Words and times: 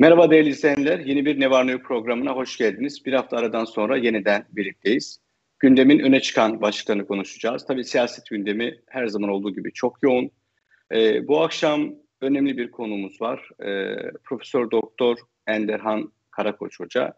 Merhaba 0.00 0.30
değerli 0.30 0.48
izleyenler. 0.48 0.98
Yeni 0.98 1.24
bir 1.24 1.40
Ne 1.40 1.50
Var 1.50 1.66
Ne 1.66 1.78
programına 1.78 2.30
hoş 2.30 2.56
geldiniz. 2.56 3.06
Bir 3.06 3.12
hafta 3.12 3.36
aradan 3.36 3.64
sonra 3.64 3.96
yeniden 3.96 4.44
birlikteyiz. 4.52 5.20
Gündemin 5.58 5.98
öne 5.98 6.20
çıkan 6.20 6.60
başlıklarını 6.60 7.06
konuşacağız. 7.06 7.66
Tabii 7.66 7.84
siyaset 7.84 8.26
gündemi 8.26 8.80
her 8.86 9.06
zaman 9.06 9.30
olduğu 9.30 9.54
gibi 9.54 9.72
çok 9.72 10.02
yoğun. 10.02 10.30
Ee, 10.92 11.28
bu 11.28 11.42
akşam 11.42 11.94
önemli 12.20 12.58
bir 12.58 12.70
konumuz 12.70 13.20
var. 13.20 13.48
Ee, 13.62 13.96
Profesör 14.24 14.70
Doktor 14.70 15.18
Enderhan 15.46 16.12
Karakoç 16.30 16.80
Hoca, 16.80 17.14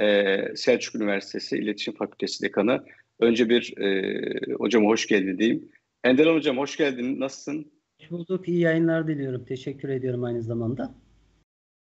ee, 0.00 0.56
Selçuk 0.56 0.94
Üniversitesi 0.94 1.58
İletişim 1.58 1.94
Fakültesi 1.94 2.42
Dekanı. 2.42 2.84
Önce 3.20 3.48
bir 3.48 3.78
e, 3.78 4.54
hocama 4.54 4.88
hoş 4.88 5.06
geldin 5.06 5.38
diyeyim. 5.38 5.68
Enderhan 6.04 6.34
Hocam 6.34 6.58
hoş 6.58 6.76
geldin. 6.76 7.20
Nasılsın? 7.20 7.72
Hoş 8.00 8.10
bulduk. 8.10 8.48
İyi 8.48 8.60
yayınlar 8.60 9.08
diliyorum. 9.08 9.44
Teşekkür 9.44 9.88
ediyorum 9.88 10.24
aynı 10.24 10.42
zamanda. 10.42 11.03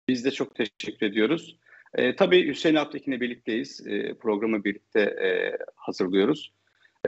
Biz 0.08 0.24
de 0.24 0.30
çok 0.30 0.54
teşekkür 0.54 1.06
ediyoruz. 1.06 1.58
E, 1.94 2.16
tabii 2.16 2.48
Hüseyin 2.48 2.76
Altekin'le 2.76 3.20
birlikteyiz. 3.20 3.86
E, 3.86 4.14
programı 4.14 4.64
birlikte 4.64 5.00
e, 5.00 5.58
hazırlıyoruz. 5.76 6.52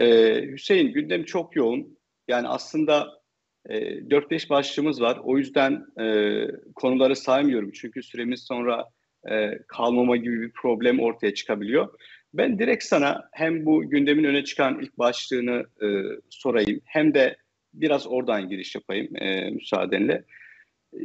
E, 0.01 0.41
Hüseyin 0.43 0.93
gündem 0.93 1.25
çok 1.25 1.57
yoğun. 1.57 1.99
Yani 2.29 2.49
aslında 2.49 3.23
e, 3.69 3.79
4-5 3.79 4.51
başlığımız 4.51 5.01
var. 5.01 5.21
O 5.25 5.39
yüzden 5.39 5.87
e, 6.01 6.47
konuları 6.75 7.17
saymıyorum. 7.17 7.71
Çünkü 7.73 8.03
süremiz 8.03 8.41
sonra 8.41 8.89
e, 9.31 9.59
kalmama 9.69 10.17
gibi 10.17 10.41
bir 10.41 10.53
problem 10.53 11.01
ortaya 11.01 11.35
çıkabiliyor. 11.35 11.99
Ben 12.35 12.59
direkt 12.59 12.85
sana 12.85 13.29
hem 13.33 13.67
bu 13.67 13.91
gündemin 13.91 14.25
öne 14.25 14.45
çıkan 14.45 14.81
ilk 14.81 14.99
başlığını 14.99 15.65
e, 15.83 15.87
sorayım 16.31 16.81
hem 16.85 17.15
de 17.15 17.37
biraz 17.75 18.07
oradan 18.07 18.49
giriş 18.49 18.75
yapayım 18.75 19.17
e, 19.17 19.51
müsaadenle. 19.51 20.25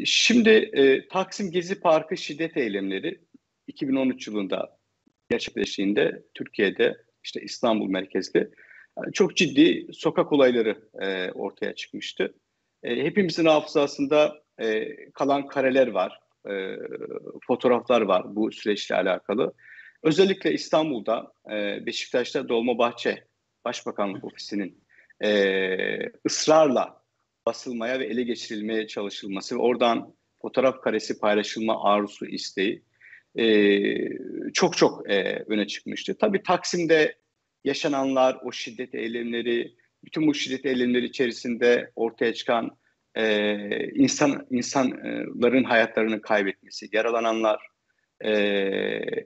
Şimdi 0.06 0.50
e, 0.50 1.08
Taksim 1.08 1.52
Gezi 1.52 1.80
Parkı 1.80 2.18
şiddet 2.18 2.58
eylemleri 2.58 3.22
2013 3.68 4.28
yılında 4.28 4.78
gerçekleştiğinde 5.30 6.24
Türkiye'de 6.34 6.98
işte 7.24 7.42
İstanbul 7.42 7.90
merkezli 7.90 8.50
yani 8.98 9.14
çok 9.14 9.36
ciddi 9.36 9.88
sokak 9.94 10.32
olayları 10.32 10.90
e, 11.02 11.32
ortaya 11.32 11.76
çıkmıştı. 11.76 12.34
E, 12.84 13.04
hepimizin 13.04 13.46
hafızasında 13.46 14.44
e, 14.60 14.96
kalan 15.12 15.48
kareler 15.48 15.88
var, 15.88 16.20
e, 16.50 16.76
fotoğraflar 17.48 18.02
var 18.02 18.36
bu 18.36 18.52
süreçle 18.52 18.96
alakalı. 18.96 19.54
Özellikle 20.04 20.54
İstanbul'da 20.54 21.34
e, 21.52 21.86
Beşiktaş'ta 21.86 22.50
Dolmabahçe 22.50 23.24
Başbakanlık 23.66 24.24
Ofisi'nin 24.24 24.84
e, 25.24 26.12
ısrarla 26.26 26.99
basılmaya 27.50 28.00
ve 28.00 28.06
ele 28.06 28.24
geçirilmeye 28.24 28.88
çalışılması 28.88 29.56
ve 29.56 29.60
oradan 29.60 30.14
fotoğraf 30.42 30.82
karesi 30.82 31.20
paylaşılma 31.20 31.84
arzusu 31.84 32.26
isteği 32.26 32.84
e, 33.36 33.44
çok 34.54 34.78
çok 34.78 35.10
e, 35.10 35.44
öne 35.48 35.68
çıkmıştı. 35.68 36.18
Tabii 36.18 36.44
Taksim'de 36.44 37.16
yaşananlar, 37.64 38.38
o 38.44 38.52
şiddet 38.52 38.96
eylemleri, 38.96 39.76
bütün 40.04 40.28
bu 40.28 40.34
şiddet 40.34 40.66
eylemleri 40.66 41.06
içerisinde 41.06 41.92
ortaya 41.96 42.34
çıkan 42.34 42.78
e, 43.16 43.26
insan 43.90 44.48
insanların 44.50 45.64
hayatlarını 45.64 46.22
kaybetmesi, 46.22 46.90
yaralananlar, 46.92 47.68
e, 48.22 48.32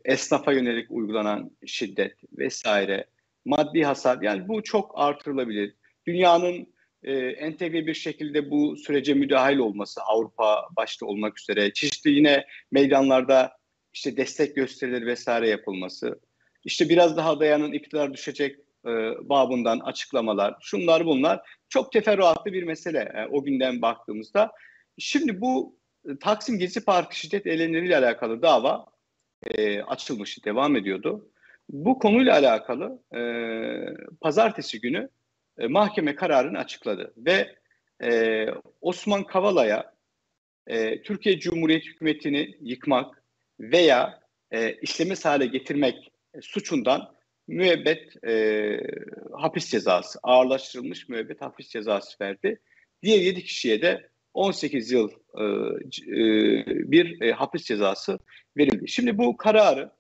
esnafa 0.05 0.53
yönelik 0.53 0.91
uygulanan 0.91 1.51
şiddet 1.66 2.16
vesaire, 2.38 3.05
maddi 3.45 3.83
hasar 3.83 4.21
yani 4.21 4.47
bu 4.47 4.63
çok 4.63 4.91
artırılabilir. 4.95 5.75
Dünyanın 6.07 6.72
e, 7.04 7.14
entegre 7.14 7.88
bir 7.88 7.94
şekilde 7.94 8.52
bu 8.52 8.78
sürece 8.78 9.14
müdahil 9.14 9.58
olması 9.58 10.02
Avrupa 10.02 10.68
başta 10.78 11.06
olmak 11.06 11.40
üzere 11.40 11.74
çeşitli 11.74 12.12
yine 12.12 12.46
meydanlarda 12.72 13.52
işte 13.94 14.18
destek 14.18 14.56
gösterileri 14.56 15.06
vesaire 15.06 15.50
yapılması 15.50 16.19
işte 16.66 16.90
biraz 16.90 17.18
daha 17.18 17.40
dayanın 17.40 17.72
iktidar 17.72 18.13
düşecek 18.13 18.59
e, 18.86 18.90
babından 19.30 19.80
açıklamalar 19.80 20.56
şunlar 20.62 21.06
bunlar 21.06 21.42
çok 21.69 21.92
teferruatlı 21.92 22.53
bir 22.53 22.63
mesele 22.63 23.00
e, 23.00 23.28
o 23.31 23.44
günden 23.44 23.81
baktığımızda. 23.81 24.52
Şimdi 24.97 25.42
bu 25.42 25.75
e, 26.09 26.18
Taksim 26.19 26.59
Gezi 26.59 26.86
Parkı 26.86 27.19
şiddet 27.19 27.47
eylemleriyle 27.47 27.97
alakalı 27.97 28.42
dava 28.42 28.86
e, 29.47 29.81
açılmıştı, 29.81 30.44
devam 30.44 30.75
ediyordu. 30.75 31.30
Bu 31.69 32.00
konuyla 32.00 32.34
alakalı 32.34 33.00
e, 33.16 33.22
pazartesi 34.22 34.81
günü 34.81 35.09
e, 35.58 35.68
mahkeme 35.68 36.16
kararını 36.16 36.58
açıkladı 36.58 37.14
ve 37.18 37.56
e, 38.03 38.47
Osman 38.81 39.24
Kavala'ya 39.24 39.94
e, 40.68 41.02
Türkiye 41.02 41.40
Cumhuriyeti 41.40 41.88
hükümetini 41.88 42.58
yıkmak 42.62 43.24
veya 43.59 44.19
e, 44.52 44.74
işlemez 44.74 45.25
hale 45.25 45.46
getirmek 45.46 46.12
suçundan 46.42 47.13
müebbet 47.47 48.25
e, 48.25 48.80
hapis 49.31 49.72
cezası, 49.72 50.19
ağırlaştırılmış 50.24 51.09
müebbet 51.09 51.42
hapis 51.42 51.69
cezası 51.69 52.18
verdi. 52.22 52.59
Diğer 53.03 53.19
7 53.19 53.44
kişiye 53.44 53.81
de 53.81 54.09
18 54.34 54.92
yıl 54.92 55.09
e, 55.38 55.44
e, 55.44 56.66
bir 56.92 57.22
e, 57.22 57.31
hapis 57.31 57.63
cezası 57.63 58.19
verildi. 58.58 58.88
Şimdi 58.88 59.18
bu 59.18 59.38
kararı 59.38 59.92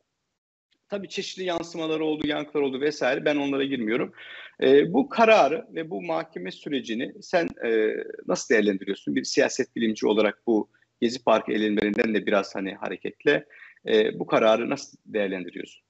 Tabii 0.93 1.09
çeşitli 1.09 1.43
yansımaları 1.43 2.05
oldu, 2.05 2.27
yankılar 2.27 2.61
oldu 2.61 2.81
vesaire. 2.81 3.25
Ben 3.25 3.35
onlara 3.35 3.63
girmiyorum. 3.63 4.13
E, 4.61 4.93
bu 4.93 5.09
kararı 5.09 5.67
ve 5.69 5.89
bu 5.89 6.01
mahkeme 6.01 6.51
sürecini 6.51 7.13
sen 7.21 7.47
e, 7.65 7.93
nasıl 8.27 8.55
değerlendiriyorsun? 8.55 9.15
Bir 9.15 9.23
siyaset 9.23 9.75
bilimci 9.75 10.07
olarak 10.07 10.47
bu 10.47 10.69
Gezi 11.01 11.23
Parkı 11.23 11.51
eylemlerinden 11.51 12.13
de 12.13 12.25
biraz 12.25 12.55
hani 12.55 12.75
hareketle 12.75 13.45
e, 13.87 14.19
bu 14.19 14.25
kararı 14.25 14.69
nasıl 14.69 14.97
değerlendiriyorsun? 15.05 15.85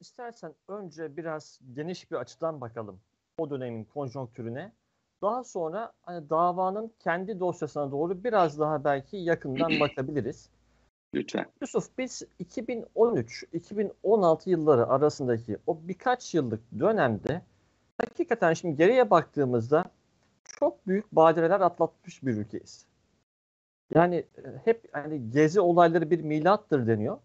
İstersen 0.00 0.54
önce 0.68 1.16
biraz 1.16 1.60
geniş 1.72 2.10
bir 2.10 2.16
açıdan 2.16 2.60
bakalım 2.60 3.00
o 3.38 3.50
dönemin 3.50 3.84
konjonktürüne. 3.84 4.72
Daha 5.22 5.44
sonra 5.44 5.92
hani 6.02 6.30
davanın 6.30 6.92
kendi 6.98 7.40
dosyasına 7.40 7.90
doğru 7.90 8.24
biraz 8.24 8.58
daha 8.58 8.84
belki 8.84 9.16
yakından 9.16 9.80
bakabiliriz. 9.80 10.55
Lütfen. 11.14 11.46
Yusuf 11.60 11.98
biz 11.98 12.22
2013-2016 12.40 14.50
yılları 14.50 14.88
arasındaki 14.88 15.58
o 15.66 15.78
birkaç 15.82 16.34
yıllık 16.34 16.60
dönemde 16.78 17.42
hakikaten 17.98 18.52
şimdi 18.52 18.76
geriye 18.76 19.10
baktığımızda 19.10 19.84
çok 20.44 20.86
büyük 20.86 21.12
badireler 21.12 21.60
atlatmış 21.60 22.22
bir 22.22 22.36
ülkeyiz. 22.36 22.86
Yani 23.94 24.16
e, 24.16 24.42
hep 24.64 24.88
hani 24.92 25.30
gezi 25.30 25.60
olayları 25.60 26.10
bir 26.10 26.20
milattır 26.20 26.86
deniyor. 26.86 27.18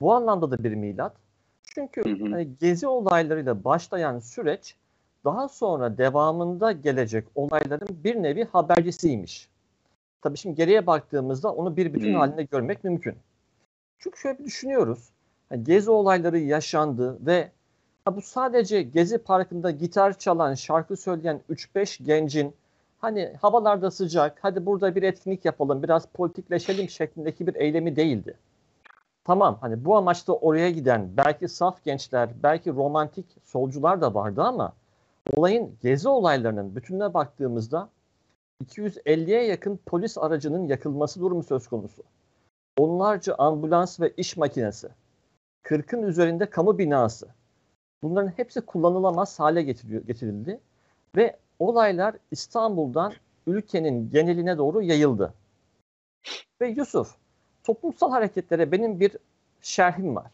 Bu 0.00 0.14
anlamda 0.14 0.50
da 0.50 0.64
bir 0.64 0.74
milat. 0.74 1.16
Çünkü 1.62 2.04
hı 2.04 2.24
hı. 2.24 2.30
Hani 2.30 2.48
gezi 2.60 2.86
olaylarıyla 2.86 3.64
başlayan 3.64 4.18
süreç 4.18 4.76
daha 5.24 5.48
sonra 5.48 5.98
devamında 5.98 6.72
gelecek 6.72 7.24
olayların 7.34 7.88
bir 8.04 8.22
nevi 8.22 8.44
habercisiymiş. 8.44 9.48
Tabii 10.26 10.38
şimdi 10.38 10.54
geriye 10.54 10.86
baktığımızda 10.86 11.52
onu 11.52 11.76
bir 11.76 11.94
bütün 11.94 12.12
hmm. 12.12 12.18
halinde 12.18 12.42
görmek 12.42 12.84
mümkün. 12.84 13.14
Çünkü 13.98 14.18
şöyle 14.18 14.38
bir 14.38 14.44
düşünüyoruz. 14.44 15.08
Yani 15.50 15.64
gezi 15.64 15.90
olayları 15.90 16.38
yaşandı 16.38 17.26
ve 17.26 17.50
bu 18.10 18.22
sadece 18.22 18.82
Gezi 18.82 19.18
Parkı'nda 19.18 19.70
gitar 19.70 20.18
çalan, 20.18 20.54
şarkı 20.54 20.96
söyleyen 20.96 21.40
3-5 21.50 22.02
gencin 22.02 22.54
hani 22.98 23.32
havalarda 23.40 23.90
sıcak, 23.90 24.38
hadi 24.42 24.66
burada 24.66 24.94
bir 24.94 25.02
etkinlik 25.02 25.44
yapalım, 25.44 25.82
biraz 25.82 26.06
politikleşelim 26.06 26.88
şeklindeki 26.88 27.46
bir 27.46 27.54
eylemi 27.54 27.96
değildi. 27.96 28.34
Tamam 29.24 29.58
hani 29.60 29.84
bu 29.84 29.96
amaçla 29.96 30.32
oraya 30.32 30.70
giden 30.70 31.10
belki 31.16 31.48
saf 31.48 31.84
gençler, 31.84 32.30
belki 32.42 32.70
romantik 32.70 33.26
solcular 33.44 34.00
da 34.00 34.14
vardı 34.14 34.42
ama 34.42 34.72
olayın 35.36 35.76
gezi 35.82 36.08
olaylarının 36.08 36.76
bütününe 36.76 37.14
baktığımızda 37.14 37.88
250'ye 38.64 39.42
yakın 39.42 39.80
polis 39.86 40.18
aracının 40.18 40.66
yakılması 40.66 41.20
durumu 41.20 41.42
söz 41.42 41.68
konusu 41.68 42.02
onlarca 42.78 43.34
ambulans 43.34 44.00
ve 44.00 44.12
iş 44.16 44.36
makinesi, 44.36 44.88
40'ın 45.64 46.02
üzerinde 46.02 46.50
kamu 46.50 46.78
binası. 46.78 47.28
Bunların 48.02 48.28
hepsi 48.28 48.60
kullanılamaz 48.60 49.40
hale 49.40 49.62
getirildi 49.62 50.60
ve 51.16 51.36
olaylar 51.58 52.16
İstanbul'dan 52.30 53.12
ülkenin 53.46 54.10
geneline 54.10 54.58
doğru 54.58 54.82
yayıldı. 54.82 55.34
Ve 56.60 56.68
Yusuf, 56.68 57.14
toplumsal 57.64 58.10
hareketlere 58.10 58.72
benim 58.72 59.00
bir 59.00 59.16
şerhim 59.60 60.16
var. 60.16 60.30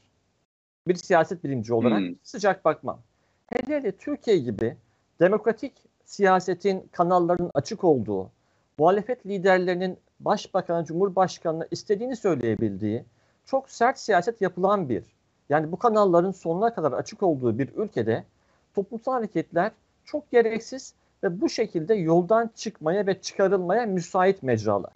Bir 0.88 0.94
siyaset 0.94 1.44
bilimci 1.44 1.74
olarak 1.74 1.98
hmm. 1.98 2.14
sıcak 2.22 2.64
bakmam. 2.64 3.00
Hele 3.46 3.76
hele 3.76 3.92
Türkiye 3.92 4.38
gibi 4.38 4.76
demokratik 5.20 5.72
siyasetin 6.04 6.88
kanallarının 6.92 7.50
açık 7.54 7.84
olduğu, 7.84 8.30
muhalefet 8.78 9.26
liderlerinin 9.26 9.98
başbakanı, 10.20 10.84
cumhurbaşkanına 10.84 11.66
istediğini 11.70 12.16
söyleyebildiği 12.16 13.04
çok 13.46 13.70
sert 13.70 13.98
siyaset 13.98 14.40
yapılan 14.40 14.88
bir, 14.88 15.04
yani 15.48 15.72
bu 15.72 15.76
kanalların 15.76 16.32
sonuna 16.32 16.74
kadar 16.74 16.92
açık 16.92 17.22
olduğu 17.22 17.58
bir 17.58 17.68
ülkede 17.76 18.24
toplumsal 18.74 19.12
hareketler 19.12 19.72
çok 20.04 20.30
gereksiz 20.30 20.94
ve 21.22 21.40
bu 21.40 21.48
şekilde 21.48 21.94
yoldan 21.94 22.50
çıkmaya 22.56 23.06
ve 23.06 23.20
çıkarılmaya 23.20 23.86
müsait 23.86 24.42
mecralar. 24.42 24.92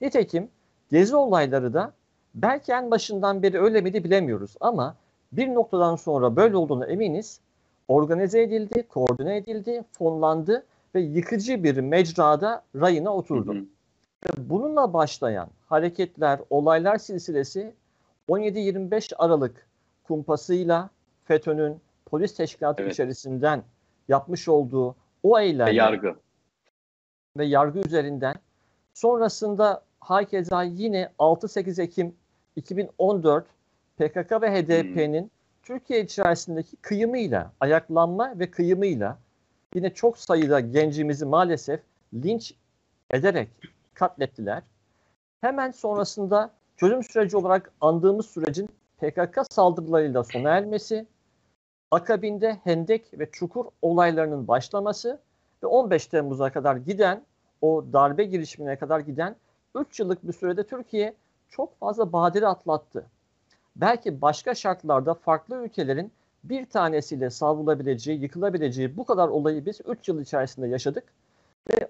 Nitekim 0.00 0.48
Gezi 0.90 1.16
olayları 1.16 1.74
da 1.74 1.92
belki 2.34 2.72
en 2.72 2.90
başından 2.90 3.42
beri 3.42 3.60
öyle 3.60 3.80
miydi 3.80 4.04
bilemiyoruz 4.04 4.54
ama 4.60 4.96
bir 5.32 5.54
noktadan 5.54 5.96
sonra 5.96 6.36
böyle 6.36 6.56
olduğunu 6.56 6.84
eminiz. 6.84 7.40
Organize 7.88 8.42
edildi, 8.42 8.88
koordine 8.88 9.36
edildi, 9.36 9.84
fonlandı 9.92 10.66
ve 10.94 11.00
yıkıcı 11.00 11.64
bir 11.64 11.76
mecrada 11.76 12.64
rayına 12.76 13.14
oturdu. 13.14 13.54
Hı 13.54 13.58
hı. 13.58 13.64
Bununla 14.38 14.92
başlayan 14.92 15.48
hareketler, 15.66 16.40
olaylar 16.50 16.98
silsilesi 16.98 17.74
17-25 18.28 19.16
Aralık 19.16 19.66
kumpasıyla 20.04 20.90
FETÖ'nün 21.24 21.80
polis 22.06 22.34
teşkilatı 22.34 22.82
evet. 22.82 22.92
içerisinden 22.92 23.62
yapmış 24.08 24.48
olduğu 24.48 24.96
o 25.22 25.40
eylemler 25.40 25.72
ve 25.72 25.76
yargı 25.76 26.16
ve 27.36 27.44
yargı 27.44 27.78
üzerinden 27.78 28.34
sonrasında 28.94 29.82
hakeza 30.00 30.62
yine 30.62 31.08
6-8 31.18 31.82
Ekim 31.82 32.14
2014 32.56 33.46
PKK 33.96 34.42
ve 34.42 34.62
HDP'nin. 34.62 35.30
Türkiye 35.64 36.00
içerisindeki 36.00 36.76
kıyımıyla, 36.76 37.52
ayaklanma 37.60 38.38
ve 38.38 38.50
kıyımıyla 38.50 39.18
yine 39.74 39.94
çok 39.94 40.18
sayıda 40.18 40.60
gencimizi 40.60 41.26
maalesef 41.26 41.80
linç 42.14 42.54
ederek 43.10 43.48
katlettiler. 43.94 44.62
Hemen 45.40 45.70
sonrasında 45.70 46.50
çözüm 46.76 47.02
süreci 47.02 47.36
olarak 47.36 47.72
andığımız 47.80 48.26
sürecin 48.26 48.68
PKK 48.98 49.38
saldırılarıyla 49.50 50.24
sona 50.24 50.50
ermesi, 50.50 51.06
akabinde 51.90 52.58
Hendek 52.64 53.18
ve 53.18 53.30
Çukur 53.30 53.64
olaylarının 53.82 54.48
başlaması 54.48 55.20
ve 55.62 55.66
15 55.66 56.06
Temmuz'a 56.06 56.52
kadar 56.52 56.76
giden 56.76 57.22
o 57.60 57.84
darbe 57.92 58.24
girişimine 58.24 58.76
kadar 58.76 59.00
giden 59.00 59.36
3 59.74 60.00
yıllık 60.00 60.28
bir 60.28 60.32
sürede 60.32 60.66
Türkiye 60.66 61.14
çok 61.48 61.78
fazla 61.78 62.12
badire 62.12 62.46
atlattı. 62.46 63.06
Belki 63.76 64.20
başka 64.20 64.54
şartlarda 64.54 65.14
farklı 65.14 65.56
ülkelerin 65.64 66.12
bir 66.44 66.66
tanesiyle 66.66 67.30
savrulabileceği, 67.30 68.20
yıkılabileceği 68.20 68.96
bu 68.96 69.04
kadar 69.04 69.28
olayı 69.28 69.66
biz 69.66 69.80
3 69.86 70.08
yıl 70.08 70.20
içerisinde 70.20 70.66
yaşadık. 70.66 71.04
Ve 71.70 71.88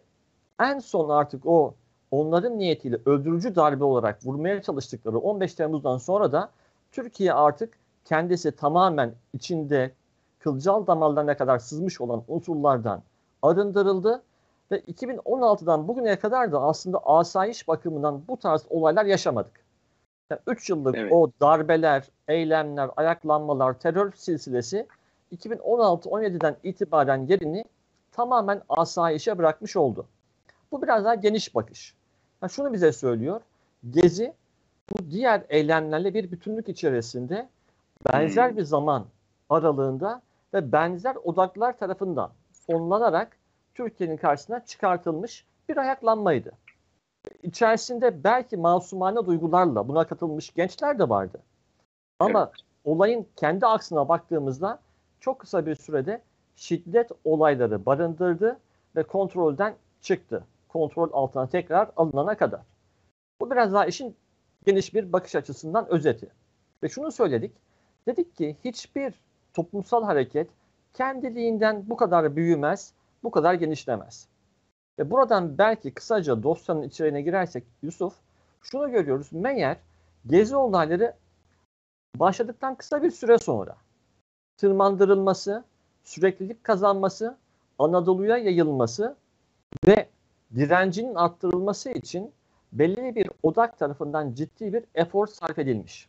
en 0.61 0.79
son 0.79 1.09
artık 1.09 1.47
o 1.47 1.75
onların 2.11 2.59
niyetiyle 2.59 2.99
öldürücü 3.07 3.55
darbe 3.55 3.85
olarak 3.85 4.27
vurmaya 4.27 4.63
çalıştıkları 4.63 5.19
15 5.19 5.55
Temmuz'dan 5.55 5.99
sonra 5.99 6.33
da 6.33 6.51
Türkiye 6.93 7.33
artık 7.33 7.79
kendisi 8.05 8.53
tamamen 8.53 9.15
içinde 9.33 9.93
kılcal 10.39 10.87
damarlarına 10.87 11.37
kadar 11.37 11.59
sızmış 11.59 12.01
olan 12.01 12.23
unsurlardan 12.29 13.03
arındırıldı 13.43 14.23
ve 14.71 14.81
2016'dan 14.81 15.89
bugüne 15.89 16.17
kadar 16.17 16.53
da 16.53 16.63
aslında 16.63 16.99
asayiş 16.99 17.69
bakımından 17.69 18.23
bu 18.29 18.37
tarz 18.37 18.67
olaylar 18.71 19.05
yaşamadık. 19.05 19.64
Yani 20.31 20.41
3 20.47 20.71
yıllık 20.71 20.97
evet. 20.97 21.13
o 21.13 21.31
darbeler, 21.41 22.09
eylemler, 22.29 22.91
ayaklanmalar, 22.97 23.79
terör 23.79 24.13
silsilesi 24.13 24.87
2016-17'den 25.37 26.57
itibaren 26.63 27.27
yerini 27.27 27.65
tamamen 28.13 28.63
asayişe 28.69 29.39
bırakmış 29.39 29.77
oldu. 29.77 30.07
Bu 30.73 30.83
biraz 30.83 31.05
daha 31.05 31.15
geniş 31.15 31.55
bakış. 31.55 31.95
Yani 32.43 32.53
şunu 32.53 32.73
bize 32.73 32.93
söylüyor. 32.93 33.41
Gezi 33.91 34.35
bu 34.93 35.11
diğer 35.11 35.43
eylemlerle 35.49 36.15
bir 36.15 36.31
bütünlük 36.31 36.69
içerisinde 36.69 37.49
benzer 38.13 38.51
hmm. 38.51 38.57
bir 38.57 38.63
zaman 38.63 39.07
aralığında 39.51 40.23
ve 40.55 40.73
benzer 40.73 41.17
odaklar 41.25 41.79
tarafından 41.79 42.31
fonlanarak 42.67 43.37
Türkiye'nin 43.75 44.17
karşısına 44.17 44.65
çıkartılmış 44.65 45.45
bir 45.69 45.77
ayaklanmaydı. 45.77 46.53
İçerisinde 47.43 48.25
belki 48.25 48.57
masumane 48.57 49.27
duygularla 49.27 49.89
buna 49.89 50.07
katılmış 50.07 50.55
gençler 50.55 50.99
de 50.99 51.09
vardı. 51.09 51.41
Ama 52.19 52.51
evet. 52.55 52.65
olayın 52.85 53.27
kendi 53.37 53.67
aksına 53.67 54.09
baktığımızda 54.09 54.79
çok 55.21 55.39
kısa 55.39 55.67
bir 55.67 55.75
sürede 55.75 56.23
şiddet 56.57 57.11
olayları 57.25 57.87
barındırdı 57.87 58.59
ve 58.97 59.03
kontrolden 59.03 59.75
çıktı. 60.01 60.45
Kontrol 60.69 61.11
altına 61.13 61.47
tekrar 61.47 61.91
alınana 61.97 62.37
kadar. 62.37 62.61
Bu 63.41 63.51
biraz 63.51 63.73
daha 63.73 63.87
işin 63.87 64.17
geniş 64.67 64.95
bir 64.95 65.13
bakış 65.13 65.35
açısından 65.35 65.89
özeti. 65.89 66.29
Ve 66.83 66.89
şunu 66.89 67.13
söyledik. 67.13 67.53
Dedik 68.07 68.37
ki 68.37 68.57
hiçbir 68.65 69.15
toplumsal 69.55 70.05
hareket 70.05 70.49
kendiliğinden 70.95 71.91
bu 71.91 71.97
kadar 71.97 72.37
büyümez, 72.37 72.93
bu 73.23 73.31
kadar 73.31 73.55
genişlemez. 73.55 74.29
Ve 74.99 75.11
buradan 75.11 75.59
belki 75.59 75.95
kısaca 75.95 76.43
dosyanın 76.43 76.83
içeriğine 76.83 77.23
girersek 77.23 77.65
Yusuf, 77.83 78.15
şunu 78.63 78.91
görüyoruz. 78.91 79.33
Meğer 79.33 79.77
gezi 80.27 80.57
olayları 80.57 81.15
başladıktan 82.17 82.75
kısa 82.75 83.03
bir 83.03 83.11
süre 83.11 83.39
sonra 83.39 83.77
tırmandırılması, 84.57 85.65
süreklilik 86.05 86.65
kazanması, 86.65 87.37
Anadolu'ya 87.79 88.37
yayılması 88.37 89.17
ve 89.87 90.09
direncinin 90.55 91.15
arttırılması 91.15 91.91
için 91.91 92.33
belli 92.73 93.15
bir 93.15 93.31
odak 93.43 93.79
tarafından 93.79 94.35
ciddi 94.35 94.73
bir 94.73 94.85
efor 94.95 95.27
sarf 95.27 95.59
edilmiş. 95.59 96.09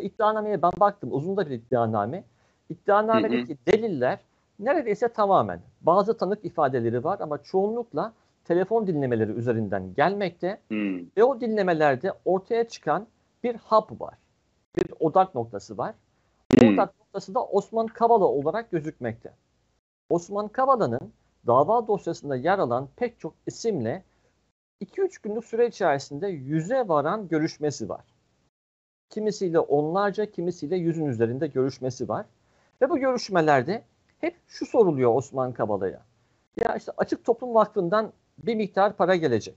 İddianameye 0.00 0.62
ben 0.62 0.72
baktım. 0.80 1.12
Uzun 1.12 1.36
da 1.36 1.46
bir 1.46 1.50
iddianame. 1.50 2.24
İddianamedeki 2.70 3.58
deliller 3.66 4.18
neredeyse 4.64 5.08
tamamen 5.08 5.60
bazı 5.80 6.16
tanık 6.16 6.44
ifadeleri 6.44 7.04
var 7.04 7.20
ama 7.20 7.42
çoğunlukla 7.42 8.12
telefon 8.44 8.86
dinlemeleri 8.86 9.32
üzerinden 9.32 9.94
gelmekte 9.94 10.60
hmm. 10.68 10.98
ve 11.16 11.24
o 11.24 11.40
dinlemelerde 11.40 12.12
ortaya 12.24 12.68
çıkan 12.68 13.06
bir 13.44 13.54
hap 13.54 14.00
var. 14.00 14.14
Bir 14.76 14.86
odak 15.00 15.34
noktası 15.34 15.78
var. 15.78 15.94
Hmm. 16.60 16.74
Odak 16.74 16.98
noktası 16.98 17.34
da 17.34 17.44
Osman 17.44 17.86
Kavala 17.86 18.24
olarak 18.24 18.70
gözükmekte. 18.70 19.32
Osman 20.10 20.48
Kavala'nın 20.48 21.12
dava 21.46 21.86
dosyasında 21.86 22.36
yer 22.36 22.58
alan 22.58 22.88
pek 22.96 23.20
çok 23.20 23.34
isimle 23.46 24.02
2-3 24.82 25.22
günlük 25.22 25.44
süre 25.44 25.66
içerisinde 25.66 26.28
yüze 26.28 26.88
varan 26.88 27.28
görüşmesi 27.28 27.88
var. 27.88 28.04
Kimisiyle 29.10 29.58
onlarca, 29.58 30.30
kimisiyle 30.30 30.76
yüzün 30.76 31.06
üzerinde 31.06 31.46
görüşmesi 31.46 32.08
var. 32.08 32.26
Ve 32.82 32.90
bu 32.90 32.98
görüşmelerde 32.98 33.82
hep 34.22 34.36
şu 34.48 34.66
soruluyor 34.66 35.14
Osman 35.14 35.52
Kabala'ya. 35.52 36.00
Ya 36.60 36.76
işte 36.76 36.92
Açık 36.96 37.24
Toplum 37.24 37.54
Vakfı'ndan 37.54 38.12
bir 38.38 38.54
miktar 38.54 38.96
para 38.96 39.16
gelecek. 39.16 39.56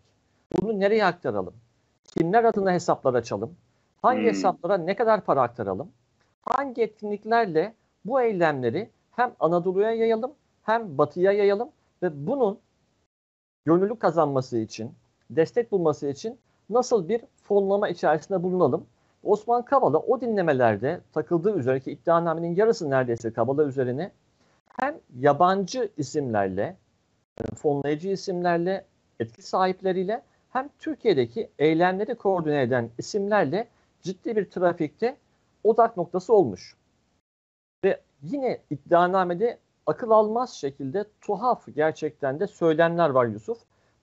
Bunu 0.62 0.80
nereye 0.80 1.06
aktaralım? 1.06 1.54
Kimler 2.04 2.44
adına 2.44 2.72
hesaplar 2.72 3.14
açalım? 3.14 3.56
Hangi 4.02 4.20
hmm. 4.20 4.28
hesaplara 4.28 4.78
ne 4.78 4.96
kadar 4.96 5.22
para 5.22 5.42
aktaralım? 5.42 5.92
Hangi 6.42 6.82
etkinliklerle 6.82 7.74
bu 8.06 8.22
eylemleri 8.22 8.90
hem 9.12 9.32
Anadolu'ya 9.40 9.92
yayalım 9.92 10.32
hem 10.64 10.98
Batı'ya 10.98 11.32
yayalım 11.32 11.70
ve 12.04 12.28
bunun 12.28 12.60
gönüllü 13.66 14.00
kazanması 14.00 14.58
için, 14.58 14.92
destek 15.30 15.72
bulması 15.72 16.08
için 16.08 16.38
nasıl 16.70 17.10
bir 17.10 17.22
fonlama 17.44 17.90
içerisinde 17.90 18.44
bulunalım? 18.44 18.86
Osman 19.24 19.62
Kavala 19.62 19.98
o 19.98 20.22
dinlemelerde 20.22 21.02
takıldığı 21.14 21.58
üzere 21.58 21.80
ki 21.80 21.92
iddianamenin 21.92 22.56
yarısı 22.56 22.90
neredeyse 22.90 23.34
Kavala 23.34 23.64
üzerine 23.64 24.12
hem 24.80 25.00
yabancı 25.20 25.90
isimlerle, 25.98 26.78
fonlayıcı 27.56 28.10
isimlerle, 28.10 28.86
etki 29.20 29.42
sahipleriyle 29.42 30.22
hem 30.50 30.70
Türkiye'deki 30.80 31.50
eylemleri 31.60 32.16
koordine 32.16 32.62
eden 32.62 32.90
isimlerle 32.98 33.68
ciddi 34.02 34.36
bir 34.36 34.50
trafikte 34.50 35.18
odak 35.64 35.98
noktası 35.98 36.34
olmuş. 36.34 36.76
Ve 37.84 38.02
yine 38.22 38.62
iddianamede 38.70 39.60
akıl 39.86 40.12
almaz 40.12 40.54
şekilde 40.54 41.06
tuhaf 41.22 41.66
gerçekten 41.76 42.40
de 42.40 42.48
söylemler 42.48 43.10
var 43.10 43.26
Yusuf. 43.26 43.58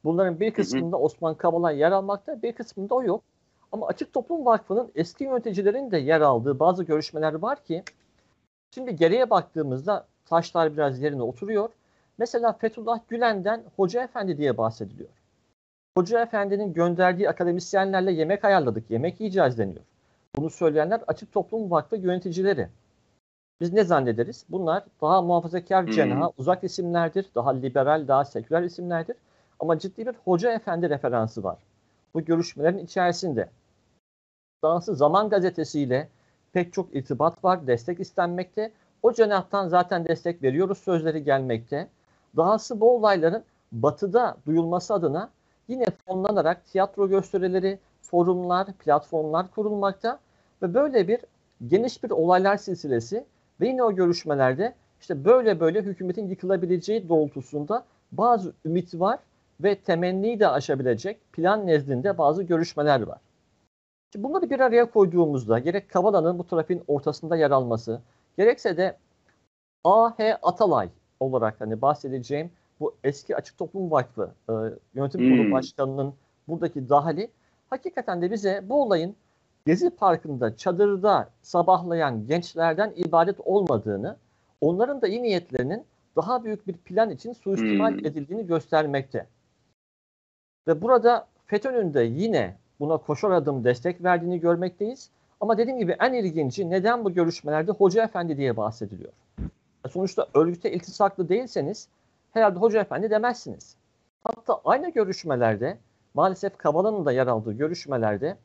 Bunların 0.05 0.41
bir 0.41 0.51
kısmında 0.55 0.99
Osman 0.99 1.35
Kavala 1.35 1.71
yer 1.71 1.93
almakta, 1.93 2.43
bir 2.43 2.53
kısmında 2.53 2.95
o 2.95 3.03
yok. 3.03 3.23
Ama 3.73 3.87
Açık 3.87 4.13
Toplum 4.13 4.47
Vakfı'nın 4.47 4.93
eski 4.95 5.25
yöneticilerin 5.25 5.91
de 5.91 5.99
yer 5.99 6.21
aldığı 6.21 6.59
bazı 6.59 6.85
görüşmeler 6.85 7.35
var 7.35 7.65
ki 7.65 7.83
şimdi 8.75 8.97
geriye 8.97 9.31
baktığımızda 9.31 10.07
taşlar 10.33 10.73
biraz 10.73 11.01
yerine 11.01 11.23
oturuyor. 11.23 11.69
Mesela 12.19 12.53
Fethullah 12.53 13.01
Gülen'den 13.09 13.63
Hoca 13.77 14.03
Efendi 14.05 14.39
diye 14.39 14.59
bahsediliyor. 14.59 15.09
Hoca 15.97 16.23
Efendi'nin 16.23 16.73
gönderdiği 16.73 17.29
akademisyenlerle 17.29 18.13
yemek 18.13 18.45
ayarladık, 18.45 18.91
yemek 18.91 19.21
yiyeceğiz 19.21 19.59
deniyor. 19.59 19.85
Bunu 20.37 20.51
söyleyenler 20.51 21.01
Açık 21.07 21.33
Toplum 21.33 21.71
Vakfı 21.71 21.97
yöneticileri. 21.97 22.69
Biz 23.61 23.73
ne 23.73 23.85
zannederiz? 23.85 24.45
Bunlar 24.49 24.85
daha 25.01 25.23
muhafazakar 25.23 25.87
hmm. 25.87 25.93
cenah, 25.93 26.31
uzak 26.39 26.65
isimlerdir, 26.65 27.27
daha 27.35 27.51
liberal, 27.51 28.09
daha 28.09 28.25
seküler 28.25 28.63
isimlerdir. 28.63 29.17
Ama 29.61 29.79
ciddi 29.79 30.07
bir 30.07 30.15
Hoca 30.25 30.53
Efendi 30.53 30.91
referansı 30.91 31.45
var. 31.45 31.59
Bu 32.15 32.25
görüşmelerin 32.25 32.79
içerisinde. 32.79 33.49
Dahası 34.65 34.95
Zaman 34.95 35.29
Gazetesi'yle 35.29 36.09
pek 36.53 36.73
çok 36.73 36.97
irtibat 36.97 37.45
var, 37.45 37.67
destek 37.67 38.01
istenmekte. 38.01 38.73
O 39.03 39.13
cenahtan 39.13 39.69
zaten 39.69 40.05
destek 40.05 40.43
veriyoruz 40.43 40.79
sözleri 40.79 41.25
gelmekte. 41.25 41.89
Dahası 42.37 42.81
bu 42.81 42.97
olayların 42.97 43.45
batıda 43.73 44.37
duyulması 44.47 44.95
adına 44.95 45.31
yine 45.69 45.85
fonlanarak 46.07 46.67
tiyatro 46.67 47.09
gösterileri, 47.09 47.79
forumlar, 48.03 48.73
platformlar 48.73 49.51
kurulmakta 49.51 50.19
ve 50.63 50.75
böyle 50.75 51.09
bir 51.09 51.21
geniş 51.67 52.05
bir 52.05 52.11
olaylar 52.11 52.57
silsilesi 52.57 53.25
ve 53.61 53.69
yine 53.69 53.83
o 53.83 53.95
görüşmelerde 53.95 54.75
işte 55.01 55.25
böyle 55.25 55.61
böyle 55.61 55.83
hükümetin 55.83 56.29
yıkılabileceği 56.29 57.09
doğrultusunda 57.09 57.85
bazı 58.13 58.53
ümit 58.65 58.95
var 58.95 59.19
ve 59.61 59.75
temenniyi 59.75 60.41
de 60.41 60.49
aşabilecek 60.49 61.33
plan 61.33 61.67
nezdinde 61.67 62.19
bazı 62.19 62.43
görüşmeler 62.43 63.03
var. 63.03 63.19
Şimdi 64.13 64.25
bunları 64.25 64.51
bir 64.51 64.61
araya 64.61 64.91
koyduğumuzda 64.91 65.59
gerek 65.59 65.91
Kavala'nın 65.91 66.39
bu 66.39 66.47
trafiğin 66.47 66.83
ortasında 66.87 67.37
yer 67.37 67.51
alması, 67.51 68.01
gerekse 68.39 68.77
de 68.77 68.97
A.H. 69.85 70.39
Atalay 70.43 70.89
olarak 71.21 71.61
hani 71.61 71.83
bahsedeceğim 71.83 72.51
bu 72.81 72.95
eski 73.05 73.37
Açık 73.37 73.59
Toplum 73.59 73.91
Vakfı 73.91 74.35
e, 74.49 74.53
yönetim 74.95 75.21
kurulu 75.21 75.45
hmm. 75.45 75.53
başkanının 75.53 76.15
buradaki 76.49 76.89
dahili 76.89 77.31
hakikaten 77.71 78.23
de 78.23 78.31
bize 78.31 78.65
bu 78.69 78.83
olayın 78.83 79.17
Gezi 79.67 79.91
Parkı'nda 79.91 80.57
çadırda 80.57 81.31
sabahlayan 81.43 82.27
gençlerden 82.27 82.93
ibadet 82.97 83.41
olmadığını, 83.41 84.17
onların 84.61 85.03
da 85.03 85.09
iyi 85.09 85.23
niyetlerinin 85.23 85.85
daha 86.17 86.45
büyük 86.45 86.67
bir 86.67 86.73
plan 86.73 87.11
için 87.11 87.33
suistimal 87.33 87.91
hmm. 87.91 88.07
edildiğini 88.07 88.47
göstermekte. 88.47 89.27
Ve 90.69 90.83
burada 90.83 91.27
FETÖ'nün 91.47 91.95
de 91.95 92.03
yine 92.03 92.57
buna 92.81 92.97
koşar 92.97 93.31
adım 93.31 93.65
destek 93.65 94.05
verdiğini 94.05 94.41
görmekteyiz. 94.41 95.11
Ama 95.43 95.59
dediğim 95.59 95.79
gibi 95.79 95.97
en 96.01 96.13
ilginci 96.13 96.71
neden 96.71 97.05
bu 97.05 97.15
görüşmelerde 97.15 97.73
Hoca 97.73 98.05
Efendi 98.05 98.37
diye 98.37 98.57
bahsediliyor. 98.57 99.13
Sonuçta 99.91 100.27
örgüte 100.35 100.73
iltisaklı 100.73 101.29
değilseniz 101.29 101.89
herhalde 102.33 102.59
Hoca 102.59 102.81
Efendi 102.81 103.11
demezsiniz. 103.11 103.77
Hatta 104.25 104.61
aynı 104.65 104.91
görüşmelerde 104.91 105.79
maalesef 106.15 106.57
Kavala'nın 106.57 107.05
da 107.05 107.13
yer 107.13 107.27
aldığı 107.27 107.53
görüşmelerde 107.53 108.37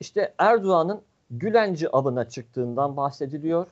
işte 0.00 0.34
Erdoğan'ın 0.38 1.00
Gülenci 1.30 1.88
avına 1.88 2.28
çıktığından 2.28 2.96
bahsediliyor. 2.96 3.66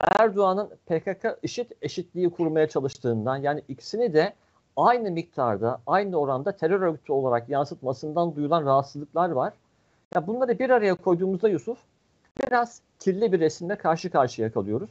Erdoğan'ın 0.00 0.68
PKK 0.86 1.38
IŞİD 1.42 1.70
eşitliği 1.82 2.30
kurmaya 2.30 2.68
çalıştığından 2.68 3.36
yani 3.36 3.62
ikisini 3.68 4.14
de 4.14 4.32
aynı 4.76 5.10
miktarda, 5.10 5.80
aynı 5.86 6.16
oranda 6.16 6.52
terör 6.52 6.80
örgütü 6.80 7.12
olarak 7.12 7.48
yansıtmasından 7.48 8.36
duyulan 8.36 8.66
rahatsızlıklar 8.66 9.30
var. 9.30 9.52
Ya 10.14 10.26
bunları 10.26 10.58
bir 10.58 10.70
araya 10.70 10.94
koyduğumuzda 10.94 11.48
Yusuf 11.48 11.78
biraz 12.42 12.80
kirli 12.98 13.32
bir 13.32 13.40
resimle 13.40 13.76
karşı 13.76 14.10
karşıya 14.10 14.52
kalıyoruz. 14.52 14.90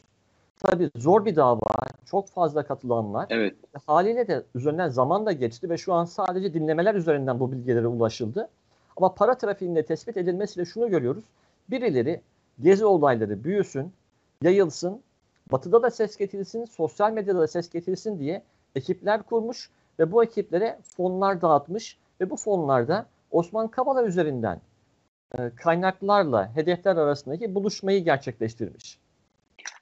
Tabii 0.60 0.90
zor 0.96 1.26
bir 1.26 1.36
dava, 1.36 1.62
çok 2.06 2.30
fazla 2.30 2.64
katılan 2.64 3.14
var. 3.14 3.28
Evet. 3.30 3.56
Haliyle 3.86 4.28
de 4.28 4.44
üzerinden 4.56 4.90
zaman 4.90 5.26
da 5.26 5.32
geçti 5.32 5.70
ve 5.70 5.78
şu 5.78 5.94
an 5.94 6.06
sadece 6.06 6.54
dinlemeler 6.54 6.96
üzerinden 6.96 7.40
bu 7.40 7.52
bilgilere 7.52 7.88
ulaşıldı. 7.88 8.50
Ama 8.98 9.14
para 9.14 9.38
trafiğinde 9.38 9.86
tespit 9.86 10.18
edilmesiyle 10.18 10.66
şunu 10.66 10.90
görüyoruz. 10.90 11.24
Birileri 11.70 12.22
gezi 12.62 12.86
olayları 12.86 13.44
büyüsün, 13.44 13.94
yayılsın, 14.42 15.02
batıda 15.52 15.84
da 15.84 15.92
ses 15.92 16.18
getirilsin, 16.18 16.66
sosyal 16.66 17.12
medyada 17.12 17.40
da 17.40 17.48
ses 17.48 17.70
getirilsin 17.70 18.20
diye 18.20 18.44
ekipler 18.76 19.24
kurmuş 19.24 19.70
ve 20.00 20.12
bu 20.12 20.24
ekiplere 20.24 20.80
fonlar 20.84 21.42
dağıtmış 21.42 21.98
ve 22.22 22.30
bu 22.30 22.36
fonlarda 22.36 23.06
Osman 23.32 23.68
Kavala 23.68 24.04
üzerinden 24.04 24.56
e, 24.56 24.60
kaynaklarla 25.56 26.56
hedefler 26.56 26.96
arasındaki 26.96 27.56
buluşmayı 27.56 28.04
gerçekleştirmiş. 28.04 29.00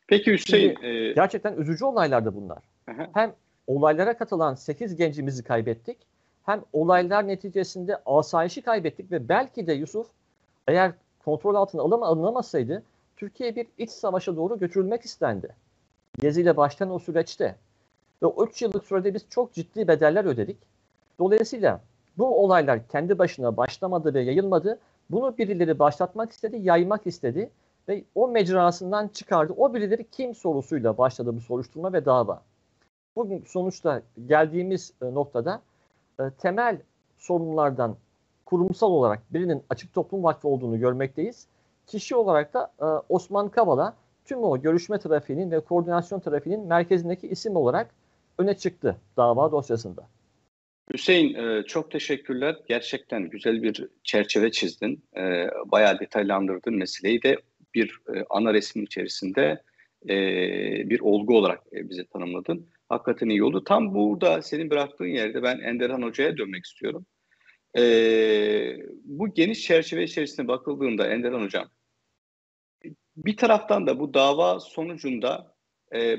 Peki 0.07 0.33
Hüseyin. 0.33 0.73
Şimdi, 0.73 0.87
e... 0.87 1.13
Gerçekten 1.13 1.53
üzücü 1.53 1.85
olaylardı 1.85 2.35
bunlar. 2.35 2.63
Aha. 2.91 3.09
Hem 3.13 3.33
olaylara 3.67 4.17
katılan 4.17 4.55
8 4.55 4.95
gencimizi 4.95 5.43
kaybettik 5.43 5.97
hem 6.43 6.61
olaylar 6.73 7.27
neticesinde 7.27 7.97
asayişi 8.05 8.61
kaybettik 8.61 9.11
ve 9.11 9.29
belki 9.29 9.67
de 9.67 9.73
Yusuf 9.73 10.07
eğer 10.67 10.91
kontrol 11.25 11.55
altına 11.55 11.81
alama, 11.81 12.07
alınamasaydı 12.07 12.83
Türkiye 13.17 13.55
bir 13.55 13.67
iç 13.77 13.89
savaşa 13.89 14.35
doğru 14.35 14.59
götürülmek 14.59 15.01
istendi. 15.01 15.55
Gezi 16.19 16.41
ile 16.41 16.57
başlayan 16.57 16.91
o 16.91 16.99
süreçte. 16.99 17.55
Ve 18.23 18.25
o 18.25 18.45
3 18.45 18.61
yıllık 18.61 18.85
sürede 18.85 19.13
biz 19.13 19.25
çok 19.29 19.53
ciddi 19.53 19.87
bedeller 19.87 20.25
ödedik. 20.25 20.57
Dolayısıyla 21.19 21.81
bu 22.17 22.43
olaylar 22.43 22.87
kendi 22.87 23.19
başına 23.19 23.57
başlamadı 23.57 24.13
ve 24.13 24.21
yayılmadı. 24.21 24.79
Bunu 25.09 25.37
birileri 25.37 25.79
başlatmak 25.79 26.31
istedi, 26.31 26.57
yaymak 26.61 27.07
istedi 27.07 27.49
ve 27.87 28.03
o 28.15 28.27
mecrasından 28.27 29.07
çıkardı. 29.07 29.53
O 29.57 29.73
birileri 29.73 30.09
kim 30.11 30.35
sorusuyla 30.35 30.97
başladı 30.97 31.35
bu 31.35 31.41
soruşturma 31.41 31.93
ve 31.93 32.05
dava. 32.05 32.41
Bugün 33.15 33.43
sonuçta 33.47 34.01
geldiğimiz 34.25 34.93
e, 35.01 35.13
noktada 35.13 35.61
e, 36.19 36.23
temel 36.29 36.77
sorunlardan 37.17 37.95
kurumsal 38.45 38.91
olarak 38.91 39.33
birinin 39.33 39.63
Açık 39.69 39.93
Toplum 39.93 40.23
Vakfı 40.23 40.47
olduğunu 40.47 40.79
görmekteyiz. 40.79 41.47
Kişi 41.87 42.15
olarak 42.15 42.53
da 42.53 42.71
e, 42.81 42.85
Osman 43.09 43.49
Kavala 43.49 43.93
tüm 44.25 44.43
o 44.43 44.61
görüşme 44.61 44.99
trafiğinin 44.99 45.51
ve 45.51 45.59
koordinasyon 45.59 46.19
trafiğinin 46.19 46.67
merkezindeki 46.67 47.27
isim 47.27 47.55
olarak 47.55 47.89
öne 48.37 48.57
çıktı 48.57 48.97
dava 49.17 49.51
dosyasında. 49.51 50.03
Hüseyin 50.93 51.33
e, 51.33 51.63
çok 51.63 51.91
teşekkürler. 51.91 52.55
Gerçekten 52.67 53.29
güzel 53.29 53.63
bir 53.63 53.87
çerçeve 54.03 54.51
çizdin. 54.51 55.03
E, 55.17 55.47
bayağı 55.65 55.99
detaylandırdın 55.99 56.75
meseleyi 56.75 57.23
de 57.23 57.37
bir 57.75 57.99
e, 58.15 58.23
ana 58.29 58.53
resmin 58.53 58.85
içerisinde 58.85 59.63
bir 60.89 60.99
olgu 60.99 61.37
olarak 61.37 61.59
bize 61.71 62.05
tanımladın. 62.05 62.69
Hakikaten 62.89 63.29
iyi 63.29 63.43
oldu. 63.43 63.63
Tam 63.63 63.93
burada 63.93 64.41
senin 64.41 64.69
bıraktığın 64.69 65.05
yerde 65.05 65.43
ben 65.43 65.59
Enderhan 65.59 66.01
Hoca'ya 66.01 66.37
dönmek 66.37 66.65
istiyorum. 66.65 67.05
Bu 69.03 69.33
geniş 69.33 69.61
çerçeve 69.61 70.03
içerisinde 70.03 70.47
bakıldığında 70.47 71.07
Enderhan 71.07 71.41
Hocam 71.41 71.69
bir 73.17 73.37
taraftan 73.37 73.87
da 73.87 73.99
bu 73.99 74.13
dava 74.13 74.59
sonucunda 74.59 75.55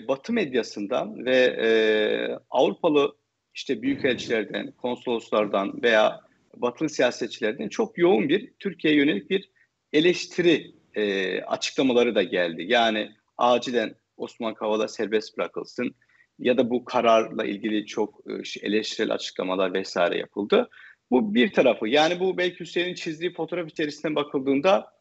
Batı 0.09 0.33
medyasından 0.33 1.25
ve 1.27 2.39
Avrupalı 2.51 3.17
işte 3.55 3.83
büyükelçilerden, 3.83 4.73
konsoloslardan 4.73 5.83
veya 5.83 6.21
batılı 6.57 6.89
siyasetçilerden 6.89 7.69
çok 7.69 7.99
yoğun 7.99 8.29
bir 8.29 8.53
Türkiye'ye 8.59 9.01
yönelik 9.01 9.31
bir 9.31 9.51
eleştiri 9.93 10.75
e, 10.95 11.41
açıklamaları 11.43 12.15
da 12.15 12.23
geldi. 12.23 12.65
Yani 12.69 13.13
acilen 13.39 13.95
Osman 14.17 14.55
Kavala 14.55 14.89
serbest 14.89 15.39
bırakılsın 15.39 15.95
ya 16.39 16.59
da 16.59 16.71
bu 16.71 16.85
kararla 16.85 17.45
ilgili 17.45 17.87
çok 17.87 18.21
e, 18.31 18.67
eleştirel 18.67 19.15
açıklamalar 19.15 19.75
vesaire 19.75 20.19
yapıldı. 20.19 20.71
Bu 21.11 21.35
bir 21.35 21.53
tarafı. 21.53 21.89
Yani 21.89 22.21
bu 22.21 22.39
belki 22.39 22.61
Hüseyin'in 22.61 22.95
çizdiği 22.95 23.33
fotoğraf 23.33 23.71
içerisinde 23.71 24.15
bakıldığında 24.15 24.95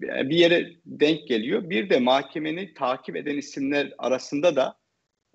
bir 0.00 0.36
yere 0.36 0.72
denk 0.86 1.28
geliyor. 1.28 1.70
Bir 1.70 1.90
de 1.90 1.98
mahkemeni 1.98 2.74
takip 2.74 3.16
eden 3.16 3.36
isimler 3.36 3.92
arasında 3.98 4.56
da 4.56 4.78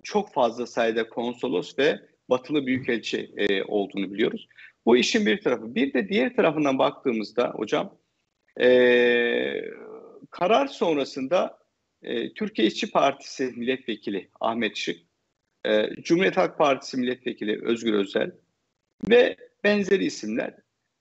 çok 0.02 0.32
fazla 0.32 0.66
sayıda 0.66 1.08
konsolos 1.08 1.78
ve 1.78 2.00
batılı 2.30 2.66
büyükelçi 2.66 3.32
e, 3.36 3.62
olduğunu 3.62 4.12
biliyoruz. 4.12 4.48
Bu 4.86 4.96
işin 4.96 5.26
bir 5.26 5.40
tarafı. 5.40 5.74
Bir 5.74 5.92
de 5.92 6.08
diğer 6.08 6.36
tarafından 6.36 6.78
baktığımızda 6.78 7.50
hocam 7.50 7.98
e, 8.60 8.68
karar 10.30 10.66
sonrasında 10.66 11.58
e, 12.02 12.34
Türkiye 12.34 12.68
İşçi 12.68 12.90
Partisi 12.90 13.44
milletvekili 13.44 14.30
Ahmet 14.40 14.76
Şık, 14.76 15.00
e, 15.66 15.88
Cumhuriyet 16.02 16.36
Halk 16.36 16.58
Partisi 16.58 16.96
milletvekili 16.96 17.64
Özgür 17.64 17.94
Özel 17.94 18.32
ve 19.08 19.36
benzeri 19.64 20.04
isimler 20.04 20.54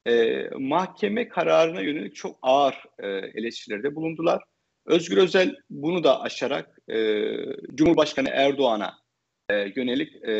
e, 0.08 0.44
mahkeme 0.60 1.30
kararına 1.30 1.82
yönelik 1.82 2.16
çok 2.16 2.40
ağır 2.42 2.76
e, 3.00 3.08
eleştirilerde 3.08 3.96
bulundular. 3.96 4.44
Özgür 4.86 5.18
Özel 5.18 5.56
bunu 5.70 6.04
da 6.04 6.22
aşarak 6.22 6.80
e, 6.90 7.28
Cumhurbaşkanı 7.76 8.30
Erdoğan'a 8.30 9.05
e, 9.50 9.72
yönelik 9.76 10.24
e, 10.24 10.34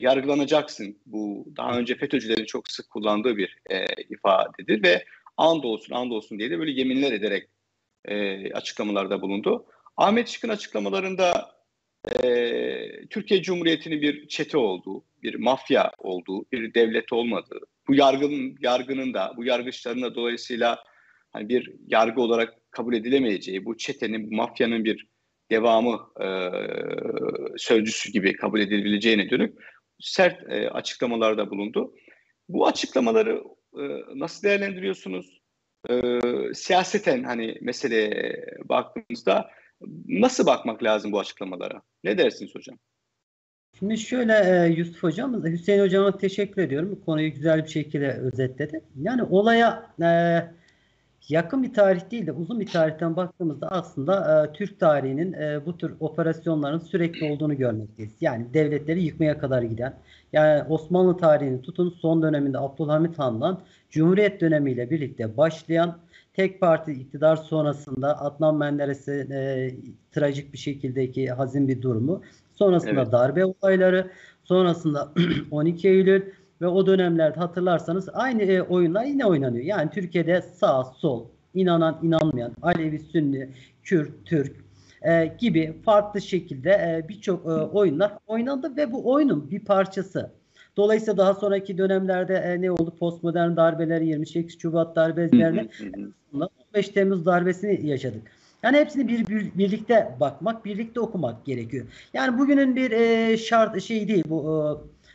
yargılanacaksın. 0.00 0.98
Bu 1.06 1.46
daha 1.56 1.78
önce 1.78 1.94
FETÖ'cülerin 1.94 2.44
çok 2.44 2.70
sık 2.70 2.90
kullandığı 2.90 3.36
bir 3.36 3.56
e, 3.70 3.84
ifadedir 4.10 4.82
ve 4.82 5.04
and 5.36 5.64
olsun 5.64 5.94
and 5.94 6.10
olsun 6.10 6.38
diye 6.38 6.50
de 6.50 6.58
böyle 6.58 6.70
yeminler 6.70 7.12
ederek 7.12 7.48
e, 8.04 8.52
açıklamalarda 8.52 9.22
bulundu. 9.22 9.66
Ahmet 9.96 10.28
Şık'ın 10.28 10.48
açıklamalarında 10.48 11.50
e, 12.22 13.06
Türkiye 13.10 13.42
Cumhuriyeti'nin 13.42 14.02
bir 14.02 14.28
çete 14.28 14.58
olduğu, 14.58 15.04
bir 15.22 15.34
mafya 15.34 15.92
olduğu, 15.98 16.44
bir 16.52 16.74
devlet 16.74 17.12
olmadığı, 17.12 17.60
bu 17.88 17.94
yargının 17.94 18.56
yargının 18.60 19.14
da 19.14 19.32
bu 19.36 19.44
yargıçların 19.44 20.02
da 20.02 20.14
dolayısıyla 20.14 20.84
hani 21.32 21.48
bir 21.48 21.72
yargı 21.88 22.20
olarak 22.20 22.54
kabul 22.70 22.94
edilemeyeceği, 22.94 23.64
bu 23.64 23.76
çetenin, 23.76 24.30
bu 24.30 24.34
mafyanın 24.34 24.84
bir 24.84 25.06
devamı 25.50 26.00
e, 26.20 26.28
sözcüsü 27.56 28.12
gibi 28.12 28.36
kabul 28.36 28.60
edilebileceğine 28.60 29.30
dönük 29.30 29.58
sert 30.00 30.52
e, 30.52 30.70
açıklamalarda 30.70 31.50
bulundu. 31.50 31.94
Bu 32.48 32.66
açıklamaları 32.66 33.42
e, 33.74 33.82
nasıl 34.14 34.42
değerlendiriyorsunuz? 34.42 35.40
E, 35.90 35.94
siyaseten 36.54 37.22
hani 37.22 37.58
meseleye 37.60 38.46
baktığımızda 38.64 39.50
nasıl 40.08 40.46
bakmak 40.46 40.82
lazım 40.82 41.12
bu 41.12 41.20
açıklamalara? 41.20 41.82
Ne 42.04 42.18
dersiniz 42.18 42.54
hocam? 42.54 42.78
Şimdi 43.78 43.98
şöyle 43.98 44.32
e, 44.32 44.68
Yusuf 44.68 45.02
Hocam, 45.02 45.44
Hüseyin 45.44 45.80
Hocam'a 45.80 46.18
teşekkür 46.18 46.62
ediyorum. 46.62 47.02
Konuyu 47.06 47.34
güzel 47.34 47.64
bir 47.64 47.70
şekilde 47.70 48.12
özetledi. 48.12 48.84
Yani 49.02 49.22
olaya 49.22 49.94
e, 50.02 50.08
yakın 51.28 51.62
bir 51.62 51.74
tarih 51.74 52.10
değil 52.10 52.26
de 52.26 52.32
uzun 52.32 52.60
bir 52.60 52.66
tarihten 52.66 53.16
baktığımızda 53.16 53.68
aslında 53.68 54.44
e, 54.44 54.52
Türk 54.52 54.80
tarihinin 54.80 55.32
e, 55.32 55.60
bu 55.66 55.76
tür 55.76 55.94
operasyonların 56.00 56.78
sürekli 56.78 57.32
olduğunu 57.32 57.56
görmekteyiz. 57.56 58.12
Yani 58.20 58.54
devletleri 58.54 59.02
yıkmaya 59.02 59.38
kadar 59.38 59.62
giden, 59.62 59.94
yani 60.32 60.62
Osmanlı 60.68 61.16
tarihinin 61.16 61.62
tutun 61.62 61.90
son 61.90 62.22
döneminde 62.22 62.58
Abdülhamit 62.58 63.18
Han'dan 63.18 63.60
Cumhuriyet 63.90 64.40
dönemiyle 64.40 64.90
birlikte 64.90 65.36
başlayan 65.36 65.98
tek 66.34 66.60
parti 66.60 66.92
iktidar 66.92 67.36
sonrasında 67.36 68.20
Adnan 68.20 68.56
Menderes'e 68.56 69.26
trajik 70.12 70.52
bir 70.52 70.58
şekildeki 70.58 71.30
hazin 71.30 71.68
bir 71.68 71.82
durumu, 71.82 72.22
sonrasında 72.52 73.02
evet. 73.02 73.12
darbe 73.12 73.44
olayları, 73.44 74.10
sonrasında 74.44 75.12
12 75.50 75.88
Eylül, 75.88 76.22
ve 76.60 76.66
o 76.66 76.86
dönemlerde 76.86 77.40
hatırlarsanız 77.40 78.08
aynı 78.12 78.42
e, 78.42 78.62
oyunlar 78.62 79.04
yine 79.04 79.26
oynanıyor. 79.26 79.64
Yani 79.64 79.90
Türkiye'de 79.90 80.42
sağ, 80.42 80.84
sol, 80.84 81.26
inanan, 81.54 81.98
inanmayan, 82.02 82.52
Alevi, 82.62 82.98
Sünni, 82.98 83.48
Kürt, 83.82 84.10
Türk 84.24 84.56
e, 85.02 85.36
gibi 85.38 85.76
farklı 85.84 86.20
şekilde 86.20 86.70
e, 86.70 87.08
birçok 87.08 87.46
e, 87.46 87.48
oyunlar 87.48 88.12
oynandı 88.26 88.76
ve 88.76 88.92
bu 88.92 89.12
oyunun 89.12 89.50
bir 89.50 89.64
parçası. 89.64 90.30
Dolayısıyla 90.76 91.16
daha 91.16 91.34
sonraki 91.34 91.78
dönemlerde 91.78 92.34
e, 92.34 92.60
ne 92.60 92.70
oldu? 92.70 92.94
Postmodern 92.98 93.56
darbeleri, 93.56 94.06
28 94.06 94.60
Şubat 94.60 94.96
darbelerini, 94.96 95.68
15 96.74 96.88
Temmuz 96.88 97.26
darbesini 97.26 97.86
yaşadık. 97.86 98.22
Yani 98.62 98.76
hepsini 98.76 99.08
bir, 99.08 99.26
bir 99.26 99.58
birlikte 99.58 100.16
bakmak, 100.20 100.64
birlikte 100.64 101.00
okumak 101.00 101.44
gerekiyor. 101.44 101.86
Yani 102.14 102.38
bugünün 102.38 102.76
bir 102.76 102.90
e, 102.90 103.36
şart 103.36 103.82
şey 103.82 104.08
değil 104.08 104.24
bu 104.28 104.40
e, 104.42 104.60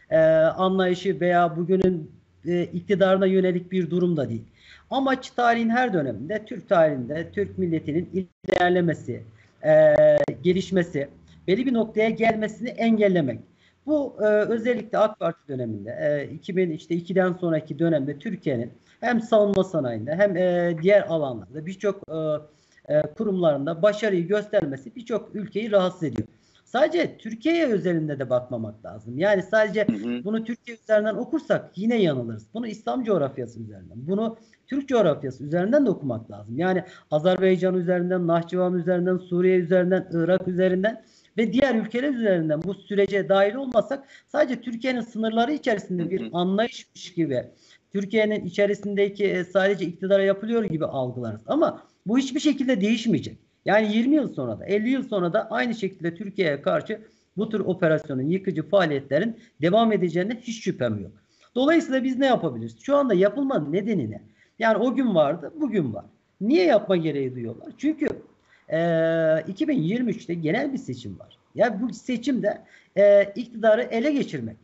e, 0.09 0.17
anlayışı 0.35 1.19
veya 1.19 1.57
bugünün 1.57 2.11
e, 2.45 2.63
iktidarına 2.63 3.25
yönelik 3.25 3.71
bir 3.71 3.89
durum 3.89 4.17
da 4.17 4.29
değil. 4.29 4.43
Amaç 4.89 5.29
tarihin 5.29 5.69
her 5.69 5.93
döneminde 5.93 6.45
Türk 6.45 6.69
tarihinde 6.69 7.31
Türk 7.31 7.57
milletinin 7.57 8.29
ilerlemesi, 8.47 9.23
e, 9.65 9.95
gelişmesi, 10.43 11.07
belli 11.47 11.65
bir 11.65 11.73
noktaya 11.73 12.09
gelmesini 12.09 12.69
engellemek. 12.69 13.39
Bu 13.85 14.15
e, 14.19 14.25
özellikle 14.25 14.97
AK 14.97 15.19
Parti 15.19 15.47
döneminde 15.47 15.89
e, 16.29 16.33
2000 16.33 16.71
işte 16.71 16.95
2'den 16.95 17.33
sonraki 17.33 17.79
dönemde 17.79 18.19
Türkiye'nin 18.19 18.71
hem 18.99 19.21
savunma 19.21 19.63
sanayinde 19.63 20.15
hem 20.15 20.37
e, 20.37 20.75
diğer 20.81 21.01
alanlarda 21.01 21.65
birçok 21.65 22.03
e, 22.09 22.15
e, 22.93 23.01
kurumlarında 23.01 23.81
başarıyı 23.81 24.27
göstermesi 24.27 24.95
birçok 24.95 25.35
ülkeyi 25.35 25.71
rahatsız 25.71 26.03
ediyor. 26.03 26.27
Sadece 26.75 27.17
Türkiye 27.17 27.67
özelinde 27.67 28.19
de 28.19 28.29
bakmamak 28.29 28.85
lazım. 28.85 29.17
Yani 29.17 29.43
sadece 29.43 29.87
hı 29.87 29.93
hı. 29.93 30.23
bunu 30.23 30.43
Türkiye 30.43 30.77
üzerinden 30.77 31.15
okursak 31.15 31.71
yine 31.75 32.01
yanılırız. 32.01 32.47
Bunu 32.53 32.67
İslam 32.67 33.03
coğrafyası 33.03 33.59
üzerinden, 33.59 34.07
bunu 34.07 34.37
Türk 34.67 34.87
coğrafyası 34.87 35.43
üzerinden 35.43 35.85
de 35.85 35.89
okumak 35.89 36.31
lazım. 36.31 36.59
Yani 36.59 36.83
Azerbaycan 37.11 37.75
üzerinden, 37.75 38.27
Nahçıvan 38.27 38.73
üzerinden, 38.73 39.17
Suriye 39.17 39.57
üzerinden, 39.57 40.07
Irak 40.11 40.47
üzerinden 40.47 41.03
ve 41.37 41.53
diğer 41.53 41.75
ülkeler 41.75 42.13
üzerinden 42.13 42.63
bu 42.63 42.73
sürece 42.73 43.29
dahil 43.29 43.55
olmasak 43.55 44.03
sadece 44.27 44.61
Türkiye'nin 44.61 45.01
sınırları 45.01 45.53
içerisinde 45.53 46.09
bir 46.09 46.29
anlayışmış 46.33 47.13
gibi 47.13 47.43
Türkiye'nin 47.93 48.45
içerisindeki 48.45 49.25
e, 49.25 49.43
sadece 49.43 49.85
iktidara 49.85 50.23
yapılıyor 50.23 50.63
gibi 50.63 50.85
algılarız. 50.85 51.41
Ama 51.47 51.83
bu 52.05 52.17
hiçbir 52.17 52.39
şekilde 52.39 52.81
değişmeyecek. 52.81 53.44
Yani 53.65 53.95
20 53.95 54.15
yıl 54.15 54.33
sonra 54.33 54.59
da 54.59 54.65
50 54.65 54.89
yıl 54.89 55.03
sonra 55.03 55.33
da 55.33 55.51
aynı 55.51 55.75
şekilde 55.75 56.15
Türkiye'ye 56.15 56.61
karşı 56.61 57.01
bu 57.37 57.49
tür 57.49 57.59
operasyonun 57.59 58.29
yıkıcı 58.29 58.69
faaliyetlerin 58.69 59.39
devam 59.61 59.91
edeceğine 59.91 60.35
hiç 60.41 60.63
şüphem 60.63 60.99
yok. 60.99 61.11
Dolayısıyla 61.55 62.03
biz 62.03 62.19
ne 62.19 62.25
yapabiliriz? 62.25 62.79
Şu 62.81 62.95
anda 62.95 63.13
yapılmanın 63.13 63.73
nedeni 63.73 64.11
ne? 64.11 64.21
Yani 64.59 64.77
o 64.77 64.95
gün 64.95 65.15
vardı, 65.15 65.53
bugün 65.59 65.93
var. 65.93 66.05
Niye 66.41 66.65
yapma 66.65 66.97
gereği 66.97 67.35
duyuyorlar? 67.35 67.69
Çünkü 67.77 68.07
e, 68.69 68.77
2023'te 68.77 70.33
genel 70.33 70.73
bir 70.73 70.77
seçim 70.77 71.19
var. 71.19 71.37
Yani 71.55 71.81
bu 71.81 71.93
seçimde 71.93 72.61
e, 72.97 73.23
iktidarı 73.23 73.83
ele 73.83 74.11
geçirmek. 74.11 74.57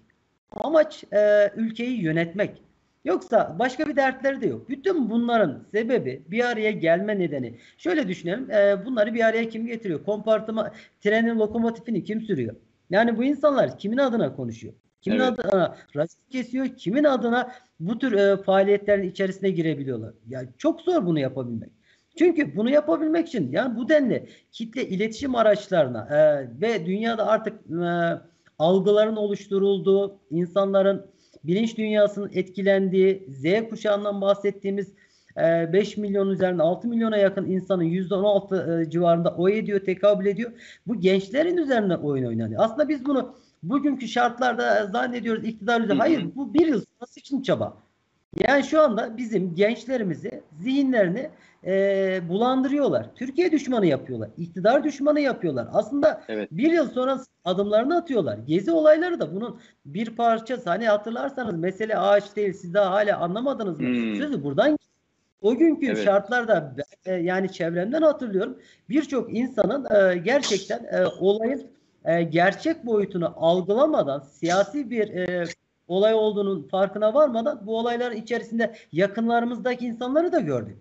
Amaç 0.51 1.03
e, 1.13 1.51
ülkeyi 1.55 2.01
yönetmek. 2.01 2.61
Yoksa 3.05 3.55
başka 3.59 3.85
bir 3.85 3.95
dertleri 3.95 4.41
de 4.41 4.47
yok. 4.47 4.69
Bütün 4.69 5.09
bunların 5.09 5.63
sebebi 5.71 6.23
bir 6.27 6.45
araya 6.45 6.71
gelme 6.71 7.19
nedeni. 7.19 7.57
Şöyle 7.77 8.07
düşünelim. 8.07 8.51
E, 8.51 8.85
bunları 8.85 9.13
bir 9.13 9.25
araya 9.25 9.49
kim 9.49 9.65
getiriyor? 9.65 10.05
Kompartıma 10.05 10.71
trenin 11.01 11.39
lokomotifini 11.39 12.03
kim 12.03 12.21
sürüyor? 12.21 12.55
Yani 12.89 13.17
bu 13.17 13.23
insanlar 13.23 13.77
kimin 13.77 13.97
adına 13.97 14.35
konuşuyor? 14.35 14.73
Kimin 15.01 15.19
evet. 15.19 15.39
adına 15.39 15.75
rasist 15.95 16.29
kesiyor? 16.29 16.67
Kimin 16.67 17.03
adına 17.03 17.51
bu 17.79 17.99
tür 17.99 18.11
e, 18.11 18.37
faaliyetlerin 18.37 19.09
içerisine 19.09 19.49
girebiliyorlar? 19.49 20.13
Yani 20.27 20.49
çok 20.57 20.81
zor 20.81 21.05
bunu 21.05 21.19
yapabilmek. 21.19 21.69
Çünkü 22.17 22.55
bunu 22.55 22.69
yapabilmek 22.69 23.27
için 23.27 23.51
yani 23.51 23.77
bu 23.77 23.89
denli 23.89 24.29
kitle 24.51 24.87
iletişim 24.87 25.35
araçlarına 25.35 26.07
e, 26.11 26.49
ve 26.61 26.85
dünyada 26.85 27.27
artık 27.27 27.53
e, 27.71 28.21
algıların 28.59 29.15
oluşturulduğu, 29.15 30.19
insanların 30.31 31.05
bilinç 31.43 31.77
dünyasının 31.77 32.31
etkilendiği, 32.33 33.27
Z 33.29 33.69
kuşağından 33.69 34.21
bahsettiğimiz 34.21 34.93
5 35.37 35.97
e, 35.97 36.01
milyon 36.01 36.29
üzerinde 36.29 36.63
6 36.63 36.87
milyona 36.87 37.17
yakın 37.17 37.45
insanın 37.45 37.83
%16 37.83 38.81
e, 38.81 38.89
civarında 38.89 39.35
oy 39.35 39.59
ediyor, 39.59 39.79
tekabül 39.79 40.25
ediyor. 40.25 40.51
Bu 40.87 40.99
gençlerin 40.99 41.57
üzerinde 41.57 41.97
oyun 41.97 42.25
oynanıyor. 42.25 42.63
Aslında 42.63 42.89
biz 42.89 43.05
bunu 43.05 43.35
bugünkü 43.63 44.07
şartlarda 44.07 44.87
zannediyoruz 44.87 45.45
iktidar 45.45 45.81
üzerinde. 45.81 46.01
Hayır 46.03 46.35
bu 46.35 46.53
bir 46.53 46.67
yıl 46.67 46.81
sonrası 46.81 47.19
için 47.19 47.41
çaba. 47.41 47.77
Yani 48.39 48.63
şu 48.63 48.81
anda 48.81 49.17
bizim 49.17 49.55
gençlerimizi, 49.55 50.43
zihinlerini 50.59 51.29
e, 51.65 52.21
bulandırıyorlar. 52.29 53.15
Türkiye 53.15 53.51
düşmanı 53.51 53.85
yapıyorlar. 53.85 54.29
İktidar 54.37 54.83
düşmanı 54.83 55.19
yapıyorlar. 55.19 55.67
Aslında 55.73 56.21
evet. 56.27 56.49
bir 56.51 56.71
yıl 56.71 56.89
sonra 56.89 57.19
adımlarını 57.45 57.97
atıyorlar. 57.97 58.37
Gezi 58.37 58.71
olayları 58.71 59.19
da 59.19 59.35
bunun 59.35 59.59
bir 59.85 60.15
parçası. 60.15 60.69
Hani 60.69 60.87
hatırlarsanız 60.87 61.55
mesele 61.55 61.97
ağaç 61.97 62.35
değil. 62.35 62.53
Siz 62.53 62.73
daha 62.73 62.91
hala 62.91 63.17
anlamadınız 63.17 63.79
mı? 63.79 63.87
Hmm. 63.87 64.15
Sözü 64.15 64.43
buradan 64.43 64.77
o 65.41 65.55
günkü 65.55 65.85
evet. 65.85 66.03
şartlarda 66.03 66.75
e, 67.05 67.13
yani 67.13 67.51
çevremden 67.51 68.01
hatırlıyorum. 68.01 68.57
Birçok 68.89 69.37
insanın 69.37 69.85
e, 69.95 70.17
gerçekten 70.17 70.83
e, 70.83 71.05
olayın 71.19 71.67
e, 72.05 72.23
gerçek 72.23 72.85
boyutunu 72.85 73.33
algılamadan 73.35 74.19
siyasi 74.19 74.89
bir 74.89 75.09
e, 75.09 75.45
olay 75.87 76.13
olduğunun 76.13 76.67
farkına 76.67 77.13
varmadan 77.13 77.61
bu 77.67 77.77
olayların 77.77 78.15
içerisinde 78.15 78.75
yakınlarımızdaki 78.91 79.85
insanları 79.85 80.31
da 80.31 80.39
gördük. 80.39 80.77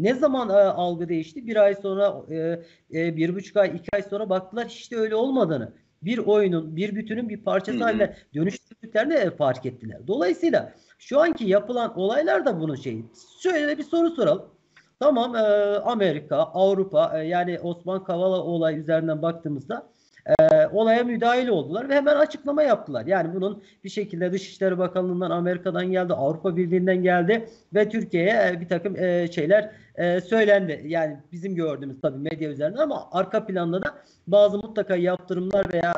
Ne 0.00 0.14
zaman 0.14 0.48
e, 0.48 0.52
algı 0.52 1.08
değişti? 1.08 1.46
Bir 1.46 1.56
ay 1.56 1.74
sonra, 1.74 2.22
e, 2.30 2.62
e, 2.94 3.16
bir 3.16 3.34
buçuk 3.34 3.56
ay, 3.56 3.68
iki 3.68 3.88
ay 3.92 4.02
sonra 4.02 4.30
baktılar 4.30 4.68
hiç 4.68 4.92
de 4.92 4.96
öyle 4.96 5.14
olmadığını. 5.14 5.72
Bir 6.02 6.18
oyunun, 6.18 6.76
bir 6.76 6.94
bütünün 6.94 7.28
bir 7.28 7.44
parçası 7.44 7.78
hmm. 7.78 7.82
haline 7.82 8.16
dönüştürdüklerini 8.34 9.14
e, 9.14 9.30
fark 9.30 9.66
ettiler. 9.66 10.06
Dolayısıyla 10.06 10.74
şu 10.98 11.20
anki 11.20 11.44
yapılan 11.44 11.98
olaylar 11.98 12.44
da 12.44 12.60
bunun 12.60 12.74
şeyi. 12.74 13.04
Şöyle 13.42 13.78
bir 13.78 13.82
soru 13.82 14.10
soralım. 14.10 14.46
Tamam 15.00 15.36
e, 15.36 15.38
Amerika, 15.84 16.36
Avrupa 16.36 17.20
e, 17.20 17.26
yani 17.26 17.60
Osman 17.60 18.04
Kavala 18.04 18.42
olay 18.42 18.78
üzerinden 18.78 19.22
baktığımızda 19.22 19.92
e, 20.26 20.66
olaya 20.66 21.04
müdahil 21.04 21.48
oldular 21.48 21.88
ve 21.88 21.94
hemen 21.94 22.16
açıklama 22.16 22.62
yaptılar. 22.62 23.06
Yani 23.06 23.34
bunun 23.34 23.62
bir 23.84 23.88
şekilde 23.88 24.32
Dışişleri 24.32 24.78
Bakanlığı'ndan 24.78 25.30
Amerika'dan 25.30 25.92
geldi, 25.92 26.12
Avrupa 26.14 26.56
Birliği'nden 26.56 27.02
geldi 27.02 27.48
ve 27.74 27.88
Türkiye'ye 27.88 28.50
e, 28.50 28.60
bir 28.60 28.68
takım 28.68 28.96
e, 28.96 29.28
şeyler 29.32 29.70
e, 29.94 30.20
söylendi. 30.20 30.82
Yani 30.86 31.16
bizim 31.32 31.54
gördüğümüz 31.54 32.00
tabii 32.00 32.18
medya 32.18 32.50
üzerinden 32.50 32.82
ama 32.82 33.08
arka 33.12 33.46
planda 33.46 33.82
da 33.82 33.94
bazı 34.26 34.58
mutlaka 34.58 34.96
yaptırımlar 34.96 35.72
veya 35.72 35.92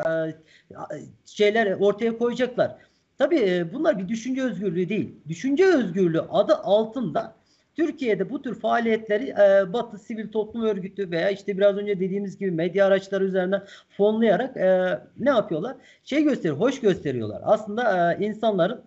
e, 0.76 0.96
şeyler 1.26 1.72
ortaya 1.80 2.18
koyacaklar. 2.18 2.76
Tabii 3.18 3.40
e, 3.40 3.72
bunlar 3.72 3.98
bir 3.98 4.08
düşünce 4.08 4.42
özgürlüğü 4.42 4.88
değil. 4.88 5.14
Düşünce 5.28 5.66
özgürlüğü 5.66 6.20
adı 6.20 6.54
altında 6.54 7.34
Türkiye'de 7.76 8.30
bu 8.30 8.42
tür 8.42 8.60
faaliyetleri 8.60 9.28
e, 9.30 9.72
Batı 9.72 9.98
Sivil 9.98 10.32
Toplum 10.32 10.62
Örgütü 10.62 11.10
veya 11.10 11.30
işte 11.30 11.58
biraz 11.58 11.76
önce 11.76 12.00
dediğimiz 12.00 12.38
gibi 12.38 12.50
medya 12.50 12.86
araçları 12.86 13.24
üzerinden 13.24 13.62
fonlayarak 13.96 14.56
e, 14.56 14.98
ne 15.18 15.30
yapıyorlar? 15.30 15.76
Şey 16.04 16.22
gösteriyor, 16.24 16.56
hoş 16.56 16.80
gösteriyorlar. 16.80 17.40
Aslında 17.44 18.12
e, 18.12 18.26
insanların 18.26 18.82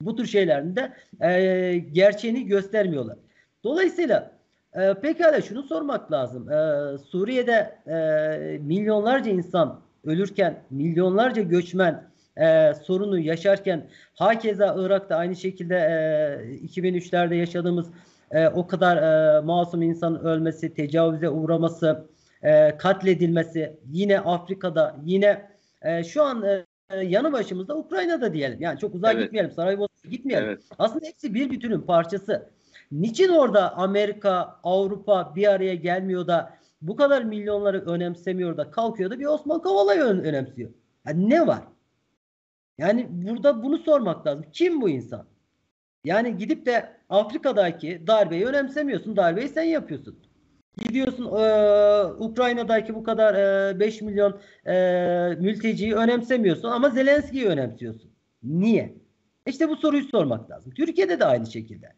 bu 0.00 0.16
tür 0.16 0.26
şeylerinde 0.26 0.92
e, 1.20 1.78
gerçeğini 1.92 2.46
göstermiyorlar. 2.46 3.16
Dolayısıyla 3.64 4.30
e, 4.74 4.94
pekala 4.94 5.40
şunu 5.40 5.62
sormak 5.62 6.12
lazım. 6.12 6.52
E, 6.52 6.98
Suriye'de 6.98 7.78
e, 7.86 8.58
milyonlarca 8.58 9.30
insan 9.30 9.80
ölürken, 10.04 10.62
milyonlarca 10.70 11.42
göçmen 11.42 12.04
e, 12.36 12.74
sorunu 12.74 13.18
yaşarken 13.18 13.88
hakeza 14.14 14.76
Irak'ta 14.78 15.16
aynı 15.16 15.36
şekilde 15.36 15.76
e, 15.76 16.66
2003'lerde 16.66 17.34
yaşadığımız 17.34 17.86
e, 18.30 18.48
o 18.48 18.66
kadar 18.66 18.96
e, 18.96 19.40
masum 19.40 19.82
insanın 19.82 20.24
ölmesi, 20.24 20.74
tecavüze 20.74 21.28
uğraması, 21.28 22.06
e, 22.42 22.76
katledilmesi 22.76 23.76
yine 23.92 24.20
Afrika'da 24.20 24.96
yine 25.04 25.50
e, 25.82 26.04
şu 26.04 26.22
an 26.22 26.42
e, 26.42 26.64
yanı 27.02 27.32
başımızda 27.32 27.76
Ukrayna'da 27.76 28.32
diyelim. 28.32 28.60
Yani 28.60 28.78
çok 28.78 28.94
uzağa 28.94 29.12
evet. 29.12 29.22
gitmeyelim. 29.22 29.50
Saraybosna'ya 29.50 30.10
gitmeyelim. 30.10 30.48
Evet. 30.48 30.62
Aslında 30.78 31.06
hepsi 31.06 31.34
bir 31.34 31.50
bütünün 31.50 31.80
parçası. 31.80 32.50
niçin 32.92 33.28
orada 33.28 33.76
Amerika, 33.76 34.60
Avrupa 34.62 35.32
bir 35.36 35.48
araya 35.48 35.74
gelmiyor 35.74 36.26
da 36.26 36.54
bu 36.82 36.96
kadar 36.96 37.22
milyonları 37.22 37.80
önemsemiyor 37.86 38.56
da 38.56 38.70
kalkıyor 38.70 39.10
da 39.10 39.18
bir 39.18 39.26
Osman 39.26 39.62
Kavala'yı 39.62 40.02
önemsiyor. 40.02 40.70
Yani 41.06 41.30
ne 41.30 41.46
var? 41.46 41.62
Yani 42.78 43.06
burada 43.10 43.62
bunu 43.62 43.78
sormak 43.78 44.26
lazım. 44.26 44.44
Kim 44.52 44.80
bu 44.80 44.88
insan? 44.88 45.26
Yani 46.04 46.36
gidip 46.36 46.66
de 46.66 46.90
Afrika'daki 47.08 48.02
darbeyi 48.06 48.44
önemsemiyorsun. 48.44 49.16
Darbeyi 49.16 49.48
sen 49.48 49.62
yapıyorsun. 49.62 50.18
Gidiyorsun 50.78 51.24
e, 51.24 52.04
Ukrayna'daki 52.04 52.94
bu 52.94 53.02
kadar 53.02 53.34
e, 53.74 53.80
5 53.80 54.02
milyon 54.02 54.40
e, 54.66 54.72
mülteciyi 55.40 55.94
önemsemiyorsun 55.94 56.68
ama 56.68 56.90
Zelenski'yi 56.90 57.46
önemsiyorsun. 57.46 58.10
Niye? 58.42 58.94
İşte 59.46 59.68
bu 59.68 59.76
soruyu 59.76 60.04
sormak 60.04 60.50
lazım. 60.50 60.72
Türkiye'de 60.72 61.20
de 61.20 61.24
aynı 61.24 61.46
şekilde. 61.46 61.92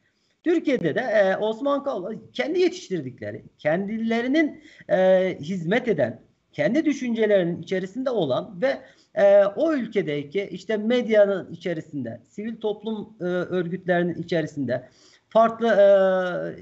Türkiye'de 0.44 0.94
de 0.94 1.00
e, 1.00 1.36
Osman 1.36 1.84
Kavala 1.84 2.14
kendi 2.32 2.60
yetiştirdikleri, 2.60 3.44
kendilerinin 3.58 4.62
e, 4.90 5.36
hizmet 5.40 5.88
eden, 5.88 6.22
kendi 6.56 6.84
düşüncelerinin 6.84 7.62
içerisinde 7.62 8.10
olan 8.10 8.60
ve 8.62 8.82
e, 9.14 9.44
o 9.44 9.72
ülkedeki 9.72 10.48
işte 10.50 10.76
medyanın 10.76 11.52
içerisinde, 11.52 12.20
sivil 12.28 12.56
toplum 12.56 13.16
e, 13.20 13.24
örgütlerinin 13.24 14.14
içerisinde 14.14 14.88
farklı 15.28 15.66
e, 15.66 15.86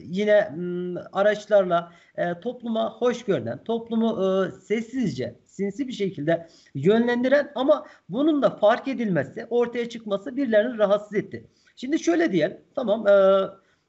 yine 0.04 0.50
m, 0.56 1.00
araçlarla 1.12 1.92
e, 2.16 2.40
topluma 2.40 2.92
hoş 2.92 3.24
görünen, 3.24 3.64
toplumu 3.64 4.10
e, 4.24 4.50
sessizce, 4.60 5.34
sinsi 5.44 5.88
bir 5.88 5.92
şekilde 5.92 6.48
yönlendiren 6.74 7.52
ama 7.54 7.86
bunun 8.08 8.42
da 8.42 8.50
fark 8.50 8.88
edilmesi, 8.88 9.46
ortaya 9.50 9.88
çıkması 9.88 10.36
birilerini 10.36 10.78
rahatsız 10.78 11.14
etti. 11.14 11.46
Şimdi 11.76 11.98
şöyle 11.98 12.32
diyelim, 12.32 12.56
tamam 12.74 13.06
e, 13.08 13.12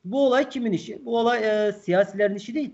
bu 0.03 0.25
olay 0.25 0.49
kimin 0.49 0.71
işi? 0.71 1.05
Bu 1.05 1.17
olay 1.17 1.67
e, 1.67 1.71
siyasilerin 1.71 2.35
işi 2.35 2.55
değil. 2.55 2.71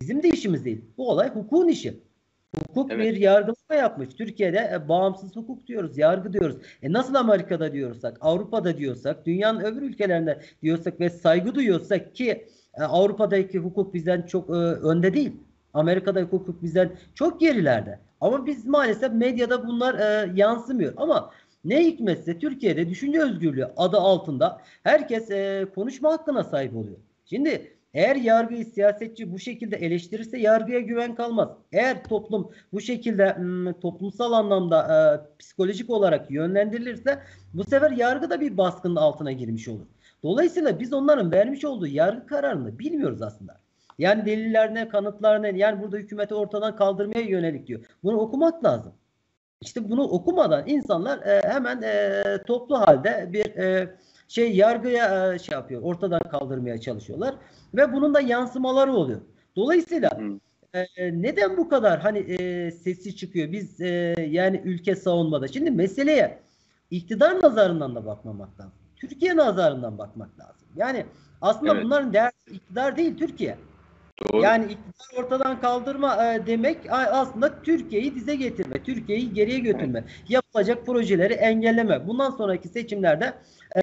Bizim 0.00 0.22
de 0.22 0.28
işimiz 0.28 0.64
değil. 0.64 0.84
Bu 0.96 1.10
olay 1.10 1.28
hukukun 1.28 1.68
işi. 1.68 2.11
Hukuk 2.56 2.92
evet. 2.92 3.14
bir 3.14 3.20
yargılama 3.20 3.74
yapmış. 3.74 4.08
Türkiye'de 4.08 4.70
e, 4.74 4.88
bağımsız 4.88 5.36
hukuk 5.36 5.66
diyoruz, 5.66 5.98
yargı 5.98 6.32
diyoruz. 6.32 6.56
E 6.82 6.92
nasıl 6.92 7.14
Amerika'da 7.14 7.72
diyorsak, 7.72 8.18
Avrupa'da 8.20 8.78
diyorsak, 8.78 9.26
dünyanın 9.26 9.60
öbür 9.60 9.82
ülkelerinde 9.82 10.40
diyorsak 10.62 11.00
ve 11.00 11.10
saygı 11.10 11.54
duyuyorsak 11.54 12.14
ki 12.14 12.46
e, 12.74 12.82
Avrupa'daki 12.82 13.58
hukuk 13.58 13.94
bizden 13.94 14.22
çok 14.22 14.50
e, 14.50 14.52
önde 14.52 15.14
değil. 15.14 15.32
Amerika'daki 15.74 16.32
hukuk 16.32 16.62
bizden 16.62 16.92
çok 17.14 17.40
gerilerde. 17.40 17.98
Ama 18.20 18.46
biz 18.46 18.66
maalesef 18.66 19.12
medyada 19.12 19.66
bunlar 19.66 19.94
e, 19.94 20.32
yansımıyor. 20.34 20.92
Ama 20.96 21.30
ne 21.64 21.84
hikmetse 21.84 22.38
Türkiye'de 22.38 22.90
düşünce 22.90 23.22
özgürlüğü 23.22 23.68
adı 23.76 23.96
altında 23.96 24.60
herkes 24.82 25.30
e, 25.30 25.66
konuşma 25.74 26.12
hakkına 26.12 26.44
sahip 26.44 26.76
oluyor. 26.76 26.96
Şimdi 27.24 27.72
eğer 27.94 28.16
yargıyı 28.16 28.64
siyasetçi 28.64 29.32
bu 29.32 29.38
şekilde 29.38 29.76
eleştirirse 29.76 30.38
yargıya 30.38 30.80
güven 30.80 31.14
kalmaz. 31.14 31.48
Eğer 31.72 32.04
toplum 32.04 32.50
bu 32.72 32.80
şekilde 32.80 33.36
ım, 33.40 33.80
toplumsal 33.80 34.32
anlamda 34.32 34.78
e, 34.80 34.98
psikolojik 35.38 35.90
olarak 35.90 36.30
yönlendirilirse 36.30 37.18
bu 37.54 37.64
sefer 37.64 37.90
yargı 37.90 38.30
da 38.30 38.40
bir 38.40 38.56
baskının 38.56 38.96
altına 38.96 39.32
girmiş 39.32 39.68
olur. 39.68 39.86
Dolayısıyla 40.22 40.80
biz 40.80 40.92
onların 40.92 41.32
vermiş 41.32 41.64
olduğu 41.64 41.86
yargı 41.86 42.26
kararını 42.26 42.78
bilmiyoruz 42.78 43.22
aslında. 43.22 43.56
Yani 43.98 44.26
deliller 44.26 44.74
ne, 44.74 44.88
kanıtlar 44.88 45.42
ne, 45.42 45.58
yani 45.58 45.82
burada 45.82 45.96
hükümeti 45.96 46.34
ortadan 46.34 46.76
kaldırmaya 46.76 47.20
yönelik 47.20 47.66
diyor. 47.66 47.84
Bunu 48.04 48.16
okumak 48.16 48.64
lazım. 48.64 48.92
İşte 49.60 49.90
bunu 49.90 50.02
okumadan 50.02 50.64
insanlar 50.66 51.18
e, 51.18 51.48
hemen 51.48 51.82
e, 51.82 52.22
toplu 52.46 52.78
halde 52.80 53.28
bir 53.32 53.44
e, 53.44 53.96
şey 54.32 54.56
yargıya 54.56 55.34
e, 55.34 55.38
şey 55.38 55.52
yapıyor, 55.54 55.82
ortadan 55.82 56.20
kaldırmaya 56.30 56.80
çalışıyorlar 56.80 57.34
ve 57.74 57.92
bunun 57.92 58.14
da 58.14 58.20
yansımaları 58.20 58.92
oluyor. 58.92 59.20
Dolayısıyla 59.56 60.20
e, 60.74 61.22
neden 61.22 61.56
bu 61.56 61.68
kadar 61.68 62.00
hani 62.00 62.18
e, 62.18 62.70
sesi 62.70 63.16
çıkıyor? 63.16 63.52
Biz 63.52 63.80
e, 63.80 64.14
yani 64.30 64.62
ülke 64.64 64.96
savunmada. 64.96 65.48
Şimdi 65.48 65.70
meseleye 65.70 66.38
iktidar 66.90 67.42
nazarından 67.42 67.94
da 67.94 68.06
bakmamak 68.06 68.60
lazım. 68.60 68.72
Türkiye 68.96 69.36
nazarından 69.36 69.98
bakmak 69.98 70.38
lazım. 70.38 70.68
Yani 70.76 71.06
aslında 71.40 71.74
evet. 71.74 71.84
bunların 71.84 72.12
değer 72.12 72.32
iktidar 72.50 72.96
değil 72.96 73.18
Türkiye. 73.18 73.58
Doğru. 74.32 74.42
Yani 74.42 74.64
iktidar 74.64 75.22
ortadan 75.22 75.60
kaldırma 75.60 76.34
e, 76.34 76.46
demek 76.46 76.78
aslında 76.90 77.62
Türkiye'yi 77.62 78.14
dize 78.14 78.34
getirme, 78.36 78.82
Türkiye'yi 78.82 79.34
geriye 79.34 79.58
götürme, 79.58 79.98
evet. 79.98 80.30
yapılacak 80.30 80.86
projeleri 80.86 81.32
engelleme. 81.32 82.06
Bundan 82.06 82.30
sonraki 82.30 82.68
seçimlerde 82.68 83.32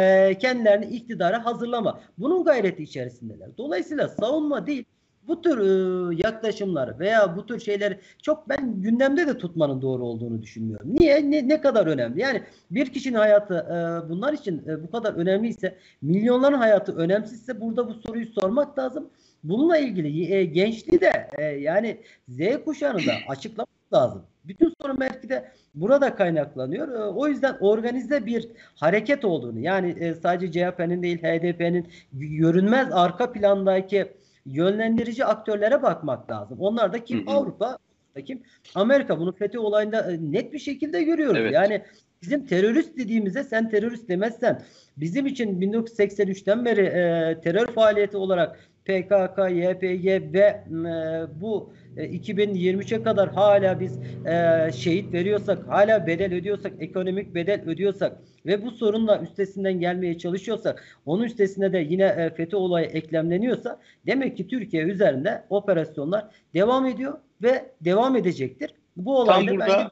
e, 0.01 0.37
kendilerini 0.37 0.85
iktidara 0.85 1.45
hazırlama. 1.45 1.99
Bunun 2.17 2.43
gayreti 2.43 2.83
içerisindeler. 2.83 3.49
Dolayısıyla 3.57 4.07
savunma 4.07 4.67
değil, 4.67 4.85
bu 5.29 5.41
tür 5.41 5.59
e, 5.59 6.15
yaklaşımlar 6.15 6.99
veya 6.99 7.37
bu 7.37 7.45
tür 7.45 7.59
şeyleri 7.59 7.99
çok 8.21 8.49
ben 8.49 8.81
gündemde 8.81 9.27
de 9.27 9.37
tutmanın 9.37 9.81
doğru 9.81 10.05
olduğunu 10.05 10.41
düşünmüyorum. 10.41 10.95
Niye? 10.99 11.31
Ne, 11.31 11.47
ne 11.47 11.61
kadar 11.61 11.87
önemli? 11.87 12.21
Yani 12.21 12.43
bir 12.71 12.93
kişinin 12.93 13.17
hayatı 13.17 13.53
e, 13.55 14.09
bunlar 14.09 14.33
için 14.33 14.67
e, 14.67 14.83
bu 14.83 14.91
kadar 14.91 15.13
önemliyse, 15.13 15.77
milyonların 16.01 16.57
hayatı 16.57 16.95
önemsizse 16.95 17.61
burada 17.61 17.87
bu 17.87 17.93
soruyu 17.93 18.25
sormak 18.25 18.79
lazım. 18.79 19.09
Bununla 19.43 19.77
ilgili 19.77 20.33
e, 20.33 20.45
gençliği 20.45 21.01
de 21.01 21.29
e, 21.37 21.43
yani 21.43 21.97
Z 22.27 22.39
kuşağını 22.65 22.97
da 22.97 23.13
açıklamak 23.27 23.93
lazım. 23.93 24.23
Bütün 24.45 24.73
sorun 24.81 24.99
belki 24.99 25.29
de 25.29 25.51
burada 25.75 26.15
kaynaklanıyor. 26.15 26.87
E, 26.87 27.03
o 27.03 27.27
yüzden 27.27 27.57
organize 27.59 28.25
bir 28.25 28.47
hareket 28.75 29.25
olduğunu 29.25 29.59
yani 29.59 29.95
e, 29.99 30.13
sadece 30.13 30.51
CHP'nin 30.51 31.03
değil 31.03 31.17
HDP'nin 31.17 31.87
görünmez 32.13 32.87
arka 32.91 33.31
plandaki 33.31 34.07
yönlendirici 34.45 35.25
aktörlere 35.25 35.83
bakmak 35.83 36.31
lazım. 36.31 36.59
Onlar 36.59 36.93
da 36.93 37.03
kim? 37.03 37.27
Hı 37.27 37.31
hı. 37.31 37.35
Avrupa, 37.35 37.77
kim? 38.25 38.43
Amerika. 38.75 39.19
Bunu 39.19 39.31
FETÖ 39.31 39.59
olayında 39.59 40.11
e, 40.11 40.17
net 40.31 40.53
bir 40.53 40.59
şekilde 40.59 41.03
görüyoruz. 41.03 41.37
Evet. 41.41 41.53
Yani 41.53 41.83
bizim 42.21 42.45
terörist 42.45 42.97
dediğimize 42.97 43.43
sen 43.43 43.69
terörist 43.69 44.09
demezsen 44.09 44.61
bizim 44.97 45.25
için 45.25 45.61
1983'ten 45.61 46.65
beri 46.65 46.81
e, 46.81 47.41
terör 47.41 47.67
faaliyeti 47.67 48.17
olarak 48.17 48.59
PKK, 48.89 49.37
YPG 49.51 50.33
ve 50.33 50.39
e, 50.39 51.41
bu 51.41 51.73
e, 51.97 52.05
2023'e 52.05 53.03
kadar 53.03 53.31
hala 53.31 53.79
biz 53.79 53.99
e, 54.25 54.71
şehit 54.75 55.13
veriyorsak, 55.13 55.67
hala 55.67 56.07
bedel 56.07 56.33
ödüyorsak, 56.33 56.73
ekonomik 56.79 57.35
bedel 57.35 57.61
ödüyorsak 57.65 58.17
ve 58.45 58.65
bu 58.65 58.71
sorunla 58.71 59.21
üstesinden 59.21 59.79
gelmeye 59.79 60.17
çalışıyorsak, 60.17 60.83
onun 61.05 61.23
üstesine 61.23 61.73
de 61.73 61.77
yine 61.77 62.03
e, 62.03 62.29
FETÖ 62.29 62.57
olayı 62.57 62.85
eklemleniyorsa 62.85 63.79
demek 64.05 64.37
ki 64.37 64.47
Türkiye 64.47 64.83
üzerinde 64.83 65.43
operasyonlar 65.49 66.25
devam 66.53 66.85
ediyor 66.85 67.17
ve 67.43 67.71
devam 67.81 68.15
edecektir. 68.15 68.73
Bu 68.97 69.19
olayda 69.19 69.51
burada, 69.51 69.91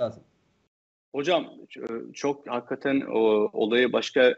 lazım. 0.00 0.22
Hocam 1.14 1.52
çok 2.14 2.48
hakikaten 2.48 3.00
o 3.00 3.50
olayı 3.52 3.92
başka 3.92 4.22
e, 4.30 4.34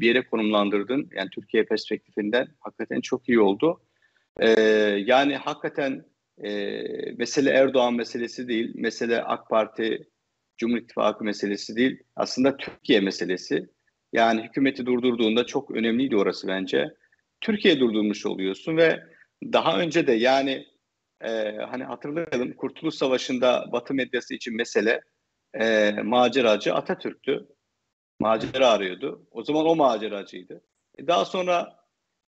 bir 0.00 0.06
yere 0.06 0.26
konumlandırdın. 0.26 1.10
Yani 1.14 1.30
Türkiye 1.30 1.64
perspektifinden 1.64 2.48
hakikaten 2.60 3.00
çok 3.00 3.28
iyi 3.28 3.40
oldu. 3.40 3.80
Ee, 4.40 4.50
yani 5.06 5.36
hakikaten 5.36 6.04
e, 6.44 6.82
mesele 7.16 7.50
Erdoğan 7.50 7.94
meselesi 7.94 8.48
değil, 8.48 8.72
mesele 8.74 9.22
AK 9.22 9.48
Parti, 9.48 10.08
Cumhur 10.58 10.76
İttifakı 10.76 11.24
meselesi 11.24 11.76
değil. 11.76 12.02
Aslında 12.16 12.56
Türkiye 12.56 13.00
meselesi. 13.00 13.68
Yani 14.12 14.42
hükümeti 14.42 14.86
durdurduğunda 14.86 15.46
çok 15.46 15.70
önemliydi 15.70 16.16
orası 16.16 16.48
bence. 16.48 16.94
Türkiye 17.40 17.80
durdurmuş 17.80 18.26
oluyorsun 18.26 18.76
ve 18.76 19.02
daha 19.52 19.78
önce 19.78 20.06
de 20.06 20.12
yani 20.12 20.66
e, 21.24 21.56
hani 21.70 21.84
hatırlayalım 21.84 22.52
Kurtuluş 22.52 22.94
Savaşı'nda 22.94 23.68
Batı 23.72 23.94
medyası 23.94 24.34
için 24.34 24.56
mesele 24.56 25.00
e, 25.54 25.90
maceracı 25.90 26.74
Atatürk'tü. 26.74 27.46
Macera 28.20 28.68
arıyordu. 28.68 29.22
O 29.30 29.42
zaman 29.42 29.66
o 29.66 29.76
maceracıydı. 29.76 30.60
E, 30.98 31.06
daha 31.06 31.24
sonra 31.24 31.76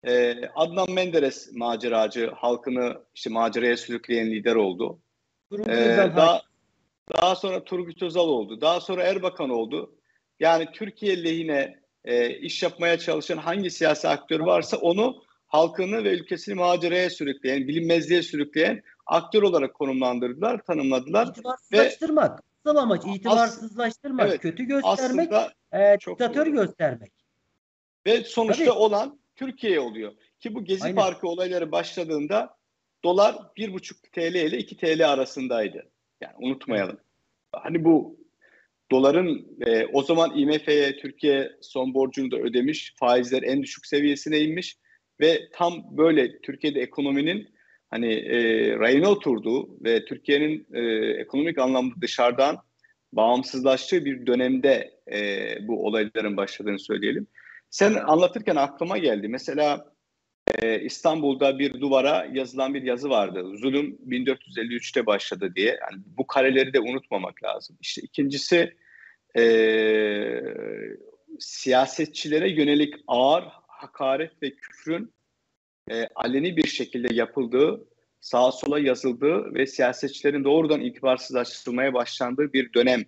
e, 0.03 0.35
Adnan 0.55 0.91
Menderes 0.91 1.51
maceracı, 1.53 2.31
halkını 2.35 3.01
işte 3.15 3.29
maceraya 3.29 3.77
sürükleyen 3.77 4.31
lider 4.31 4.55
oldu. 4.55 4.99
E, 5.67 5.97
daha, 6.15 6.41
daha 7.15 7.35
sonra 7.35 7.63
Turgut 7.63 8.03
Özal 8.03 8.27
oldu. 8.27 8.61
Daha 8.61 8.79
sonra 8.79 9.03
Erbakan 9.03 9.49
oldu. 9.49 9.95
Yani 10.39 10.67
Türkiye 10.73 11.23
lehine 11.23 11.79
e, 12.05 12.29
iş 12.29 12.63
yapmaya 12.63 12.99
çalışan 12.99 13.37
hangi 13.37 13.71
siyasi 13.71 14.07
aktör 14.07 14.39
varsa 14.39 14.77
onu 14.77 15.23
halkını 15.47 16.03
ve 16.03 16.09
ülkesini 16.09 16.55
maceraya 16.55 17.09
sürükleyen, 17.09 17.67
bilinmezliğe 17.67 18.21
sürükleyen 18.23 18.83
aktör 19.05 19.43
olarak 19.43 19.73
konumlandırdılar, 19.73 20.63
tanımladılar. 20.63 21.29
Ve 21.71 21.95
Asıl 22.65 22.77
amaç 22.77 23.01
itibarsızlaştırmak, 23.05 24.29
evet, 24.29 24.41
kötü 24.41 24.63
göstermek, 24.63 25.31
e, 25.73 25.97
diktatör 26.07 26.47
göstermek. 26.47 27.11
Ve 28.05 28.23
sonuçta 28.23 28.65
Tabii. 28.65 28.73
olan 28.73 29.19
Türkiye 29.35 29.79
oluyor. 29.79 30.13
Ki 30.39 30.55
bu 30.55 30.63
Gezi 30.63 30.83
Aynen. 30.83 30.95
Parkı 30.95 31.27
olayları 31.27 31.71
başladığında 31.71 32.57
dolar 33.03 33.35
1,5 33.57 34.11
TL 34.11 34.35
ile 34.35 34.57
2 34.57 34.77
TL 34.77 35.11
arasındaydı. 35.11 35.89
Yani 36.21 36.33
unutmayalım. 36.39 36.97
Hani 37.51 37.83
bu 37.85 38.17
doların 38.91 39.57
e, 39.65 39.85
o 39.85 40.03
zaman 40.03 40.37
IMF'ye 40.37 40.97
Türkiye 40.97 41.51
son 41.61 41.93
borcunu 41.93 42.31
da 42.31 42.37
ödemiş. 42.37 42.93
Faizler 42.99 43.43
en 43.43 43.63
düşük 43.63 43.85
seviyesine 43.85 44.39
inmiş. 44.39 44.77
ve 45.21 45.49
tam 45.53 45.97
böyle 45.97 46.41
Türkiye'de 46.41 46.81
ekonominin 46.81 47.54
hani 47.91 48.13
e, 48.13 48.39
rayına 48.79 49.09
oturduğu 49.09 49.83
ve 49.83 50.05
Türkiye'nin 50.05 50.67
e, 50.73 50.81
ekonomik 51.21 51.57
anlamda 51.57 51.95
dışarıdan 52.01 52.57
bağımsızlaştığı 53.13 54.05
bir 54.05 54.25
dönemde 54.25 54.99
e, 55.11 55.47
bu 55.67 55.85
olayların 55.85 56.37
başladığını 56.37 56.79
söyleyelim. 56.79 57.27
Sen 57.69 57.93
anlatırken 57.93 58.55
aklıma 58.55 58.97
geldi. 58.97 59.27
Mesela 59.27 59.95
e, 60.61 60.81
İstanbul'da 60.81 61.59
bir 61.59 61.81
duvara 61.81 62.27
yazılan 62.33 62.73
bir 62.73 62.83
yazı 62.83 63.09
vardı. 63.09 63.57
Zulüm 63.57 63.97
1453'te 64.07 65.05
başladı 65.05 65.53
diye. 65.55 65.67
Yani 65.81 66.03
bu 66.05 66.27
kareleri 66.27 66.73
de 66.73 66.79
unutmamak 66.79 67.43
lazım. 67.43 67.77
İşte 67.81 68.01
ikincisi 68.01 68.75
e, 69.37 69.43
siyasetçilere 71.39 72.49
yönelik 72.49 72.93
ağır 73.07 73.43
hakaret 73.67 74.43
ve 74.43 74.55
küfrün 74.55 75.14
e, 75.91 76.07
aleni 76.15 76.57
bir 76.57 76.67
şekilde 76.67 77.13
yapıldığı, 77.13 77.87
sağa 78.21 78.51
sola 78.51 78.79
yazıldığı 78.79 79.53
ve 79.53 79.67
siyasetçilerin 79.67 80.43
doğrudan 80.43 80.81
itibarsızlaştırılmaya 80.81 81.93
başlandığı 81.93 82.53
bir 82.53 82.73
dönem. 82.73 83.03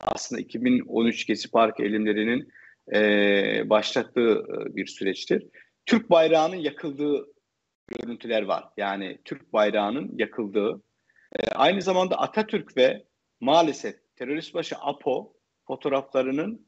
Aslında 0.00 0.40
2013 0.40 1.26
Gezi 1.26 1.50
Park 1.50 1.80
elimlerinin 1.80 2.48
e, 2.94 3.70
başlattığı 3.70 4.30
e, 4.30 4.76
bir 4.76 4.86
süreçtir. 4.86 5.46
Türk 5.86 6.10
bayrağının 6.10 6.56
yakıldığı 6.56 7.26
görüntüler 7.88 8.42
var. 8.42 8.64
Yani 8.76 9.18
Türk 9.24 9.52
bayrağının 9.52 10.12
yakıldığı. 10.18 10.82
E, 11.32 11.48
aynı 11.48 11.82
zamanda 11.82 12.18
Atatürk 12.18 12.76
ve 12.76 13.04
maalesef 13.40 13.96
terörist 14.16 14.54
başı 14.54 14.76
APO 14.80 15.32
fotoğraflarının 15.66 16.66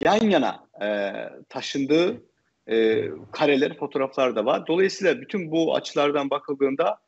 yan 0.00 0.30
yana 0.30 0.68
e, 0.82 1.12
taşındığı 1.48 2.22
e, 2.70 3.08
kareler, 3.32 3.76
fotoğraflar 3.76 4.36
da 4.36 4.44
var. 4.44 4.66
Dolayısıyla 4.66 5.20
bütün 5.20 5.50
bu 5.50 5.74
açılardan 5.74 6.30
bakıldığında 6.30 6.98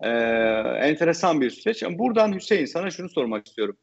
e, 0.00 0.08
enteresan 0.88 1.40
bir 1.40 1.50
süreç. 1.50 1.82
Yani 1.82 1.98
buradan 1.98 2.34
Hüseyin 2.34 2.66
sana 2.66 2.90
şunu 2.90 3.08
sormak 3.08 3.46
istiyorum. 3.46 3.76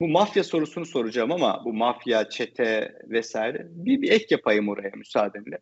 Bu 0.00 0.08
mafya 0.08 0.44
sorusunu 0.44 0.86
soracağım 0.86 1.32
ama 1.32 1.64
bu 1.64 1.72
mafya, 1.72 2.28
çete 2.28 2.98
vesaire 3.04 3.66
bir, 3.70 4.02
bir 4.02 4.10
ek 4.10 4.26
yapayım 4.30 4.68
oraya 4.68 4.90
müsaadenle. 4.96 5.58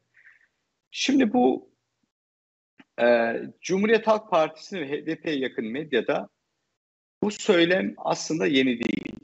Şimdi 0.91 1.33
bu 1.33 1.75
e, 3.01 3.35
Cumhuriyet 3.61 4.07
Halk 4.07 4.31
Partisi 4.31 4.81
ve 4.81 4.89
HDP'ye 4.89 5.37
yakın 5.37 5.67
medyada 5.67 6.29
bu 7.23 7.31
söylem 7.31 7.95
aslında 7.97 8.47
yeni 8.47 8.85
değil. 8.85 9.17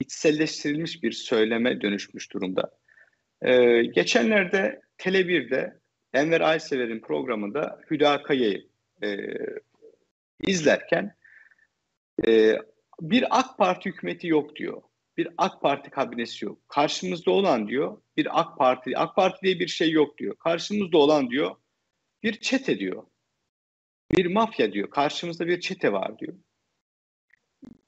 İçselleştirilmiş 0.00 1.02
bir 1.02 1.12
söyleme 1.12 1.80
dönüşmüş 1.80 2.32
durumda. 2.32 2.70
E, 3.42 3.82
geçenlerde 3.82 4.81
Tele1'de 5.02 5.80
Enver 6.12 6.40
Aysever'in 6.40 7.00
programında 7.00 7.80
Hüda 7.90 8.22
Kaya'yı 8.22 8.68
e, 9.02 9.16
izlerken 10.40 11.16
e, 12.26 12.58
bir 13.00 13.38
AK 13.38 13.58
Parti 13.58 13.90
hükümeti 13.90 14.26
yok 14.26 14.56
diyor. 14.56 14.82
Bir 15.16 15.28
AK 15.38 15.62
Parti 15.62 15.90
kabinesi 15.90 16.44
yok. 16.44 16.68
Karşımızda 16.68 17.30
olan 17.30 17.68
diyor 17.68 18.00
bir 18.16 18.40
AK 18.40 18.58
Parti, 18.58 18.98
AK 18.98 19.16
Parti 19.16 19.42
diye 19.42 19.58
bir 19.60 19.68
şey 19.68 19.90
yok 19.90 20.18
diyor. 20.18 20.36
Karşımızda 20.36 20.98
olan 20.98 21.30
diyor 21.30 21.56
bir 22.22 22.40
çete 22.40 22.78
diyor. 22.78 23.06
Bir 24.16 24.26
mafya 24.26 24.72
diyor. 24.72 24.90
Karşımızda 24.90 25.46
bir 25.46 25.60
çete 25.60 25.92
var 25.92 26.18
diyor. 26.18 26.34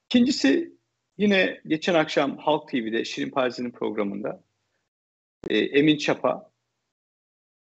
İkincisi 0.05 0.77
yine 1.17 1.61
geçen 1.67 1.93
akşam 1.93 2.37
Halk 2.37 2.69
TV'de 2.69 3.05
Şirin 3.05 3.29
Parzi'nin 3.29 3.71
programında 3.71 4.43
e, 5.49 5.57
Emin 5.57 5.97
Çapa 5.97 6.54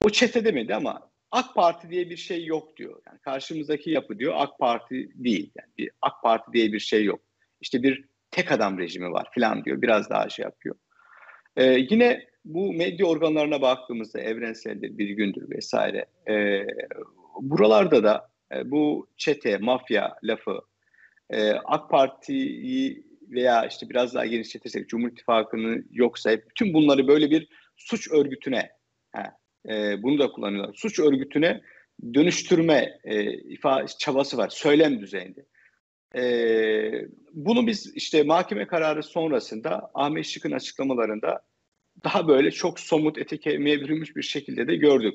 o 0.05 0.09
çete 0.09 0.45
demedi 0.45 0.75
ama 0.75 1.11
AK 1.31 1.55
Parti 1.55 1.89
diye 1.89 2.09
bir 2.09 2.17
şey 2.17 2.45
yok 2.45 2.77
diyor. 2.77 3.01
Yani 3.07 3.19
karşımızdaki 3.19 3.89
yapı 3.89 4.19
diyor 4.19 4.33
AK 4.37 4.59
Parti 4.59 5.09
değil. 5.15 5.51
Yani 5.55 5.69
bir 5.77 5.91
AK 6.01 6.21
Parti 6.23 6.53
diye 6.53 6.73
bir 6.73 6.79
şey 6.79 7.03
yok. 7.03 7.21
İşte 7.61 7.83
bir 7.83 8.05
tek 8.31 8.51
adam 8.51 8.79
rejimi 8.79 9.11
var 9.11 9.27
filan 9.33 9.65
diyor. 9.65 9.81
Biraz 9.81 10.09
daha 10.09 10.29
şey 10.29 10.43
yapıyor. 10.43 10.75
Ee, 11.55 11.63
yine 11.89 12.25
bu 12.45 12.73
medya 12.73 13.05
organlarına 13.05 13.61
baktığımızda 13.61 14.19
evrenseldir, 14.19 14.97
bir 14.97 15.09
gündür 15.09 15.49
vesaire. 15.49 16.05
E, 16.29 16.65
buralarda 17.41 18.03
da 18.03 18.29
e, 18.55 18.71
bu 18.71 19.09
çete, 19.17 19.57
mafya 19.57 20.15
lafı 20.23 20.61
e, 21.29 21.51
AK 21.51 21.89
Parti'yi 21.89 23.03
veya 23.29 23.65
işte 23.65 23.89
biraz 23.89 24.15
daha 24.15 24.25
genişletirsek 24.25 24.89
Cumhur 24.89 25.11
İttifakı'nı 25.11 25.83
yoksa 25.91 26.31
bütün 26.49 26.73
bunları 26.73 27.07
böyle 27.07 27.31
bir 27.31 27.47
suç 27.75 28.11
örgütüne 28.11 28.69
e, 29.69 30.04
bunu 30.04 30.19
da 30.19 30.32
kullanıyorlar. 30.32 30.74
Suç 30.74 31.00
örgütüne 31.00 31.62
dönüştürme 32.13 33.00
e, 33.04 33.34
ifa 33.34 33.88
çabası 33.88 34.38
var 34.38 34.50
söylem 34.50 35.00
düzeyinde. 35.00 35.45
E, 36.15 36.24
bunu 37.34 37.67
biz 37.67 37.93
işte 37.95 38.24
mahkeme 38.24 38.67
kararı 38.67 39.04
sonrasında 39.04 39.91
Ahmet 39.93 40.26
Şık'ın 40.26 40.52
açıklamalarında 40.52 41.41
daha 42.04 42.28
böyle 42.28 42.52
çok 42.52 42.80
somut 42.80 43.17
ete 43.17 43.60
bürünmüş 43.60 44.15
bir 44.15 44.21
şekilde 44.21 44.67
de 44.67 44.76
gördük. 44.76 45.13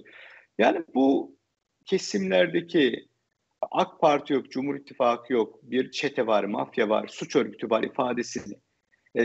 Yani 0.59 0.85
bu 0.95 1.37
kesimlerdeki 1.85 3.09
AK 3.71 4.01
Parti 4.01 4.33
yok, 4.33 4.51
Cumhur 4.51 4.77
İttifakı 4.77 5.33
yok, 5.33 5.59
bir 5.63 5.91
çete 5.91 6.27
var, 6.27 6.45
mafya 6.45 6.89
var, 6.89 7.09
suç 7.09 7.37
örgütü 7.37 7.71
var 7.71 7.83
ifadesini 7.83 8.55
e, 9.19 9.25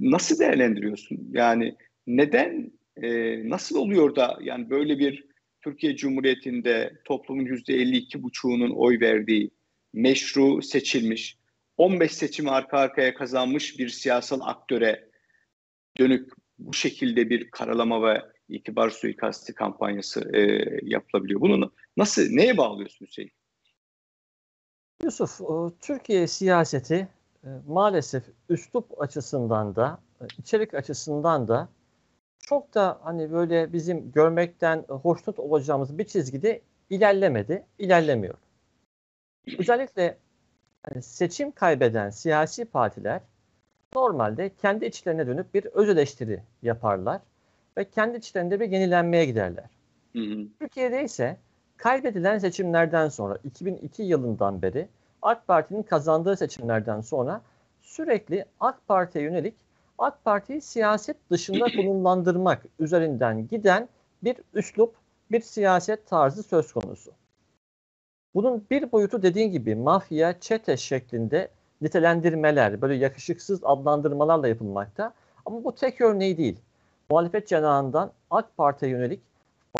nasıl 0.00 0.38
değerlendiriyorsun? 0.38 1.28
Yani 1.32 1.76
neden, 2.06 2.72
e, 3.02 3.42
nasıl 3.48 3.76
oluyor 3.76 4.16
da 4.16 4.38
yani 4.42 4.70
böyle 4.70 4.98
bir 4.98 5.28
Türkiye 5.64 5.96
Cumhuriyeti'nde 5.96 6.92
toplumun 7.04 7.44
yüzde 7.44 7.74
52 7.74 8.22
buçuğunun 8.22 8.70
oy 8.70 9.00
verdiği, 9.00 9.50
meşru 9.92 10.62
seçilmiş, 10.62 11.38
15 11.76 12.12
seçimi 12.12 12.50
arka 12.50 12.78
arkaya 12.78 13.14
kazanmış 13.14 13.78
bir 13.78 13.88
siyasal 13.88 14.40
aktöre 14.42 15.08
dönük 15.98 16.32
bu 16.58 16.72
şekilde 16.72 17.30
bir 17.30 17.50
karalama 17.50 18.02
ve 18.02 18.22
itibar 18.48 18.90
suikasti 18.90 19.54
kampanyası 19.54 20.30
e, 20.36 20.40
yapılabiliyor. 20.82 21.40
Bunu 21.40 21.72
nasıl, 21.96 22.22
neye 22.30 22.56
bağlıyorsun 22.56 23.06
Hüseyin? 23.06 23.32
Yusuf, 25.04 25.40
Türkiye 25.80 26.26
siyaseti 26.26 27.08
e, 27.44 27.48
maalesef 27.66 28.24
üslup 28.48 29.02
açısından 29.02 29.76
da, 29.76 30.00
e, 30.20 30.24
içerik 30.38 30.74
açısından 30.74 31.48
da 31.48 31.68
çok 32.48 32.74
da 32.74 32.98
hani 33.02 33.32
böyle 33.32 33.72
bizim 33.72 34.12
görmekten 34.12 34.84
hoşnut 34.88 35.38
olacağımız 35.38 35.98
bir 35.98 36.04
çizgide 36.04 36.60
ilerlemedi, 36.90 37.64
ilerlemiyor. 37.78 38.34
Özellikle 39.58 40.18
yani 40.90 41.02
seçim 41.02 41.50
kaybeden 41.50 42.10
siyasi 42.10 42.64
partiler 42.64 43.20
normalde 43.94 44.50
kendi 44.54 44.84
içlerine 44.84 45.26
dönüp 45.26 45.54
bir 45.54 45.64
öz 45.64 45.88
eleştiri 45.88 46.42
yaparlar 46.62 47.20
ve 47.76 47.90
kendi 47.90 48.16
içlerinde 48.16 48.60
bir 48.60 48.70
yenilenmeye 48.70 49.24
giderler. 49.24 49.70
Hı 50.12 50.18
hı. 50.18 50.46
Türkiye'de 50.60 51.04
ise 51.04 51.36
kaybedilen 51.76 52.38
seçimlerden 52.38 53.08
sonra 53.08 53.38
2002 53.44 54.02
yılından 54.02 54.62
beri 54.62 54.88
AK 55.22 55.46
Parti'nin 55.46 55.82
kazandığı 55.82 56.36
seçimlerden 56.36 57.00
sonra 57.00 57.40
sürekli 57.80 58.44
AK 58.60 58.88
Parti'ye 58.88 59.24
yönelik 59.24 59.54
AK 59.98 60.24
Parti'yi 60.24 60.60
siyaset 60.60 61.16
dışında 61.30 61.66
konumlandırmak 61.76 62.62
üzerinden 62.78 63.48
giden 63.48 63.88
bir 64.24 64.36
üslup, 64.54 64.94
bir 65.30 65.40
siyaset 65.40 66.06
tarzı 66.06 66.42
söz 66.42 66.72
konusu. 66.72 67.12
Bunun 68.34 68.64
bir 68.70 68.92
boyutu 68.92 69.22
dediğin 69.22 69.52
gibi 69.52 69.74
mafya, 69.74 70.40
çete 70.40 70.76
şeklinde 70.76 71.48
nitelendirmeler, 71.80 72.80
böyle 72.80 72.94
yakışıksız 72.94 73.60
adlandırmalarla 73.64 74.48
yapılmakta. 74.48 75.14
Ama 75.46 75.64
bu 75.64 75.74
tek 75.74 76.00
örneği 76.00 76.36
değil. 76.36 76.58
Muhalefet 77.10 77.48
cenahından 77.48 78.12
AK 78.30 78.56
Parti'ye 78.56 78.92
yönelik 78.92 79.20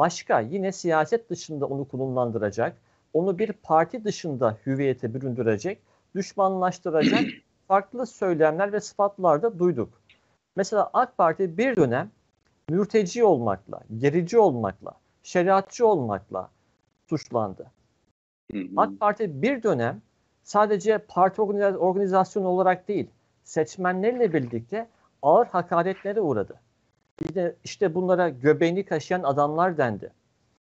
başka 0.00 0.40
yine 0.40 0.72
siyaset 0.72 1.30
dışında 1.30 1.66
onu 1.66 1.88
konumlandıracak, 1.88 2.76
onu 3.12 3.38
bir 3.38 3.52
parti 3.52 4.04
dışında 4.04 4.56
hüviyete 4.66 5.14
büründürecek, 5.14 5.78
düşmanlaştıracak 6.14 7.24
farklı 7.68 8.06
söylemler 8.06 8.72
ve 8.72 8.80
sıfatlar 8.80 9.42
da 9.42 9.58
duyduk. 9.58 9.88
Mesela 10.58 10.90
AK 10.92 11.18
Parti 11.18 11.58
bir 11.58 11.76
dönem 11.76 12.10
mürteci 12.68 13.24
olmakla, 13.24 13.80
gerici 13.98 14.38
olmakla, 14.38 14.92
şeriatçı 15.22 15.86
olmakla 15.86 16.50
suçlandı. 17.06 17.70
AK 18.76 19.00
Parti 19.00 19.42
bir 19.42 19.62
dönem 19.62 20.02
sadece 20.42 20.98
parti 20.98 21.42
organizasyonu 21.42 22.48
olarak 22.48 22.88
değil, 22.88 23.10
seçmenlerle 23.44 24.32
birlikte 24.32 24.88
ağır 25.22 25.46
hakaretlere 25.46 26.20
uğradı. 26.20 26.60
Bir 27.20 27.34
de 27.34 27.56
işte 27.64 27.94
bunlara 27.94 28.28
göbeğini 28.28 28.84
kaşıyan 28.84 29.22
adamlar 29.22 29.78
dendi. 29.78 30.12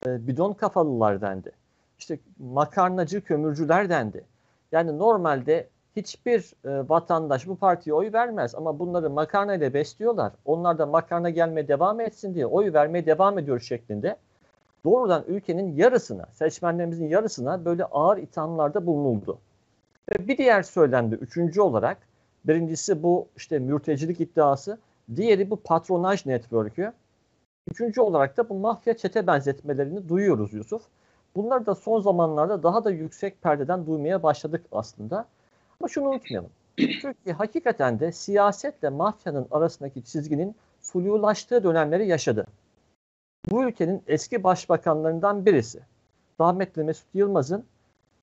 E, 0.06 0.26
bidon 0.26 0.52
kafalılar 0.52 1.20
dendi. 1.20 1.52
İşte 1.98 2.18
makarnacı, 2.38 3.24
kömürcüler 3.24 3.88
dendi. 3.88 4.24
Yani 4.72 4.98
normalde 4.98 5.68
hiçbir 5.96 6.54
e, 6.64 6.88
vatandaş 6.88 7.46
bu 7.46 7.56
partiye 7.56 7.94
oy 7.94 8.12
vermez 8.12 8.54
ama 8.54 8.78
bunları 8.78 9.10
makarna 9.10 9.54
ile 9.54 9.74
besliyorlar. 9.74 10.32
Onlar 10.44 10.78
da 10.78 10.86
makarna 10.86 11.30
gelmeye 11.30 11.68
devam 11.68 12.00
etsin 12.00 12.34
diye 12.34 12.46
oy 12.46 12.72
vermeye 12.72 13.06
devam 13.06 13.38
ediyor 13.38 13.60
şeklinde 13.60 14.16
doğrudan 14.84 15.24
ülkenin 15.26 15.76
yarısına, 15.76 16.26
seçmenlerimizin 16.32 17.08
yarısına 17.08 17.64
böyle 17.64 17.84
ağır 17.84 18.18
ithamlarda 18.18 18.86
bulunuldu. 18.86 19.38
Ve 20.10 20.28
bir 20.28 20.38
diğer 20.38 20.62
söylemde 20.62 21.14
üçüncü 21.14 21.60
olarak 21.60 21.98
birincisi 22.44 23.02
bu 23.02 23.28
işte 23.36 23.58
mürtecilik 23.58 24.20
iddiası, 24.20 24.78
diğeri 25.16 25.50
bu 25.50 25.56
patronaj 25.56 26.26
network'ü. 26.26 26.92
Üçüncü 27.70 28.00
olarak 28.00 28.36
da 28.36 28.48
bu 28.48 28.54
mafya 28.54 28.96
çete 28.96 29.26
benzetmelerini 29.26 30.08
duyuyoruz 30.08 30.52
Yusuf. 30.52 30.82
Bunları 31.36 31.66
da 31.66 31.74
son 31.74 32.00
zamanlarda 32.00 32.62
daha 32.62 32.84
da 32.84 32.90
yüksek 32.90 33.42
perdeden 33.42 33.86
duymaya 33.86 34.22
başladık 34.22 34.64
aslında. 34.72 35.26
Ama 35.80 35.88
şunu 35.88 36.08
unutmayalım. 36.08 36.50
Türkiye 36.76 37.34
hakikaten 37.34 38.00
de 38.00 38.12
siyasetle 38.12 38.88
mafyanın 38.88 39.46
arasındaki 39.50 40.04
çizginin 40.04 40.54
flulaştığı 40.80 41.64
dönemleri 41.64 42.06
yaşadı. 42.06 42.46
Bu 43.50 43.64
ülkenin 43.64 44.02
eski 44.06 44.44
başbakanlarından 44.44 45.46
birisi, 45.46 45.80
rahmetli 46.40 46.84
Mesut 46.84 47.06
Yılmaz'ın 47.14 47.64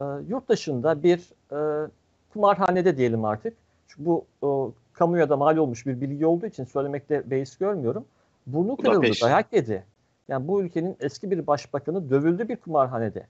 e, 0.02 0.06
yurt 0.28 0.50
dışında 0.50 1.04
bir 1.04 1.34
e, 1.52 1.90
kumarhanede 2.34 2.98
diyelim 2.98 3.26
artık. 3.26 3.58
Çünkü 3.88 4.06
bu 4.06 4.26
e, 4.44 4.48
kamuya 4.94 5.30
da 5.30 5.38
mal 5.38 5.58
olmuş 5.58 5.86
bir 5.86 6.02
bilgi 6.02 6.26
olduğu 6.26 6.46
için 6.46 6.64
söylemekte 6.64 7.32
beis 7.32 7.58
görmüyorum. 7.58 8.06
Burnu 8.48 8.78
kırıldı, 8.78 9.08
dayak 9.22 9.54
yedi. 9.54 9.84
Yani 10.28 10.48
bu 10.48 10.62
ülkenin 10.62 10.98
eski 11.00 11.32
bir 11.32 11.48
başbakanı 11.48 12.10
dövüldü 12.10 12.50
bir 12.50 12.56
kumarhanede. 12.56 13.28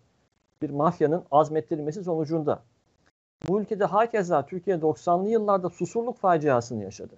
Bir 0.61 0.69
mafyanın 0.69 1.23
azmettirilmesi 1.31 2.03
sonucunda. 2.03 2.63
Bu 3.47 3.61
ülkede 3.61 3.85
hakeza 3.85 4.45
Türkiye 4.45 4.77
90'lı 4.77 5.29
yıllarda 5.29 5.69
susurluk 5.69 6.17
faciasını 6.17 6.83
yaşadı. 6.83 7.13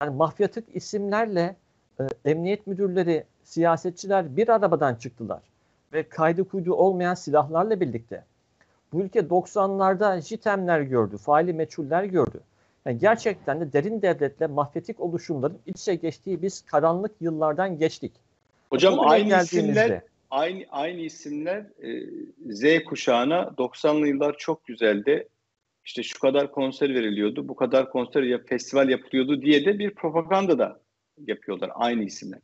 Yani 0.00 0.16
mafyatık 0.16 0.76
isimlerle 0.76 1.56
e, 2.00 2.30
emniyet 2.30 2.66
müdürleri, 2.66 3.24
siyasetçiler 3.44 4.36
bir 4.36 4.48
arabadan 4.48 4.94
çıktılar. 4.94 5.42
Ve 5.92 6.08
kaydı 6.08 6.48
kuydu 6.48 6.74
olmayan 6.74 7.14
silahlarla 7.14 7.80
birlikte. 7.80 8.24
Bu 8.92 9.00
ülke 9.00 9.20
90'larda 9.20 10.22
jitemler 10.22 10.80
gördü, 10.80 11.16
faili 11.16 11.52
meçhuller 11.52 12.04
gördü. 12.04 12.40
Yani 12.84 12.98
gerçekten 12.98 13.60
de 13.60 13.72
derin 13.72 14.02
devletle 14.02 14.46
mafyatik 14.46 15.00
oluşumların 15.00 15.58
iç 15.66 15.80
içe 15.80 15.94
geçtiği 15.94 16.42
biz 16.42 16.62
karanlık 16.62 17.12
yıllardan 17.20 17.78
geçtik. 17.78 18.12
Hocam 18.70 19.00
aynı 19.00 19.42
isimler 19.42 20.00
aynı 20.34 20.64
aynı 20.70 21.00
isimler 21.00 21.60
e, 21.82 22.10
Z 22.50 22.84
kuşağına 22.84 23.42
90'lı 23.58 24.08
yıllar 24.08 24.36
çok 24.38 24.66
güzeldi. 24.66 25.28
İşte 25.84 26.02
şu 26.02 26.20
kadar 26.20 26.52
konser 26.52 26.94
veriliyordu, 26.94 27.48
bu 27.48 27.56
kadar 27.56 27.90
konser 27.90 28.22
ya 28.22 28.38
festival 28.38 28.88
yapılıyordu 28.88 29.42
diye 29.42 29.64
de 29.64 29.78
bir 29.78 29.94
propaganda 29.94 30.58
da 30.58 30.80
yapıyorlar 31.26 31.70
aynı 31.74 32.02
isimler. 32.02 32.40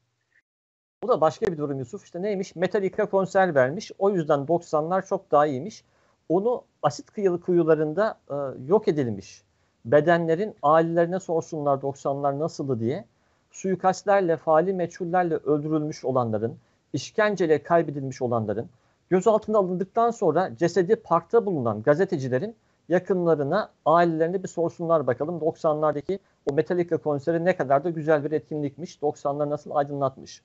Bu 1.03 1.09
da 1.09 1.21
başka 1.21 1.47
bir 1.47 1.59
durum 1.59 1.79
Yusuf. 1.79 2.05
İşte 2.05 2.23
neymiş? 2.23 2.57
Metallica 2.57 3.07
konser 3.07 3.55
vermiş. 3.55 3.93
O 3.99 4.11
yüzden 4.11 4.39
90'lar 4.41 5.09
çok 5.09 5.31
daha 5.31 5.47
iyiymiş. 5.47 5.85
Onu 6.29 6.65
asit 6.83 7.11
kıyılı 7.11 7.41
kuyularında 7.41 8.21
e, 8.31 8.35
yok 8.69 8.89
edilmiş. 8.89 9.43
Bedenlerin 9.85 10.55
ailelerine 10.63 11.21
sorsunlar 11.21 11.79
90'lar 11.79 12.39
nasıldı 12.39 12.81
diye. 12.81 13.05
Suikastlerle, 13.51 14.37
faali 14.37 14.73
meçhullerle 14.73 15.35
öldürülmüş 15.35 16.05
olanların, 16.05 16.59
işkenceyle 16.93 17.63
kaybedilmiş 17.63 18.23
olanların, 18.23 18.69
gözaltına 19.11 19.59
alındıktan 19.59 20.11
sonra 20.11 20.57
cesedi 20.57 20.97
parkta 20.97 21.47
bulunan 21.47 21.83
gazetecilerin 21.83 22.57
yakınlarına, 22.89 23.71
ailelerine 23.87 24.43
bir 24.43 24.49
sorsunlar 24.49 25.07
bakalım. 25.07 25.39
90'lardaki 25.39 26.19
o 26.51 26.55
Metallica 26.55 26.97
konseri 26.97 27.45
ne 27.45 27.57
kadar 27.57 27.85
da 27.85 27.91
güzel 27.91 28.25
bir 28.25 28.33
etkinlikmiş. 28.33 28.97
90'lar 28.97 29.51
nasıl 29.51 29.71
aydınlatmış. 29.71 30.43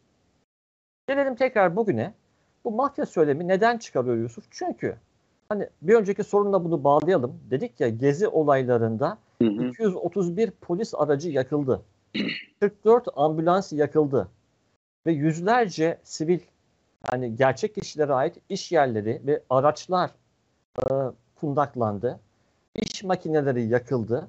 Gelelim 1.08 1.36
tekrar 1.36 1.76
bugüne. 1.76 2.14
Bu 2.66 2.72
mafya 2.72 3.06
söylemi 3.06 3.48
neden 3.48 3.78
çıkarıyor 3.78 4.16
Yusuf? 4.16 4.46
Çünkü 4.52 4.96
hani 5.50 5.70
bir 5.82 5.96
önceki 5.96 6.24
sorunla 6.24 6.64
bunu 6.64 6.84
bağlayalım. 6.84 7.40
Dedik 7.52 7.80
ya 7.80 7.90
gezi 7.90 8.28
olaylarında 8.28 9.18
hı 9.42 9.48
hı. 9.48 9.66
231 9.66 10.52
polis 10.52 10.94
aracı 10.96 11.30
yakıldı. 11.30 11.82
44 12.60 13.08
ambulans 13.16 13.74
yakıldı. 13.74 14.28
Ve 15.06 15.12
yüzlerce 15.12 15.98
sivil 16.04 16.40
yani 17.12 17.36
gerçek 17.36 17.76
kişilere 17.76 18.14
ait 18.14 18.38
iş 18.50 18.72
yerleri 18.72 19.22
ve 19.26 19.44
araçlar 19.50 20.12
e, 20.80 20.84
kundaklandı. 21.36 22.20
İş 22.76 23.04
makineleri 23.04 23.68
yakıldı. 23.68 24.28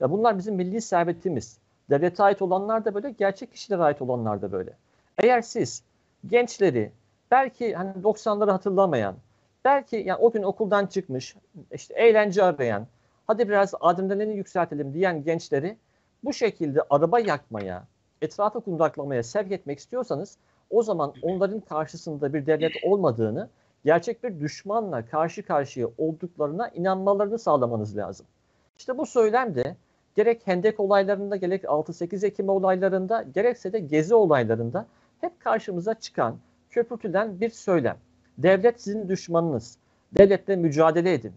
Ya 0.00 0.10
bunlar 0.10 0.38
bizim 0.38 0.54
milli 0.54 0.80
servetimiz. 0.80 1.58
Devlete 1.90 2.22
ait 2.22 2.42
olanlar 2.42 2.84
da 2.84 2.94
böyle, 2.94 3.10
gerçek 3.10 3.52
kişilere 3.52 3.82
ait 3.82 4.02
olanlar 4.02 4.42
da 4.42 4.52
böyle. 4.52 4.70
Eğer 5.18 5.42
siz 5.42 5.82
gençleri 6.26 6.92
belki 7.30 7.74
hani 7.74 7.92
90'ları 8.02 8.50
hatırlamayan, 8.50 9.14
belki 9.64 9.96
yani 9.96 10.18
o 10.18 10.32
gün 10.32 10.42
okuldan 10.42 10.86
çıkmış, 10.86 11.36
işte 11.72 11.94
eğlence 11.94 12.42
arayan, 12.42 12.86
hadi 13.26 13.48
biraz 13.48 13.74
adrenalini 13.80 14.36
yükseltelim 14.36 14.94
diyen 14.94 15.24
gençleri 15.24 15.76
bu 16.24 16.32
şekilde 16.32 16.80
araba 16.90 17.20
yakmaya, 17.20 17.84
etrafı 18.22 18.60
kundaklamaya 18.60 19.22
sevk 19.22 19.52
etmek 19.52 19.78
istiyorsanız 19.78 20.36
o 20.70 20.82
zaman 20.82 21.12
onların 21.22 21.60
karşısında 21.60 22.34
bir 22.34 22.46
devlet 22.46 22.72
olmadığını, 22.84 23.48
gerçek 23.84 24.24
bir 24.24 24.40
düşmanla 24.40 25.06
karşı 25.06 25.42
karşıya 25.42 25.88
olduklarına 25.98 26.68
inanmalarını 26.68 27.38
sağlamanız 27.38 27.96
lazım. 27.96 28.26
İşte 28.78 28.98
bu 28.98 29.06
söylem 29.06 29.54
de 29.54 29.76
gerek 30.14 30.46
Hendek 30.46 30.80
olaylarında, 30.80 31.36
gerek 31.36 31.64
6-8 31.64 32.26
Ekim 32.26 32.48
olaylarında, 32.48 33.22
gerekse 33.34 33.72
de 33.72 33.78
Gezi 33.78 34.14
olaylarında 34.14 34.86
hep 35.20 35.40
karşımıza 35.40 35.94
çıkan, 35.94 36.36
köpürtülen 36.70 37.40
bir 37.40 37.50
söylem. 37.50 37.96
Devlet 38.38 38.80
sizin 38.80 39.08
düşmanınız. 39.08 39.78
Devletle 40.18 40.56
mücadele 40.56 41.12
edin. 41.12 41.32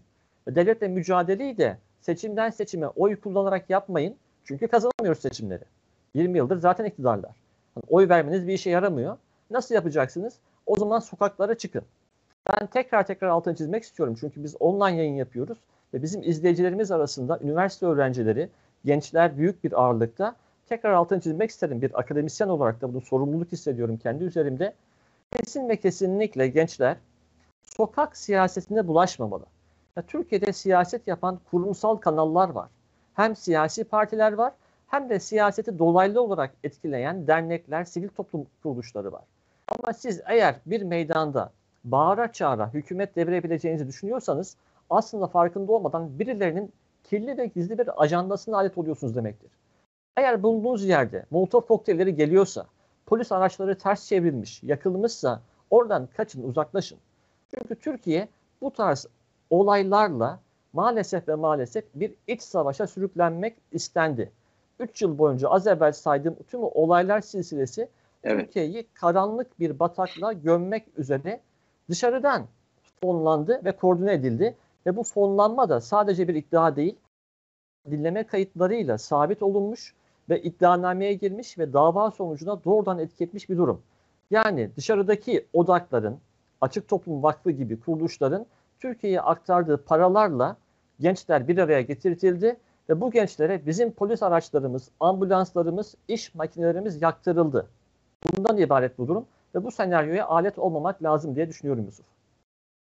Devletle 0.48 0.88
mücadeleyi 0.88 1.58
de 1.58 1.78
seçimden 2.00 2.50
seçime 2.50 2.86
oy 2.86 3.16
kullanarak 3.16 3.70
yapmayın. 3.70 4.16
Çünkü 4.44 4.68
kazanamıyoruz 4.68 5.22
seçimleri. 5.22 5.64
20 6.14 6.38
yıldır 6.38 6.56
zaten 6.56 6.84
iktidarlar. 6.84 7.30
Yani 7.76 7.84
oy 7.88 8.08
vermeniz 8.08 8.46
bir 8.46 8.52
işe 8.52 8.70
yaramıyor. 8.70 9.16
Nasıl 9.50 9.74
yapacaksınız? 9.74 10.34
O 10.66 10.76
zaman 10.76 10.98
sokaklara 10.98 11.54
çıkın. 11.54 11.82
Ben 12.48 12.66
tekrar 12.66 13.06
tekrar 13.06 13.28
altını 13.28 13.56
çizmek 13.56 13.82
istiyorum. 13.82 14.16
Çünkü 14.20 14.44
biz 14.44 14.56
online 14.60 14.96
yayın 14.96 15.14
yapıyoruz. 15.14 15.58
Ve 15.94 16.02
bizim 16.02 16.22
izleyicilerimiz 16.22 16.90
arasında 16.90 17.38
üniversite 17.42 17.86
öğrencileri, 17.86 18.48
gençler 18.84 19.38
büyük 19.38 19.64
bir 19.64 19.82
ağırlıkta. 19.82 20.36
Tekrar 20.68 20.92
altını 20.92 21.20
çizmek 21.20 21.50
isterim. 21.50 21.82
Bir 21.82 21.98
akademisyen 21.98 22.48
olarak 22.48 22.80
da 22.80 22.94
bunu 22.94 23.00
sorumluluk 23.00 23.52
hissediyorum 23.52 23.96
kendi 23.96 24.24
üzerimde. 24.24 24.74
Kesin 25.32 25.68
ve 25.68 25.76
kesinlikle 25.76 26.48
gençler 26.48 26.96
sokak 27.62 28.16
siyasetine 28.16 28.86
bulaşmamalı. 28.88 29.44
Ya, 29.96 30.02
Türkiye'de 30.02 30.52
siyaset 30.52 31.06
yapan 31.06 31.40
kurumsal 31.50 31.96
kanallar 31.96 32.48
var. 32.48 32.68
Hem 33.14 33.36
siyasi 33.36 33.84
partiler 33.84 34.32
var 34.32 34.52
hem 34.92 35.10
de 35.10 35.20
siyaseti 35.20 35.78
dolaylı 35.78 36.22
olarak 36.22 36.54
etkileyen 36.64 37.26
dernekler, 37.26 37.84
sivil 37.84 38.08
toplum 38.08 38.46
kuruluşları 38.62 39.12
var. 39.12 39.22
Ama 39.68 39.92
siz 39.92 40.20
eğer 40.26 40.56
bir 40.66 40.82
meydanda 40.82 41.52
bağıra 41.84 42.32
çağıra 42.32 42.74
hükümet 42.74 43.16
devirebileceğinizi 43.16 43.86
düşünüyorsanız 43.86 44.56
aslında 44.90 45.26
farkında 45.26 45.72
olmadan 45.72 46.18
birilerinin 46.18 46.72
kirli 47.04 47.38
ve 47.38 47.46
gizli 47.46 47.78
bir 47.78 48.02
ajandasına 48.02 48.56
alet 48.56 48.78
oluyorsunuz 48.78 49.16
demektir. 49.16 49.50
Eğer 50.16 50.42
bulunduğunuz 50.42 50.84
yerde 50.84 51.26
Molotov 51.30 51.60
kokteylleri 51.60 52.14
geliyorsa, 52.14 52.66
polis 53.06 53.32
araçları 53.32 53.78
ters 53.78 54.08
çevrilmiş, 54.08 54.62
yakılmışsa 54.62 55.40
oradan 55.70 56.08
kaçın, 56.16 56.42
uzaklaşın. 56.42 56.98
Çünkü 57.54 57.74
Türkiye 57.74 58.28
bu 58.60 58.70
tarz 58.70 59.06
olaylarla 59.50 60.40
maalesef 60.72 61.28
ve 61.28 61.34
maalesef 61.34 61.84
bir 61.94 62.14
iç 62.26 62.42
savaşa 62.42 62.86
sürüklenmek 62.86 63.56
istendi. 63.72 64.32
3 64.82 65.02
yıl 65.02 65.18
boyunca 65.18 65.48
az 65.48 65.66
evvel 65.66 65.92
saydığım 65.92 66.36
tüm 66.48 66.60
olaylar 66.62 67.20
silsilesi 67.20 67.88
evet. 68.24 68.44
Türkiye'yi 68.44 68.86
karanlık 68.94 69.60
bir 69.60 69.78
bataklığa 69.78 70.32
gömmek 70.32 70.84
üzere 70.96 71.40
dışarıdan 71.90 72.46
fonlandı 73.00 73.64
ve 73.64 73.72
koordine 73.72 74.12
edildi. 74.12 74.56
Ve 74.86 74.96
bu 74.96 75.02
fonlanma 75.02 75.68
da 75.68 75.80
sadece 75.80 76.28
bir 76.28 76.34
iddia 76.34 76.76
değil, 76.76 76.96
dinleme 77.90 78.26
kayıtlarıyla 78.26 78.98
sabit 78.98 79.42
olunmuş 79.42 79.94
ve 80.28 80.42
iddianameye 80.42 81.14
girmiş 81.14 81.58
ve 81.58 81.72
dava 81.72 82.10
sonucuna 82.10 82.64
doğrudan 82.64 82.98
etki 82.98 83.24
etmiş 83.24 83.50
bir 83.50 83.56
durum. 83.56 83.82
Yani 84.30 84.70
dışarıdaki 84.76 85.46
odakların, 85.52 86.18
Açık 86.60 86.88
Toplum 86.88 87.22
Vakfı 87.22 87.50
gibi 87.50 87.80
kuruluşların 87.80 88.46
Türkiye'ye 88.80 89.20
aktardığı 89.20 89.76
paralarla 89.76 90.56
gençler 91.00 91.48
bir 91.48 91.58
araya 91.58 91.80
getirildi 91.80 92.56
ve 92.92 93.00
bu 93.00 93.10
gençlere 93.10 93.66
bizim 93.66 93.92
polis 93.92 94.22
araçlarımız, 94.22 94.90
ambulanslarımız, 95.00 95.94
iş 96.08 96.34
makinelerimiz 96.34 97.02
yaktırıldı. 97.02 97.68
Bundan 98.36 98.58
ibaret 98.58 98.98
bu 98.98 99.08
durum 99.08 99.26
ve 99.54 99.64
bu 99.64 99.70
senaryoya 99.70 100.26
alet 100.26 100.58
olmamak 100.58 101.02
lazım 101.02 101.36
diye 101.36 101.48
düşünüyorum 101.48 101.84
Yusuf. 101.84 102.06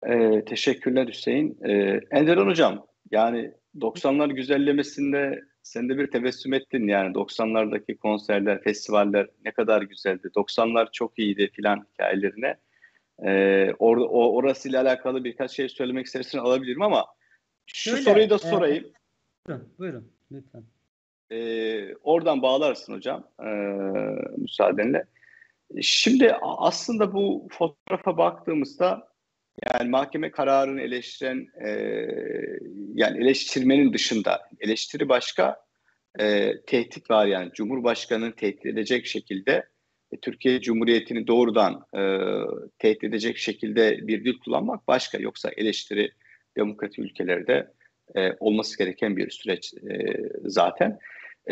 Ee, 0.07 0.45
teşekkürler 0.45 1.07
Hüseyin. 1.07 1.57
Ee, 1.63 1.99
Enderan 2.11 2.47
Hocam, 2.47 2.85
yani 3.11 3.51
90'lar 3.79 4.33
güzellemesinde 4.33 5.41
sen 5.63 5.89
de 5.89 5.97
bir 5.97 6.11
tebessüm 6.11 6.53
ettin 6.53 6.87
yani 6.87 7.13
90'lardaki 7.13 7.97
konserler, 7.97 8.61
festivaller 8.61 9.27
ne 9.45 9.51
kadar 9.51 9.81
güzeldi. 9.81 10.27
90'lar 10.35 10.87
çok 10.91 11.19
iyiydi 11.19 11.49
filan 11.53 11.87
hikayelerine. 11.93 12.55
E, 13.25 13.71
or, 13.79 13.97
o, 13.97 14.35
orasıyla 14.35 14.81
alakalı 14.81 15.23
birkaç 15.23 15.51
şey 15.51 15.69
söylemek 15.69 16.05
istersen 16.05 16.39
alabilirim 16.39 16.81
ama 16.81 17.05
şu 17.65 17.89
Şöyle, 17.89 18.01
soruyu 18.01 18.29
da 18.29 18.35
e, 18.35 18.37
sorayım. 18.37 18.85
Buyurun, 19.47 19.73
buyurun 19.79 20.11
lütfen. 20.31 20.63
E, 21.31 21.95
oradan 21.95 22.41
bağlarsın 22.41 22.93
hocam 22.93 23.27
e, 23.39 23.49
müsaadenle. 24.37 25.05
Şimdi 25.81 26.33
aslında 26.41 27.13
bu 27.13 27.47
fotoğrafa 27.51 28.17
baktığımızda 28.17 29.07
yani 29.73 29.89
mahkeme 29.89 30.31
kararını 30.31 30.81
eleştiren 30.81 31.47
e, 31.65 31.69
yani 32.93 33.23
eleştirmenin 33.23 33.93
dışında 33.93 34.49
eleştiri 34.59 35.09
başka 35.09 35.65
e, 36.19 36.53
tehdit 36.61 37.11
var 37.11 37.25
yani 37.25 37.51
Cumhurbaşkanı'nı 37.53 38.35
tehdit 38.35 38.65
edecek 38.65 39.05
şekilde 39.05 39.69
e, 40.11 40.19
Türkiye 40.21 40.61
Cumhuriyeti'ni 40.61 41.27
doğrudan 41.27 41.85
e, 41.97 42.01
tehdit 42.79 43.03
edecek 43.03 43.37
şekilde 43.37 44.07
bir 44.07 44.25
dil 44.25 44.39
kullanmak 44.39 44.87
başka 44.87 45.17
yoksa 45.17 45.49
eleştiri 45.57 46.11
demokratik 46.57 46.99
ülkelerde 46.99 47.74
e, 48.15 48.33
olması 48.39 48.77
gereken 48.77 49.17
bir 49.17 49.29
süreç 49.29 49.73
e, 49.73 50.15
zaten. 50.45 50.99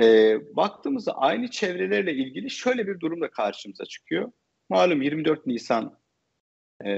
E, 0.01 0.37
baktığımızda 0.55 1.11
aynı 1.11 1.47
çevrelerle 1.47 2.13
ilgili 2.13 2.49
şöyle 2.49 2.87
bir 2.87 2.99
durum 2.99 3.21
da 3.21 3.29
karşımıza 3.29 3.85
çıkıyor. 3.85 4.31
Malum 4.69 5.01
24 5.01 5.47
Nisan 5.47 5.99
e, 6.85 6.89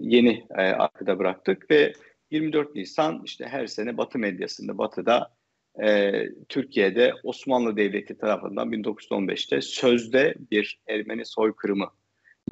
yeni 0.00 0.46
e, 0.50 0.62
arkada 0.62 1.18
bıraktık 1.18 1.70
ve 1.70 1.92
24 2.30 2.74
Nisan 2.74 3.22
işte 3.24 3.46
her 3.46 3.66
sene 3.66 3.96
Batı 3.96 4.18
medyasında, 4.18 4.78
Batı'da 4.78 5.34
e, 5.82 6.12
Türkiye'de 6.48 7.14
Osmanlı 7.22 7.76
Devleti 7.76 8.18
tarafından 8.18 8.72
1915'te 8.72 9.60
sözde 9.60 10.34
bir 10.50 10.80
Ermeni 10.86 11.26
soykırımı 11.26 11.90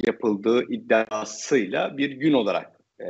yapıldığı 0.06 0.72
iddiasıyla 0.72 1.98
bir 1.98 2.10
gün 2.10 2.32
olarak 2.32 2.80
e, 3.00 3.04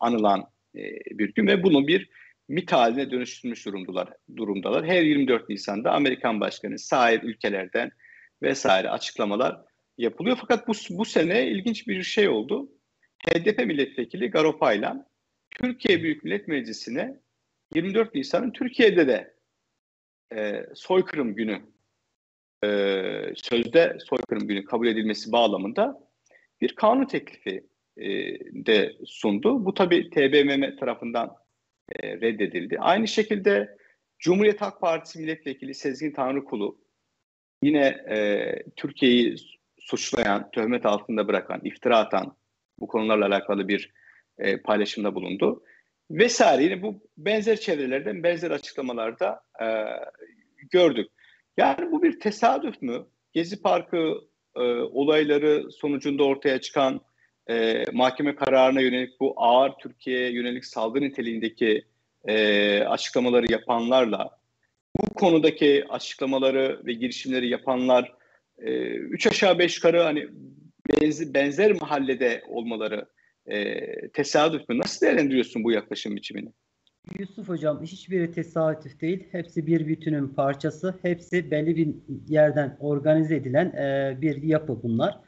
anılan 0.00 0.44
e, 0.74 0.80
bir 1.10 1.34
gün 1.34 1.46
ve 1.46 1.62
bunu 1.62 1.86
bir 1.86 2.10
mit 2.50 2.72
haline 2.72 3.10
dönüştürmüş 3.10 3.66
durumdalar. 3.66 4.08
durumdalar. 4.36 4.86
Her 4.86 5.02
24 5.02 5.48
Nisan'da 5.48 5.92
Amerikan 5.92 6.40
Başkanı 6.40 6.78
sahip 6.78 7.24
ülkelerden 7.24 7.90
vesaire 8.42 8.90
açıklamalar 8.90 9.60
yapılıyor. 9.98 10.36
Fakat 10.40 10.68
bu, 10.68 10.72
bu 10.90 11.04
sene 11.04 11.46
ilginç 11.46 11.88
bir 11.88 12.02
şey 12.02 12.28
oldu. 12.28 12.72
HDP 13.28 13.66
milletvekili 13.66 14.30
Garopaylan 14.30 15.06
Türkiye 15.50 16.02
Büyük 16.02 16.24
Millet 16.24 16.48
Meclisi'ne 16.48 17.20
24 17.74 18.14
Nisan'ın 18.14 18.50
Türkiye'de 18.50 19.08
de 19.08 19.34
e, 20.34 20.66
soykırım 20.74 21.34
günü 21.34 21.62
e, 22.64 22.68
sözde 23.34 23.98
soykırım 24.00 24.48
günü 24.48 24.64
kabul 24.64 24.86
edilmesi 24.86 25.32
bağlamında 25.32 26.00
bir 26.60 26.74
kanun 26.74 27.04
teklifi 27.04 27.66
e, 27.96 28.08
de 28.66 28.96
sundu. 29.06 29.64
Bu 29.64 29.74
tabi 29.74 30.10
TBMM 30.10 30.76
tarafından 30.76 31.36
e, 31.96 32.20
reddedildi. 32.20 32.78
Aynı 32.78 33.08
şekilde 33.08 33.76
Cumhuriyet 34.18 34.60
Halk 34.60 34.80
Partisi 34.80 35.18
milletvekili 35.18 35.74
Sezgin 35.74 36.12
Tanrıkulu 36.12 36.78
yine 37.62 37.86
e, 37.86 38.56
Türkiye'yi 38.76 39.36
suçlayan, 39.80 40.50
töhmet 40.50 40.86
altında 40.86 41.28
bırakan, 41.28 41.60
iftira 41.64 41.98
atan 41.98 42.36
bu 42.80 42.86
konularla 42.86 43.26
alakalı 43.26 43.68
bir 43.68 43.92
e, 44.38 44.62
paylaşımda 44.62 45.14
bulundu. 45.14 45.64
Vesaire 46.10 46.62
yine 46.62 46.82
bu 46.82 47.02
benzer 47.16 47.60
çevrelerden 47.60 48.22
benzer 48.22 48.50
açıklamalarda 48.50 49.40
e, 49.62 49.66
gördük. 50.70 51.10
Yani 51.56 51.92
bu 51.92 52.02
bir 52.02 52.20
tesadüf 52.20 52.82
mü? 52.82 53.06
Gezi 53.32 53.62
Parkı 53.62 54.14
e, 54.56 54.60
olayları 54.72 55.72
sonucunda 55.72 56.24
ortaya 56.24 56.60
çıkan 56.60 57.00
e, 57.48 57.84
mahkeme 57.92 58.34
kararına 58.34 58.80
yönelik 58.80 59.20
bu 59.20 59.34
ağır 59.36 59.72
Türkiye'ye 59.80 60.32
yönelik 60.32 60.64
saldırı 60.64 61.04
niteliğindeki 61.04 61.84
e, 62.24 62.78
açıklamaları 62.82 63.52
yapanlarla 63.52 64.40
bu 64.96 65.14
konudaki 65.14 65.84
açıklamaları 65.88 66.80
ve 66.86 66.92
girişimleri 66.92 67.48
yapanlar 67.48 68.12
e, 68.58 68.72
üç 68.94 69.26
aşağı 69.26 69.58
beş 69.58 69.76
yukarı 69.76 70.02
hani 70.02 70.28
benzer, 70.90 71.34
benzer 71.34 71.72
mahallede 71.72 72.42
olmaları 72.48 73.06
e, 73.46 74.08
tesadüf 74.08 74.68
mü? 74.68 74.78
Nasıl 74.78 75.06
değerlendiriyorsun 75.06 75.64
bu 75.64 75.72
yaklaşım 75.72 76.16
biçimini? 76.16 76.52
Yusuf 77.18 77.48
Hocam 77.48 77.82
hiçbiri 77.82 78.32
tesadüf 78.32 79.00
değil. 79.00 79.26
Hepsi 79.32 79.66
bir 79.66 79.86
bütünün 79.86 80.28
parçası. 80.28 80.94
Hepsi 81.02 81.50
belli 81.50 81.76
bir 81.76 81.88
yerden 82.28 82.76
organize 82.80 83.36
edilen 83.36 83.66
e, 83.66 84.18
bir 84.20 84.42
yapı 84.42 84.82
bunlar. 84.82 85.20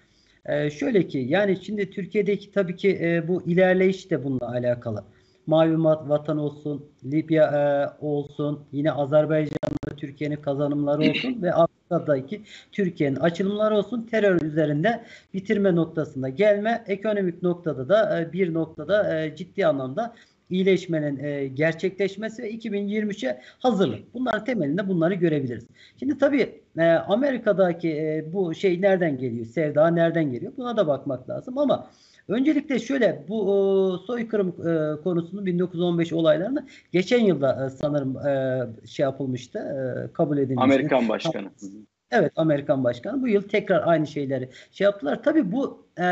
E, 0.46 0.70
şöyle 0.70 1.08
ki 1.08 1.18
yani 1.18 1.58
şimdi 1.62 1.90
Türkiye'deki 1.90 2.50
tabii 2.52 2.76
ki 2.76 2.98
e, 3.02 3.28
bu 3.28 3.42
ilerleyiş 3.42 4.10
de 4.10 4.24
bununla 4.24 4.48
alakalı. 4.48 5.04
Mavi 5.46 5.84
Vatan 5.84 6.38
olsun, 6.38 6.86
Libya 7.04 7.44
e, 7.44 7.62
olsun, 8.04 8.60
yine 8.72 8.92
Azerbaycan'da 8.92 9.96
Türkiye'nin 9.96 10.36
kazanımları 10.36 11.10
olsun 11.10 11.42
ve 11.42 11.52
Afrika'daki 11.52 12.42
Türkiye'nin 12.72 13.16
açılımları 13.16 13.76
olsun 13.76 14.06
terör 14.10 14.40
üzerinde 14.42 15.04
bitirme 15.34 15.74
noktasında 15.74 16.28
gelme, 16.28 16.84
ekonomik 16.86 17.42
noktada 17.42 17.88
da 17.88 18.20
e, 18.20 18.32
bir 18.32 18.54
noktada 18.54 19.20
e, 19.20 19.36
ciddi 19.36 19.66
anlamda 19.66 20.14
iyileşmenin 20.52 21.24
e, 21.24 21.46
gerçekleşmesi 21.46 22.42
ve 22.42 22.54
2023'e 22.54 23.40
hazırlık. 23.58 24.14
Bunların 24.14 24.44
temelinde 24.44 24.88
bunları 24.88 25.14
görebiliriz. 25.14 25.66
Şimdi 25.98 26.18
tabii 26.18 26.60
e, 26.78 26.84
Amerika'daki 26.90 27.90
e, 27.90 28.24
bu 28.32 28.54
şey 28.54 28.80
nereden 28.80 29.18
geliyor? 29.18 29.46
Sevda 29.46 29.88
nereden 29.88 30.32
geliyor? 30.32 30.52
Buna 30.56 30.76
da 30.76 30.86
bakmak 30.86 31.30
lazım 31.30 31.58
ama 31.58 31.90
Öncelikle 32.28 32.78
şöyle 32.78 33.24
bu 33.28 33.42
e, 33.44 34.06
soykırım 34.06 34.48
e, 34.48 35.02
konusunu 35.02 35.46
1915 35.46 36.12
olaylarını 36.12 36.66
geçen 36.92 37.20
yılda 37.20 37.66
e, 37.66 37.70
sanırım 37.70 38.26
e, 38.26 38.86
şey 38.86 39.04
yapılmıştı, 39.04 39.58
e, 39.58 40.12
kabul 40.12 40.38
edilmişti. 40.38 40.62
Amerikan 40.62 41.08
başkanı. 41.08 41.50
Evet 42.10 42.32
Amerikan 42.36 42.84
başkanı 42.84 43.22
bu 43.22 43.28
yıl 43.28 43.42
tekrar 43.42 43.88
aynı 43.88 44.06
şeyleri 44.06 44.48
şey 44.72 44.84
yaptılar. 44.84 45.22
Tabii 45.22 45.52
bu 45.52 45.86
e, 45.98 46.06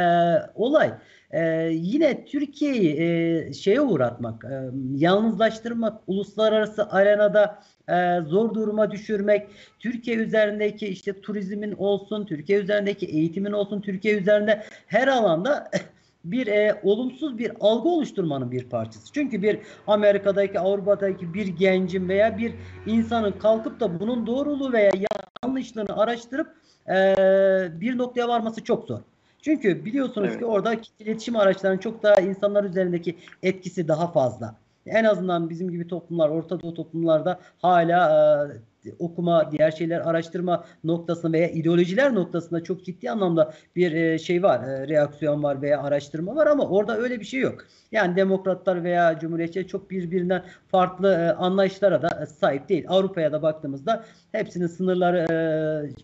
olay 0.55 0.93
e, 1.31 1.71
yine 1.73 2.25
Türkiye'yi 2.25 3.01
e, 3.01 3.53
şeye 3.53 3.81
uğratmak, 3.81 4.45
e, 4.45 4.71
yalnızlaştırmak, 4.97 6.01
uluslararası 6.07 6.91
arenada 6.91 7.63
e, 7.89 8.21
zor 8.21 8.55
duruma 8.55 8.91
düşürmek, 8.91 9.49
Türkiye 9.79 10.17
üzerindeki 10.17 10.87
işte 10.87 11.21
turizmin 11.21 11.73
olsun, 11.73 12.27
Türkiye 12.27 12.59
üzerindeki 12.59 13.07
eğitimin 13.07 13.53
olsun, 13.53 13.81
Türkiye 13.81 14.19
üzerinde 14.19 14.63
her 14.87 15.09
alanda 15.09 15.71
bir 16.25 16.47
e, 16.47 16.81
olumsuz 16.83 17.39
bir 17.39 17.53
algı 17.61 17.89
oluşturmanın 17.89 18.51
bir 18.51 18.69
parçası. 18.69 19.13
Çünkü 19.13 19.43
bir 19.43 19.59
Amerika'daki, 19.87 20.61
Avrupa'daki 20.61 21.35
bir 21.35 21.47
gencin 21.47 22.09
veya 22.09 22.39
bir 22.39 22.53
insanın 22.87 23.33
kalkıp 23.33 23.81
da 23.81 24.01
bunun 24.01 24.27
doğruluğu 24.27 24.73
veya 24.73 24.91
yanlışlığını 25.45 25.97
araştırıp 25.97 26.55
e, 26.89 26.95
bir 27.81 27.99
noktaya 27.99 28.29
varması 28.29 28.65
çok 28.65 28.87
zor. 28.87 29.01
Çünkü 29.43 29.85
biliyorsunuz 29.85 30.29
evet. 30.29 30.39
ki 30.39 30.45
orada 30.45 30.77
iletişim 30.99 31.37
araçlarının 31.37 31.79
çok 31.79 32.03
daha 32.03 32.15
insanlar 32.15 32.65
üzerindeki 32.65 33.17
etkisi 33.43 33.89
daha 33.89 34.13
fazla. 34.13 34.55
En 34.87 35.05
azından 35.05 35.51
bizim 35.51 35.71
gibi 35.71 35.89
toplumlar, 35.89 36.29
Orta 36.29 36.61
Doğu 36.61 36.75
toplumlarda 36.75 37.41
hala 37.63 38.11
e, 38.11 38.70
okuma, 38.99 39.53
diğer 39.53 39.71
şeyler 39.71 40.01
araştırma 40.01 40.65
noktasında 40.85 41.33
veya 41.33 41.49
ideolojiler 41.49 42.15
noktasında 42.15 42.65
çok 42.65 42.85
ciddi 42.85 43.11
anlamda 43.11 43.55
bir 43.77 43.93
e, 43.93 44.19
şey 44.19 44.43
var, 44.43 44.69
e, 44.69 44.89
reaksiyon 44.89 45.43
var 45.43 45.63
veya 45.63 45.83
araştırma 45.83 46.37
var 46.37 46.47
ama 46.47 46.69
orada 46.69 46.97
öyle 46.97 47.21
bir 47.21 47.25
şey 47.25 47.41
yok. 47.41 47.67
Yani 47.93 48.17
demokratlar 48.17 48.85
veya 48.85 49.19
cumhuriyetçiler 49.19 49.67
çok 49.67 49.91
birbirinden 49.91 50.45
farklı 50.69 51.13
e, 51.13 51.33
anlayışlara 51.33 52.03
da 52.03 52.27
sahip 52.27 52.69
değil. 52.69 52.85
Avrupa'ya 52.89 53.33
da 53.33 53.43
baktığımızda 53.43 54.05
hepsinin 54.33 54.67
sınırları 54.67 55.27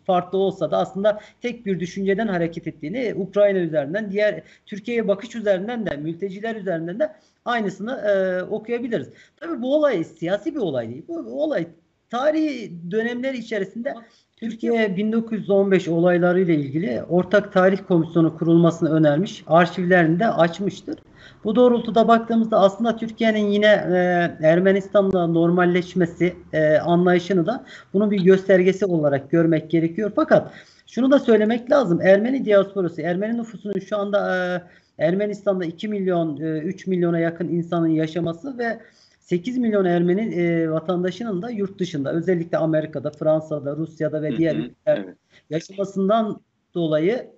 farklı 0.04 0.38
olsa 0.38 0.70
da 0.70 0.78
aslında 0.78 1.20
tek 1.40 1.66
bir 1.66 1.80
düşünceden 1.80 2.28
hareket 2.28 2.66
ettiğini 2.66 3.14
Ukrayna 3.16 3.58
üzerinden, 3.58 4.10
diğer 4.10 4.42
Türkiye'ye 4.66 5.08
bakış 5.08 5.34
üzerinden 5.34 5.86
de, 5.86 5.96
mülteciler 5.96 6.56
üzerinden 6.56 6.98
de 6.98 7.12
aynısını 7.44 8.46
okuyabiliriz. 8.50 9.08
Tabii 9.36 9.62
bu 9.62 9.74
olay 9.74 10.04
siyasi 10.04 10.54
bir 10.54 10.60
olay 10.60 10.88
değil. 10.88 11.04
Bu 11.08 11.42
olay 11.42 11.66
tarihi 12.10 12.72
dönemler 12.90 13.34
içerisinde 13.34 13.94
Türkiye 14.36 14.96
1915 14.96 15.88
olayları 15.88 16.40
ile 16.40 16.54
ilgili 16.54 17.02
ortak 17.08 17.52
tarih 17.52 17.78
komisyonu 17.88 18.38
kurulmasını 18.38 18.90
önermiş. 18.90 19.44
Arşivlerini 19.46 20.20
de 20.20 20.28
açmıştır. 20.28 20.96
Bu 21.44 21.56
doğrultuda 21.56 22.08
baktığımızda 22.08 22.60
aslında 22.60 22.96
Türkiye'nin 22.96 23.46
yine 23.46 23.66
e, 23.66 24.46
Ermenistan'la 24.46 25.26
normalleşmesi 25.26 26.36
e, 26.52 26.78
anlayışını 26.78 27.46
da 27.46 27.64
bunun 27.92 28.10
bir 28.10 28.20
göstergesi 28.20 28.86
olarak 28.86 29.30
görmek 29.30 29.70
gerekiyor. 29.70 30.12
Fakat 30.16 30.52
şunu 30.86 31.10
da 31.10 31.18
söylemek 31.18 31.70
lazım. 31.70 32.00
Ermeni 32.00 32.44
diasporası, 32.44 33.02
Ermeni 33.02 33.38
nüfusunun 33.38 33.78
şu 33.78 33.98
anda 33.98 34.36
e, 34.36 34.62
Ermenistan'da 34.98 35.64
2 35.64 35.88
milyon, 35.88 36.40
e, 36.40 36.58
3 36.58 36.86
milyona 36.86 37.18
yakın 37.18 37.48
insanın 37.48 37.88
yaşaması 37.88 38.58
ve 38.58 38.78
8 39.26 39.58
milyon 39.58 39.84
Ermeni 39.84 40.34
e, 40.34 40.70
vatandaşının 40.70 41.42
da 41.42 41.50
yurt 41.50 41.78
dışında 41.78 42.12
özellikle 42.12 42.58
Amerika'da, 42.58 43.10
Fransa'da, 43.10 43.76
Rusya'da 43.76 44.22
ve 44.22 44.36
diğer 44.36 44.56
ülkeler 44.56 45.04
yaşamasından 45.50 46.40
dolayı 46.74 47.36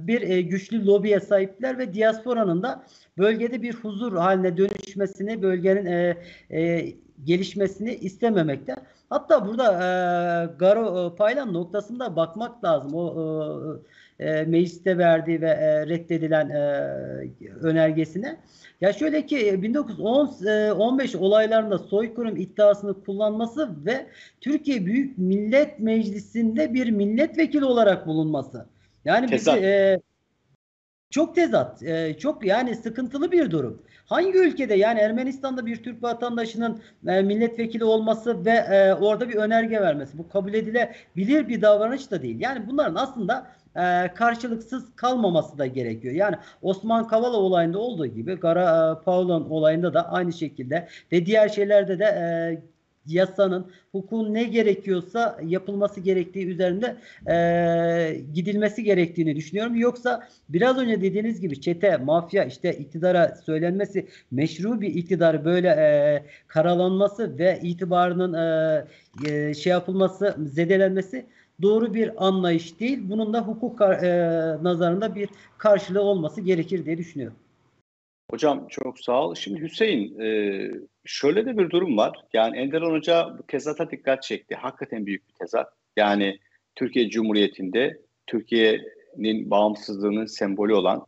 bir 0.00 0.38
güçlü 0.38 0.86
lobiye 0.86 1.20
sahipler 1.20 1.78
ve 1.78 1.94
diasporanın 1.94 2.62
da 2.62 2.84
bölgede 3.18 3.62
bir 3.62 3.74
huzur 3.74 4.16
haline 4.16 4.56
dönüşmesini, 4.56 5.42
bölgenin 5.42 6.16
gelişmesini 7.24 7.94
istememekte. 7.94 8.74
Hatta 9.10 9.46
burada 9.46 9.66
Garo 10.58 11.14
Paylan 11.14 11.54
noktasında 11.54 12.16
bakmak 12.16 12.64
lazım. 12.64 12.94
O 12.94 13.14
e, 13.14 14.09
mecliste 14.46 14.98
verdiği 14.98 15.40
ve 15.40 15.48
e, 15.48 15.86
reddedilen 15.86 16.50
e, 16.50 16.60
önergesine. 17.60 18.36
Ya 18.80 18.92
şöyle 18.92 19.26
ki 19.26 19.62
1915 19.62 21.14
e, 21.14 21.18
olaylarında 21.18 21.78
soykırım 21.78 22.36
iddiasını 22.36 23.04
kullanması 23.04 23.86
ve 23.86 24.06
Türkiye 24.40 24.86
Büyük 24.86 25.18
Millet 25.18 25.78
Meclisi'nde 25.78 26.74
bir 26.74 26.90
milletvekili 26.90 27.64
olarak 27.64 28.06
bulunması. 28.06 28.66
Yani 29.04 29.32
bizi, 29.32 29.50
e, 29.50 30.00
çok 31.10 31.34
tezat, 31.34 31.82
e, 31.82 32.18
çok 32.18 32.44
yani 32.44 32.76
sıkıntılı 32.76 33.32
bir 33.32 33.50
durum. 33.50 33.82
Hangi 34.06 34.38
ülkede 34.38 34.74
yani 34.74 35.00
Ermenistan'da 35.00 35.66
bir 35.66 35.82
Türk 35.82 36.02
vatandaşının 36.02 36.82
e, 37.06 37.22
milletvekili 37.22 37.84
olması 37.84 38.44
ve 38.44 38.50
e, 38.50 38.94
orada 38.94 39.28
bir 39.28 39.34
önerge 39.34 39.80
vermesi 39.80 40.18
bu 40.18 40.28
kabul 40.28 40.54
edilebilir 40.54 41.48
bir 41.48 41.62
davranış 41.62 42.10
da 42.10 42.22
değil. 42.22 42.40
Yani 42.40 42.66
bunların 42.68 42.94
aslında 42.94 43.46
e, 43.76 44.14
karşılıksız 44.14 44.84
kalmaması 44.96 45.58
da 45.58 45.66
gerekiyor. 45.66 46.14
Yani 46.14 46.36
Osman 46.62 47.08
Kavala 47.08 47.36
olayında 47.36 47.78
olduğu 47.78 48.06
gibi 48.06 48.34
Gara 48.34 48.98
e, 49.00 49.04
Paul'un 49.04 49.50
olayında 49.50 49.94
da 49.94 50.12
aynı 50.12 50.32
şekilde 50.32 50.88
ve 51.12 51.26
diğer 51.26 51.48
şeylerde 51.48 51.98
de 51.98 52.04
e, 52.04 52.22
yasanın, 53.06 53.70
hukukun 53.92 54.34
ne 54.34 54.44
gerekiyorsa 54.44 55.38
yapılması 55.44 56.00
gerektiği 56.00 56.46
üzerinde 56.46 56.96
e, 57.30 58.20
gidilmesi 58.34 58.84
gerektiğini 58.84 59.36
düşünüyorum. 59.36 59.76
Yoksa 59.76 60.28
biraz 60.48 60.78
önce 60.78 61.02
dediğiniz 61.02 61.40
gibi 61.40 61.60
çete, 61.60 61.96
mafya 61.96 62.44
işte 62.44 62.72
iktidara 62.72 63.36
söylenmesi, 63.46 64.06
meşru 64.30 64.80
bir 64.80 64.94
iktidarı 64.94 65.44
böyle 65.44 65.68
e, 65.68 66.22
karalanması 66.48 67.38
ve 67.38 67.60
itibarının 67.62 68.34
e, 68.34 68.84
e, 69.30 69.54
şey 69.54 69.70
yapılması, 69.70 70.36
zedelenmesi 70.38 71.26
doğru 71.62 71.94
bir 71.94 72.26
anlayış 72.26 72.80
değil. 72.80 72.98
Bunun 73.02 73.32
da 73.32 73.40
hukuk 73.40 73.80
e, 73.80 74.08
nazarında 74.62 75.14
bir 75.14 75.28
karşılığı 75.58 76.02
olması 76.02 76.40
gerekir 76.40 76.84
diye 76.84 76.98
düşünüyorum. 76.98 77.36
Hocam 78.30 78.66
çok 78.68 79.00
sağ 79.00 79.22
ol. 79.22 79.34
Şimdi 79.34 79.60
Hüseyin 79.60 80.20
e, 80.20 80.70
şöyle 81.04 81.46
de 81.46 81.58
bir 81.58 81.70
durum 81.70 81.96
var. 81.96 82.18
Yani 82.32 82.58
Enderun 82.58 82.94
Hoca 82.94 83.38
bu 83.38 83.42
tezata 83.42 83.90
dikkat 83.90 84.22
çekti. 84.22 84.54
Hakikaten 84.54 85.06
büyük 85.06 85.28
bir 85.28 85.34
tezat. 85.34 85.72
Yani 85.96 86.38
Türkiye 86.74 87.10
Cumhuriyeti'nde 87.10 88.00
Türkiye'nin 88.26 89.50
bağımsızlığının 89.50 90.26
sembolü 90.26 90.74
olan 90.74 91.06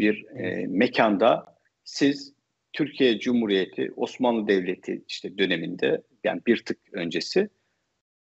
bir 0.00 0.26
e, 0.26 0.66
mekanda 0.66 1.56
siz 1.84 2.32
Türkiye 2.72 3.18
Cumhuriyeti, 3.18 3.92
Osmanlı 3.96 4.48
Devleti 4.48 5.02
işte 5.08 5.38
döneminde 5.38 6.02
yani 6.24 6.40
bir 6.46 6.64
tık 6.64 6.78
öncesi 6.92 7.48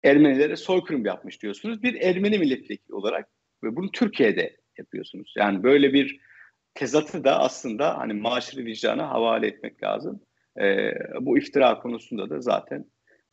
Ermenilere 0.05 0.57
soykırım 0.57 1.05
yapmış 1.05 1.43
diyorsunuz. 1.43 1.83
Bir 1.83 2.01
Ermeni 2.01 2.39
milletvekili 2.39 2.95
olarak 2.95 3.29
ve 3.65 3.77
bunu 3.77 3.91
Türkiye'de 3.93 4.57
yapıyorsunuz. 4.79 5.35
Yani 5.37 5.63
böyle 5.63 5.93
bir 5.93 6.21
tezatı 6.75 7.25
da 7.25 7.41
aslında 7.41 7.99
hani 7.99 8.13
maaşlı 8.13 8.65
vicdana 8.65 9.11
havale 9.11 9.47
etmek 9.47 9.83
lazım. 9.83 10.21
E, 10.61 10.93
bu 11.21 11.39
iftira 11.39 11.79
konusunda 11.79 12.31
da 12.31 12.41
zaten 12.41 12.85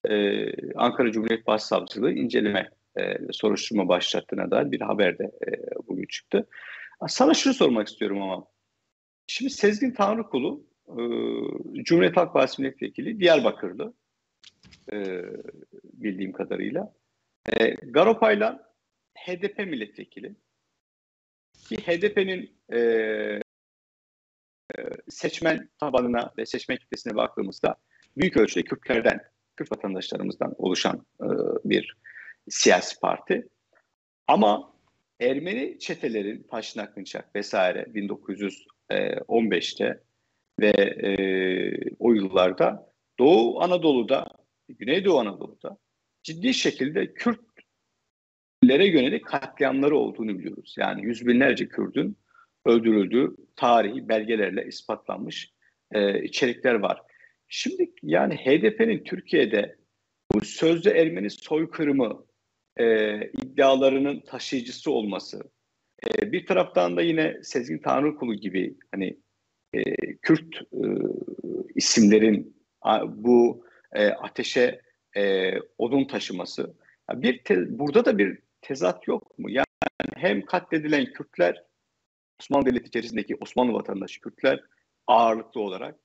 e, 0.09 0.45
Ankara 0.75 1.11
Cumhuriyet 1.11 1.47
Başsavcılığı 1.47 2.11
inceleme 2.11 2.69
e, 2.99 3.17
soruşturma 3.31 3.87
başlattığına 3.87 4.51
dair 4.51 4.71
bir 4.71 4.81
haber 4.81 5.17
de 5.17 5.23
e, 5.23 5.51
bugün 5.87 6.05
çıktı. 6.05 6.47
Sana 7.07 7.33
şunu 7.33 7.53
sormak 7.53 7.87
istiyorum 7.87 8.21
ama. 8.21 8.47
Şimdi 9.27 9.51
Sezgin 9.51 9.91
Tanrıkulu 9.91 10.65
e, 10.87 11.01
Cumhuriyet 11.83 12.17
Halk 12.17 12.33
Partisi 12.33 12.61
milletvekili 12.61 13.19
Diyarbakırlı 13.19 13.93
e, 14.93 15.23
bildiğim 15.83 16.31
kadarıyla. 16.31 16.93
E, 17.59 17.69
Garopay'la 17.69 18.73
HDP 19.15 19.59
milletvekili 19.59 20.35
ki 21.53 21.77
HDP'nin 21.77 22.57
e, 22.73 22.79
e, 22.79 23.41
seçmen 25.09 25.69
tabanına 25.79 26.33
ve 26.37 26.45
seçmen 26.45 26.77
kitlesine 26.77 27.15
baktığımızda 27.15 27.75
büyük 28.17 28.37
ölçüde 28.37 28.63
Kürtlerden, 28.63 29.21
Kürt 29.55 29.71
vatandaşlarımızdan 29.71 30.55
oluşan 30.57 31.05
e, 31.21 31.27
bir 31.65 31.97
siyasi 32.49 32.99
parti. 32.99 33.47
Ama 34.27 34.73
Ermeni 35.19 35.79
çetelerin 35.79 36.43
Paşnak 36.43 36.95
Kınçak 36.95 37.35
vesaire 37.35 37.81
1915'te 37.81 40.03
ve 40.59 40.69
e, 40.69 41.11
o 41.99 42.13
yıllarda 42.13 42.92
Doğu 43.23 43.61
Anadolu'da 43.61 44.27
Güneydoğu 44.69 45.19
Anadolu'da 45.19 45.77
ciddi 46.23 46.53
şekilde 46.53 47.13
Kürtlere 47.13 48.87
yönelik 48.87 49.25
katliamları 49.25 49.97
olduğunu 49.97 50.39
biliyoruz. 50.39 50.75
Yani 50.77 51.05
yüz 51.05 51.27
binlerce 51.27 51.67
Kürt'ün 51.67 52.17
öldürüldüğü 52.65 53.35
tarihi 53.55 54.09
belgelerle 54.09 54.65
ispatlanmış 54.67 55.53
e, 55.91 56.23
içerikler 56.23 56.73
var. 56.73 57.01
Şimdi 57.47 57.91
yani 58.01 58.35
HDP'nin 58.35 59.03
Türkiye'de 59.03 59.75
bu 60.33 60.41
sözde 60.41 60.91
Ermeni 60.91 61.29
soykırımı 61.29 62.25
e, 62.77 63.17
iddialarının 63.27 64.19
taşıyıcısı 64.19 64.91
olması, 64.91 65.41
e, 66.07 66.31
bir 66.31 66.45
taraftan 66.45 66.97
da 66.97 67.01
yine 67.01 67.43
Sezgin 67.43 67.79
Tanrıkulu 67.79 68.35
gibi 68.35 68.77
hani 68.91 69.19
e, 69.73 69.83
Kürt 70.21 70.55
e, 70.55 70.87
isimlerin 71.75 72.62
bu 73.07 73.65
e, 73.91 74.07
ateşe 74.07 74.81
e, 75.17 75.53
odun 75.77 76.05
taşıması. 76.05 76.73
bir 77.13 77.43
te, 77.43 77.79
burada 77.79 78.05
da 78.05 78.17
bir 78.17 78.39
tezat 78.61 79.07
yok 79.07 79.39
mu? 79.39 79.49
Yani 79.49 79.65
hem 80.15 80.45
katledilen 80.45 81.05
Kürtler 81.05 81.63
Osmanlı 82.39 82.65
Devleti 82.65 82.87
içerisindeki 82.87 83.35
Osmanlı 83.35 83.73
vatandaşı 83.73 84.21
Kürtler 84.21 84.63
ağırlıklı 85.07 85.61
olarak 85.61 85.95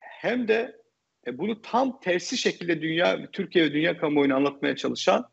hem 0.00 0.48
de 0.48 0.82
e, 1.26 1.38
bunu 1.38 1.62
tam 1.62 2.00
tersi 2.00 2.36
şekilde 2.36 2.82
dünya 2.82 3.30
Türkiye 3.30 3.64
ve 3.64 3.72
dünya 3.72 3.98
kamuoyunu 3.98 4.36
anlatmaya 4.36 4.76
çalışan 4.76 5.28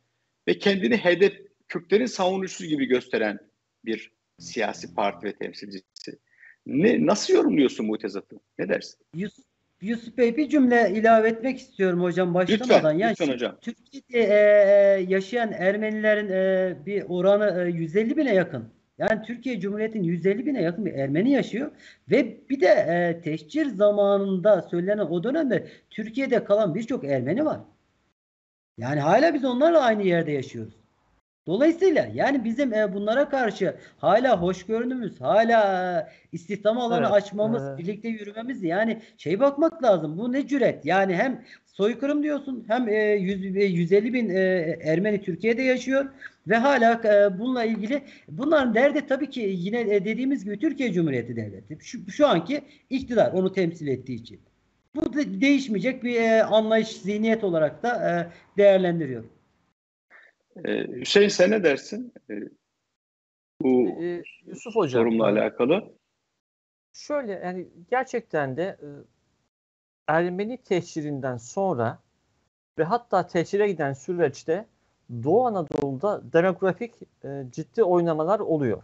ve 0.47 0.57
kendini 0.59 0.97
hedef 0.97 1.33
Kürtlerin 1.67 2.05
savunucusu 2.05 2.65
gibi 2.65 2.85
gösteren 2.85 3.39
bir 3.85 4.11
siyasi 4.39 4.95
parti 4.95 5.27
ve 5.27 5.35
temsilcisi. 5.35 6.19
Ne 6.65 7.05
nasıl 7.05 7.33
yorumluyorsun 7.33 7.89
bu 7.89 7.97
tezatı? 7.97 8.39
Ne 8.59 8.69
dersin? 8.69 8.99
Yusuf 9.15 9.45
Yusuf 9.85 10.17
Bey 10.17 10.37
bir 10.37 10.49
cümle 10.49 10.91
ilave 10.95 11.29
etmek 11.29 11.59
istiyorum 11.59 12.01
hocam 12.01 12.33
başlamadan. 12.33 12.75
Lütfen, 12.75 12.97
yani 12.97 13.11
lütfen 13.11 13.33
hocam. 13.33 13.57
Türkiye'de 13.61 14.19
e, 14.19 14.99
e, 14.99 15.05
yaşayan 15.09 15.51
Ermenilerin 15.51 16.29
e, 16.29 16.85
bir 16.85 17.03
oranı 17.09 17.63
e, 17.63 17.69
150 17.69 18.17
bine 18.17 18.33
yakın. 18.33 18.69
Yani 18.97 19.21
Türkiye 19.21 19.59
Cumhuriyeti'nin 19.59 20.03
150 20.03 20.45
bine 20.45 20.61
yakın 20.61 20.85
bir 20.85 20.93
Ermeni 20.93 21.31
yaşıyor 21.31 21.71
ve 22.11 22.37
bir 22.49 22.61
de 22.61 22.67
e, 22.67 23.21
teşcir 23.21 23.65
zamanında 23.65 24.61
söylenen 24.61 25.05
o 25.05 25.23
dönemde 25.23 25.67
Türkiye'de 25.89 26.43
kalan 26.43 26.75
birçok 26.75 27.03
Ermeni 27.03 27.45
var. 27.45 27.59
Yani 28.77 28.99
hala 28.99 29.33
biz 29.33 29.45
onlarla 29.45 29.81
aynı 29.81 30.03
yerde 30.03 30.31
yaşıyoruz. 30.31 30.84
Dolayısıyla 31.47 32.07
yani 32.13 32.43
bizim 32.43 32.73
e, 32.73 32.93
bunlara 32.93 33.29
karşı 33.29 33.75
hala 33.97 34.41
hoşgörümüz, 34.41 35.21
hala 35.21 35.99
e, 36.01 36.07
istihdam 36.31 36.77
alanı 36.77 37.05
evet, 37.05 37.13
açmamız, 37.13 37.63
evet. 37.67 37.79
birlikte 37.79 38.09
yürümemiz 38.09 38.63
yani 38.63 39.01
şey 39.17 39.39
bakmak 39.39 39.83
lazım. 39.83 40.17
Bu 40.17 40.31
ne 40.31 40.47
cüret? 40.47 40.85
Yani 40.85 41.15
hem 41.15 41.41
soykırım 41.65 42.23
diyorsun 42.23 42.63
hem 42.67 42.89
e, 42.89 42.95
100, 42.95 43.55
150 43.55 44.13
bin 44.13 44.29
e, 44.29 44.39
Ermeni 44.83 45.21
Türkiye'de 45.21 45.61
yaşıyor 45.61 46.05
ve 46.47 46.55
hala 46.55 47.01
e, 47.03 47.39
bununla 47.39 47.63
ilgili 47.63 48.01
bunların 48.29 48.73
derdi 48.75 49.07
tabii 49.07 49.29
ki 49.29 49.55
yine 49.57 49.79
e, 49.79 50.05
dediğimiz 50.05 50.45
gibi 50.45 50.59
Türkiye 50.59 50.93
Cumhuriyeti 50.93 51.35
Devleti. 51.35 51.77
Şu, 51.81 52.11
şu 52.11 52.27
anki 52.27 52.61
iktidar 52.89 53.31
onu 53.31 53.53
temsil 53.53 53.87
ettiği 53.87 54.15
için. 54.15 54.39
Bu 54.95 55.13
de, 55.13 55.41
değişmeyecek 55.41 56.03
bir 56.03 56.15
e, 56.15 56.43
anlayış, 56.43 56.87
zihniyet 56.87 57.43
olarak 57.43 57.83
da 57.83 58.09
e, 58.09 58.11
değerlendiriyor. 58.57 59.23
Ee, 60.65 60.87
Hüseyin 60.87 61.29
sen 61.29 61.51
ne 61.51 61.63
dersin? 61.63 62.13
Ee, 62.29 62.39
bu 63.61 63.89
ee, 64.01 64.23
Yusuf 64.45 64.75
Hocam, 64.75 65.01
sorumla 65.01 65.25
alakalı. 65.25 65.93
Şöyle 66.93 67.31
yani 67.31 67.67
gerçekten 67.91 68.57
de 68.57 68.63
e, 68.63 68.87
Ermeni 70.07 70.57
teşhirinden 70.57 71.37
sonra 71.37 71.99
ve 72.77 72.83
hatta 72.83 73.27
teşhire 73.27 73.67
giden 73.67 73.93
süreçte 73.93 74.65
Doğu 75.23 75.45
Anadolu'da 75.45 76.21
demografik 76.33 76.93
e, 77.23 77.43
ciddi 77.51 77.83
oynamalar 77.83 78.39
oluyor. 78.39 78.83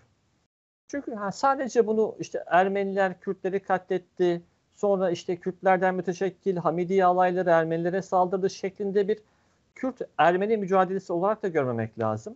Çünkü 0.87 1.13
ha, 1.13 1.31
sadece 1.31 1.87
bunu 1.87 2.15
işte 2.19 2.43
Ermeniler 2.47 3.19
Kürtleri 3.19 3.59
katletti, 3.59 4.41
sonra 4.75 5.11
işte 5.11 5.35
Kürtlerden 5.35 5.95
müteşekkil 5.95 6.57
Hamidiye 6.57 7.05
alayları 7.05 7.49
Ermenilere 7.49 8.01
saldırdı 8.01 8.49
şeklinde 8.49 9.07
bir 9.07 9.19
Kürt-Ermeni 9.75 10.57
mücadelesi 10.57 11.13
olarak 11.13 11.43
da 11.43 11.47
görmemek 11.47 11.99
lazım. 11.99 12.35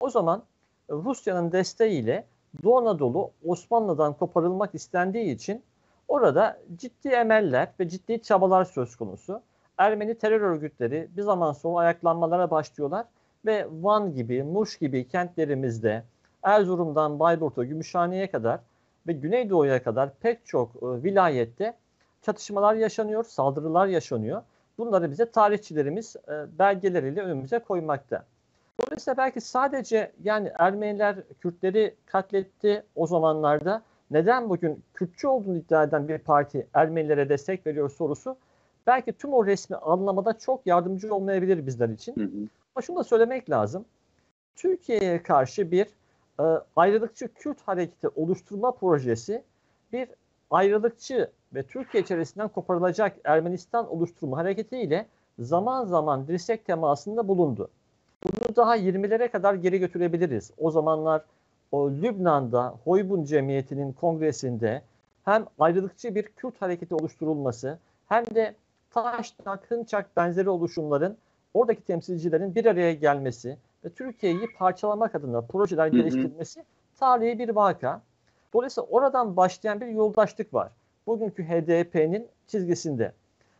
O 0.00 0.10
zaman 0.10 0.42
Rusya'nın 0.90 1.52
desteğiyle 1.52 2.24
Doğu 2.62 2.78
Anadolu 2.78 3.30
Osmanlı'dan 3.46 4.14
koparılmak 4.14 4.74
istendiği 4.74 5.34
için 5.34 5.62
orada 6.08 6.58
ciddi 6.76 7.08
emeller 7.08 7.68
ve 7.80 7.88
ciddi 7.88 8.22
çabalar 8.22 8.64
söz 8.64 8.96
konusu. 8.96 9.40
Ermeni 9.78 10.14
terör 10.14 10.40
örgütleri 10.40 11.08
bir 11.16 11.22
zaman 11.22 11.52
sonra 11.52 11.78
ayaklanmalara 11.78 12.50
başlıyorlar 12.50 13.06
ve 13.46 13.66
Van 13.82 14.14
gibi, 14.14 14.42
Muş 14.42 14.78
gibi 14.78 15.08
kentlerimizde 15.08 16.02
Erzurum'dan 16.42 17.18
Bayburt'a, 17.18 17.64
Gümüşhane'ye 17.64 18.30
kadar 18.30 18.60
ve 19.06 19.12
Güneydoğu'ya 19.12 19.82
kadar 19.82 20.14
pek 20.14 20.46
çok 20.46 20.70
e, 20.76 21.02
vilayette 21.02 21.74
çatışmalar 22.22 22.74
yaşanıyor, 22.74 23.24
saldırılar 23.24 23.86
yaşanıyor. 23.86 24.42
Bunları 24.78 25.10
bize 25.10 25.30
tarihçilerimiz 25.30 26.16
e, 26.28 26.58
belgeleriyle 26.58 27.22
önümüze 27.22 27.58
koymakta. 27.58 28.24
Dolayısıyla 28.80 29.16
belki 29.16 29.40
sadece 29.40 30.12
yani 30.24 30.52
Ermeniler 30.58 31.16
Kürtleri 31.40 31.94
katletti 32.06 32.82
o 32.94 33.06
zamanlarda. 33.06 33.82
Neden 34.10 34.50
bugün 34.50 34.82
Kürtçü 34.94 35.26
olduğunu 35.26 35.56
iddia 35.56 35.84
eden 35.84 36.08
bir 36.08 36.18
parti 36.18 36.66
Ermenilere 36.74 37.28
destek 37.28 37.66
veriyor 37.66 37.90
sorusu 37.90 38.36
belki 38.86 39.12
tüm 39.12 39.32
o 39.32 39.46
resmi 39.46 39.76
anlamada 39.76 40.38
çok 40.38 40.66
yardımcı 40.66 41.14
olmayabilir 41.14 41.66
bizler 41.66 41.88
için. 41.88 42.16
Hı 42.16 42.20
hı. 42.20 42.48
Ama 42.74 42.82
şunu 42.82 42.96
da 42.96 43.04
söylemek 43.04 43.50
lazım. 43.50 43.84
Türkiye'ye 44.56 45.22
karşı 45.22 45.70
bir 45.70 45.86
e, 46.40 46.44
ayrılıkçı 46.76 47.34
Kürt 47.34 47.60
hareketi 47.60 48.08
oluşturma 48.08 48.72
projesi 48.72 49.42
bir 49.92 50.08
ayrılıkçı 50.50 51.30
ve 51.54 51.62
Türkiye 51.62 52.02
içerisinden 52.02 52.48
koparılacak 52.48 53.16
Ermenistan 53.24 53.92
oluşturma 53.92 54.36
hareketiyle 54.36 55.06
zaman 55.38 55.84
zaman 55.84 56.28
dirsek 56.28 56.66
temasında 56.66 57.28
bulundu. 57.28 57.68
Bunu 58.24 58.56
daha 58.56 58.76
20'lere 58.76 59.30
kadar 59.30 59.54
geri 59.54 59.78
götürebiliriz. 59.78 60.50
O 60.58 60.70
zamanlar 60.70 61.22
o 61.72 61.90
Lübnan'da 61.90 62.74
Hoybun 62.84 63.24
Cemiyeti'nin 63.24 63.92
kongresinde 63.92 64.82
hem 65.24 65.46
ayrılıkçı 65.58 66.14
bir 66.14 66.22
Kürt 66.22 66.62
hareketi 66.62 66.94
oluşturulması 66.94 67.78
hem 68.08 68.24
de 68.24 68.54
Taşnak, 68.90 69.70
Hınçak 69.70 70.16
benzeri 70.16 70.50
oluşumların 70.50 71.16
oradaki 71.54 71.82
temsilcilerin 71.82 72.54
bir 72.54 72.66
araya 72.66 72.92
gelmesi 72.92 73.58
ve 73.84 73.88
Türkiye'yi 73.88 74.46
parçalamak 74.58 75.14
adına 75.14 75.40
projeler 75.40 75.86
geliştirmesi 75.86 76.64
tarihi 77.00 77.38
bir 77.38 77.48
vaka. 77.48 78.02
Dolayısıyla 78.52 78.88
oradan 78.90 79.36
başlayan 79.36 79.80
bir 79.80 79.86
yoldaşlık 79.86 80.54
var. 80.54 80.70
Bugünkü 81.06 81.44
HDP'nin 81.44 82.28
çizgisinde. 82.46 83.12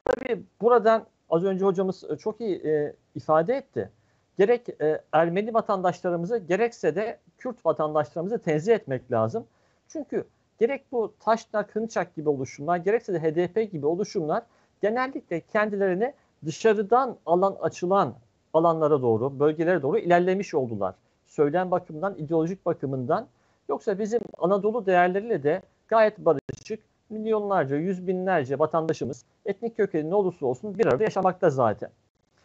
Tabii 0.04 0.42
buradan 0.60 1.06
az 1.30 1.44
önce 1.44 1.64
hocamız 1.64 2.04
e, 2.10 2.16
çok 2.16 2.40
iyi 2.40 2.66
e, 2.66 2.94
ifade 3.14 3.56
etti. 3.56 3.90
Gerek 4.38 4.68
e, 4.80 5.02
Ermeni 5.12 5.54
vatandaşlarımızı 5.54 6.38
gerekse 6.38 6.96
de 6.96 7.18
Kürt 7.38 7.66
vatandaşlarımızı 7.66 8.38
tenzih 8.38 8.74
etmek 8.74 9.12
lazım. 9.12 9.46
Çünkü 9.88 10.24
gerek 10.58 10.84
bu 10.92 11.14
Taşnak, 11.20 11.76
Hınçak 11.76 12.16
gibi 12.16 12.28
oluşumlar 12.28 12.76
gerekse 12.76 13.14
de 13.14 13.20
HDP 13.20 13.72
gibi 13.72 13.86
oluşumlar 13.86 14.42
genellikle 14.82 15.40
kendilerini 15.40 16.12
dışarıdan 16.44 17.16
alan 17.26 17.56
açılan 17.60 18.14
alanlara 18.52 19.02
doğru, 19.02 19.38
bölgelere 19.40 19.82
doğru 19.82 19.98
ilerlemiş 19.98 20.54
oldular. 20.54 20.94
Söylem 21.26 21.70
bakımından, 21.70 22.14
ideolojik 22.18 22.66
bakımından. 22.66 23.26
Yoksa 23.68 23.98
bizim 23.98 24.20
Anadolu 24.38 24.86
değerleriyle 24.86 25.42
de 25.42 25.62
gayet 25.88 26.18
barışık, 26.18 26.80
milyonlarca, 27.10 27.76
yüz 27.76 28.06
binlerce 28.06 28.58
vatandaşımız 28.58 29.24
etnik 29.46 29.76
kökeni 29.76 30.10
ne 30.10 30.14
olursa 30.14 30.46
olsun 30.46 30.78
bir 30.78 30.86
arada 30.86 31.02
yaşamakta 31.02 31.50
zaten. 31.50 31.90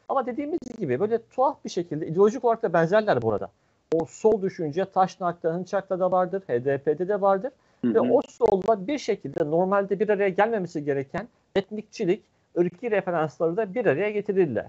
Ama 0.09 0.25
dediğimiz 0.25 0.59
gibi 0.79 0.99
böyle 0.99 1.19
tuhaf 1.27 1.65
bir 1.65 1.69
şekilde 1.69 2.07
ideolojik 2.07 2.45
olarak 2.45 2.63
da 2.63 2.73
benzerler 2.73 3.21
bu 3.21 3.33
arada. 3.33 3.49
O 3.93 4.05
sol 4.05 4.41
düşünce 4.41 4.85
Taşnak'ta, 4.85 5.53
Hınçak'ta 5.53 5.99
da 5.99 6.11
vardır, 6.11 6.41
HDP'de 6.41 7.07
de 7.07 7.21
vardır. 7.21 7.51
Hı 7.81 7.87
hı. 7.87 7.93
Ve 7.93 7.99
o 7.99 8.21
solda 8.29 8.87
bir 8.87 8.97
şekilde 8.97 9.51
normalde 9.51 9.99
bir 9.99 10.09
araya 10.09 10.29
gelmemesi 10.29 10.85
gereken 10.85 11.27
etnikçilik, 11.55 12.23
ırki 12.57 12.91
referansları 12.91 13.57
da 13.57 13.73
bir 13.73 13.85
araya 13.85 14.11
getirirler. 14.11 14.65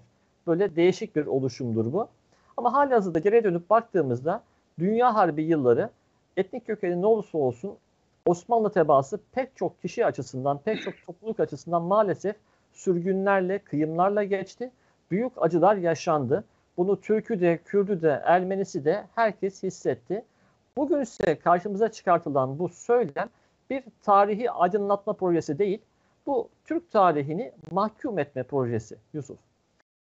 Böyle 0.46 0.76
değişik 0.76 1.16
bir 1.16 1.26
oluşumdur 1.26 1.92
bu. 1.92 2.08
Ama 2.56 2.72
hali 2.72 2.94
hazırda 2.94 3.18
geriye 3.18 3.44
dönüp 3.44 3.70
baktığımızda 3.70 4.42
Dünya 4.78 5.14
Harbi 5.14 5.42
yılları 5.42 5.90
etnik 6.36 6.66
kökeni 6.66 7.02
ne 7.02 7.06
olursa 7.06 7.38
olsun 7.38 7.72
Osmanlı 8.30 8.72
tebaası 8.72 9.20
pek 9.32 9.56
çok 9.56 9.82
kişi 9.82 10.06
açısından, 10.06 10.58
pek 10.58 10.82
çok 10.82 10.94
topluluk 11.06 11.40
açısından 11.40 11.82
maalesef 11.82 12.36
sürgünlerle, 12.72 13.58
kıyımlarla 13.58 14.24
geçti. 14.24 14.70
Büyük 15.10 15.32
acılar 15.36 15.76
yaşandı. 15.76 16.44
Bunu 16.76 17.00
Türk'ü 17.00 17.40
de, 17.40 17.58
Kürd'ü 17.64 18.02
de, 18.02 18.22
Ermenisi 18.24 18.84
de 18.84 19.04
herkes 19.14 19.62
hissetti. 19.62 20.24
Bugün 20.76 21.00
ise 21.00 21.38
karşımıza 21.38 21.92
çıkartılan 21.92 22.58
bu 22.58 22.68
söylem 22.68 23.28
bir 23.70 23.84
tarihi 24.02 24.50
aydınlatma 24.50 25.12
projesi 25.12 25.58
değil, 25.58 25.78
bu 26.26 26.48
Türk 26.64 26.90
tarihini 26.90 27.52
mahkum 27.70 28.18
etme 28.18 28.42
projesi 28.42 28.96
Yusuf. 29.12 29.38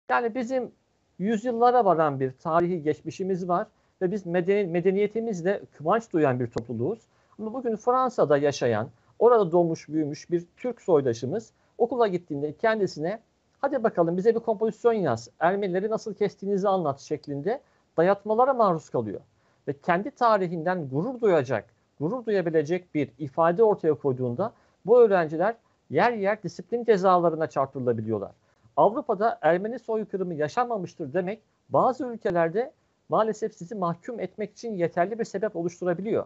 Yani 0.09 0.36
bizim 0.36 0.71
yüzyıllara 1.19 1.86
varan 1.86 2.19
bir 2.19 2.32
tarihi 2.32 2.84
geçmişimiz 2.84 3.47
var 3.47 3.67
ve 4.01 4.11
biz 4.11 4.26
medeni, 4.26 4.67
medeniyetimizle 4.67 5.61
kıvanç 5.78 6.13
duyan 6.13 6.39
bir 6.39 6.47
topluluğuz. 6.47 6.99
Ama 7.39 7.53
bugün 7.53 7.75
Fransa'da 7.75 8.38
yaşayan, 8.38 8.89
orada 9.19 9.51
doğmuş 9.51 9.89
büyümüş 9.89 10.31
bir 10.31 10.45
Türk 10.57 10.81
soydaşımız 10.81 11.51
okula 11.77 12.07
gittiğinde 12.07 12.53
kendisine 12.53 13.19
hadi 13.61 13.83
bakalım 13.83 14.17
bize 14.17 14.36
bir 14.36 14.39
kompozisyon 14.39 14.93
yaz, 14.93 15.29
Ermenileri 15.39 15.89
nasıl 15.89 16.13
kestiğinizi 16.13 16.67
anlat 16.67 16.99
şeklinde 16.99 17.61
dayatmalara 17.97 18.53
maruz 18.53 18.89
kalıyor. 18.89 19.21
Ve 19.67 19.73
kendi 19.73 20.11
tarihinden 20.11 20.89
gurur 20.89 21.21
duyacak, 21.21 21.65
gurur 21.99 22.25
duyabilecek 22.25 22.95
bir 22.95 23.11
ifade 23.17 23.63
ortaya 23.63 23.93
koyduğunda 23.93 24.53
bu 24.86 25.01
öğrenciler 25.01 25.55
yer 25.89 26.13
yer 26.13 26.43
disiplin 26.43 26.83
cezalarına 26.83 27.47
çarptırılabiliyorlar. 27.47 28.31
Avrupa'da 28.77 29.39
Ermeni 29.41 29.79
soykırımı 29.79 30.33
yaşanmamıştır 30.33 31.13
demek 31.13 31.41
bazı 31.69 32.05
ülkelerde 32.05 32.71
maalesef 33.09 33.53
sizi 33.53 33.75
mahkum 33.75 34.19
etmek 34.19 34.51
için 34.51 34.73
yeterli 34.73 35.19
bir 35.19 35.23
sebep 35.23 35.55
oluşturabiliyor. 35.55 36.25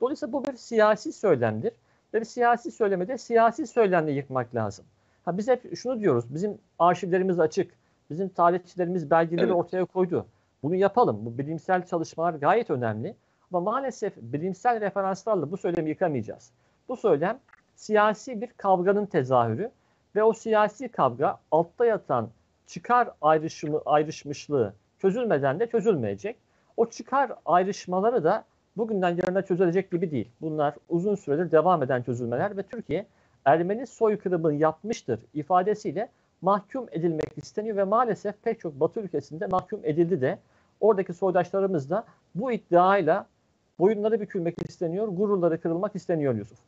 Dolayısıyla 0.00 0.32
bu 0.32 0.44
bir 0.44 0.56
siyasi 0.56 1.12
söylemdir. 1.12 1.72
Ve 2.14 2.20
bir 2.20 2.24
siyasi 2.24 2.70
söylemede 2.70 3.18
siyasi 3.18 3.66
söylemle 3.66 4.12
yıkmak 4.12 4.54
lazım. 4.54 4.84
Ha 5.24 5.38
biz 5.38 5.48
hep 5.48 5.76
şunu 5.76 6.00
diyoruz. 6.00 6.34
Bizim 6.34 6.58
arşivlerimiz 6.78 7.40
açık. 7.40 7.74
Bizim 8.10 8.28
tarihçilerimiz 8.28 9.10
belgeleri 9.10 9.46
evet. 9.46 9.54
ortaya 9.54 9.84
koydu. 9.84 10.26
Bunu 10.62 10.74
yapalım. 10.74 11.26
Bu 11.26 11.38
bilimsel 11.38 11.86
çalışmalar 11.86 12.34
gayet 12.34 12.70
önemli. 12.70 13.14
Ama 13.52 13.60
maalesef 13.60 14.16
bilimsel 14.16 14.80
referanslarla 14.80 15.50
bu 15.50 15.56
söylemi 15.56 15.88
yıkamayacağız. 15.88 16.50
Bu 16.88 16.96
söylem 16.96 17.38
siyasi 17.76 18.40
bir 18.40 18.50
kavganın 18.56 19.06
tezahürü 19.06 19.70
ve 20.16 20.22
o 20.22 20.32
siyasi 20.32 20.88
kavga 20.88 21.38
altta 21.50 21.86
yatan 21.86 22.28
çıkar 22.66 23.10
ayrışımı, 23.22 23.82
ayrışmışlığı 23.86 24.74
çözülmeden 24.98 25.60
de 25.60 25.66
çözülmeyecek. 25.66 26.36
O 26.76 26.86
çıkar 26.86 27.32
ayrışmaları 27.46 28.24
da 28.24 28.44
bugünden 28.76 29.10
yarına 29.10 29.42
çözülecek 29.42 29.90
gibi 29.90 30.10
değil. 30.10 30.28
Bunlar 30.40 30.74
uzun 30.88 31.14
süredir 31.14 31.50
devam 31.50 31.82
eden 31.82 32.02
çözülmeler 32.02 32.56
ve 32.56 32.62
Türkiye 32.62 33.06
Ermeni 33.44 33.86
soykırımı 33.86 34.54
yapmıştır 34.54 35.20
ifadesiyle 35.34 36.08
mahkum 36.42 36.86
edilmek 36.92 37.32
isteniyor 37.36 37.76
ve 37.76 37.84
maalesef 37.84 38.34
pek 38.42 38.60
çok 38.60 38.80
Batı 38.80 39.00
ülkesinde 39.00 39.46
mahkum 39.46 39.80
edildi 39.84 40.20
de 40.20 40.38
oradaki 40.80 41.12
soydaşlarımız 41.12 41.90
da 41.90 42.04
bu 42.34 42.52
iddiayla 42.52 43.26
boyunları 43.78 44.20
bükülmek 44.20 44.54
isteniyor, 44.68 45.08
gururları 45.08 45.60
kırılmak 45.60 45.96
isteniyor 45.96 46.34
Yusuf. 46.34 46.58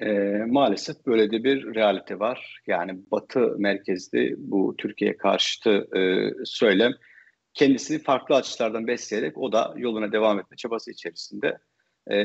E, 0.00 0.38
maalesef 0.46 1.06
böyle 1.06 1.30
de 1.30 1.44
bir 1.44 1.74
realite 1.74 2.18
var. 2.18 2.62
Yani 2.66 2.98
Batı 3.10 3.54
merkezli 3.58 4.34
bu 4.38 4.74
Türkiye 4.78 5.16
karşıtı 5.16 5.98
e, 5.98 6.32
söylem 6.44 6.92
kendisini 7.56 7.98
farklı 7.98 8.34
açılardan 8.34 8.86
besleyerek 8.86 9.38
o 9.38 9.52
da 9.52 9.74
yoluna 9.76 10.12
devam 10.12 10.38
etme 10.38 10.56
çabası 10.56 10.90
içerisinde 10.90 11.58
e, 12.10 12.16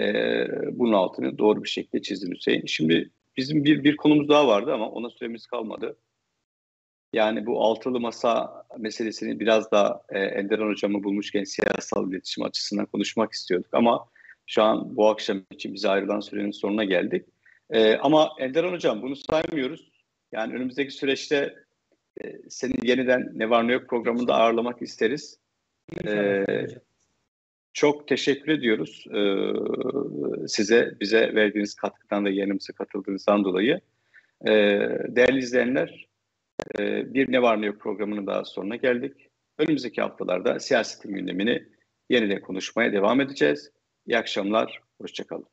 bunun 0.71 0.93
altını 0.93 1.37
doğru 1.37 1.63
bir 1.63 1.69
şekilde 1.69 2.01
çizdi 2.01 2.31
Hüseyin. 2.31 2.65
Şimdi 2.65 3.11
bizim 3.37 3.65
bir, 3.65 3.83
bir 3.83 3.95
konumuz 3.97 4.29
daha 4.29 4.47
vardı 4.47 4.73
ama 4.73 4.89
ona 4.89 5.09
süremiz 5.09 5.47
kalmadı. 5.47 5.97
Yani 7.13 7.45
bu 7.45 7.63
altılı 7.63 7.99
masa 7.99 8.63
meselesini 8.77 9.39
biraz 9.39 9.71
daha 9.71 10.01
e, 10.09 10.19
Enderan 10.19 10.69
Hocam'ı 10.69 11.03
bulmuşken 11.03 11.43
siyasal 11.43 12.11
iletişim 12.11 12.43
açısından 12.43 12.85
konuşmak 12.85 13.33
istiyorduk 13.33 13.73
ama 13.73 14.07
şu 14.47 14.63
an 14.63 14.95
bu 14.95 15.09
akşam 15.09 15.43
için 15.51 15.73
bize 15.73 15.89
ayrılan 15.89 16.19
sürenin 16.19 16.51
sonuna 16.51 16.83
geldik. 16.83 17.25
E, 17.69 17.95
ama 17.95 18.29
Enderan 18.39 18.73
Hocam 18.73 19.01
bunu 19.01 19.15
saymıyoruz. 19.15 19.91
Yani 20.31 20.53
önümüzdeki 20.53 20.91
süreçte 20.91 21.55
e, 22.23 22.49
seni 22.49 22.73
yeniden 22.83 23.31
Ne 23.33 23.49
Var 23.49 23.67
Ne 23.67 23.73
Yok 23.73 23.89
programında 23.89 24.35
ağırlamak 24.35 24.81
isteriz. 24.81 25.39
E, 26.07 26.45
çok 27.73 28.07
teşekkür 28.07 28.51
ediyoruz 28.51 29.05
e, 29.07 29.21
size, 30.47 30.91
bize 30.99 31.35
verdiğiniz 31.35 31.75
katkıdan 31.75 32.25
ve 32.25 32.31
yanımıza 32.31 32.73
katıldığınızdan 32.73 33.43
dolayı. 33.43 33.81
E, 34.47 34.51
değerli 35.07 35.39
izleyenler, 35.39 36.07
e, 36.79 37.13
bir 37.13 37.31
Ne 37.31 37.41
Var 37.41 37.61
Ne 37.61 37.65
Yok 37.65 37.79
programının 37.81 38.27
daha 38.27 38.45
sonuna 38.45 38.75
geldik. 38.75 39.29
Önümüzdeki 39.57 40.01
haftalarda 40.01 40.59
siyasetin 40.59 41.13
gündemini 41.13 41.63
yeniden 42.09 42.41
konuşmaya 42.41 42.93
devam 42.93 43.21
edeceğiz. 43.21 43.71
İyi 44.07 44.17
akşamlar, 44.17 44.81
hoşçakalın. 45.01 45.47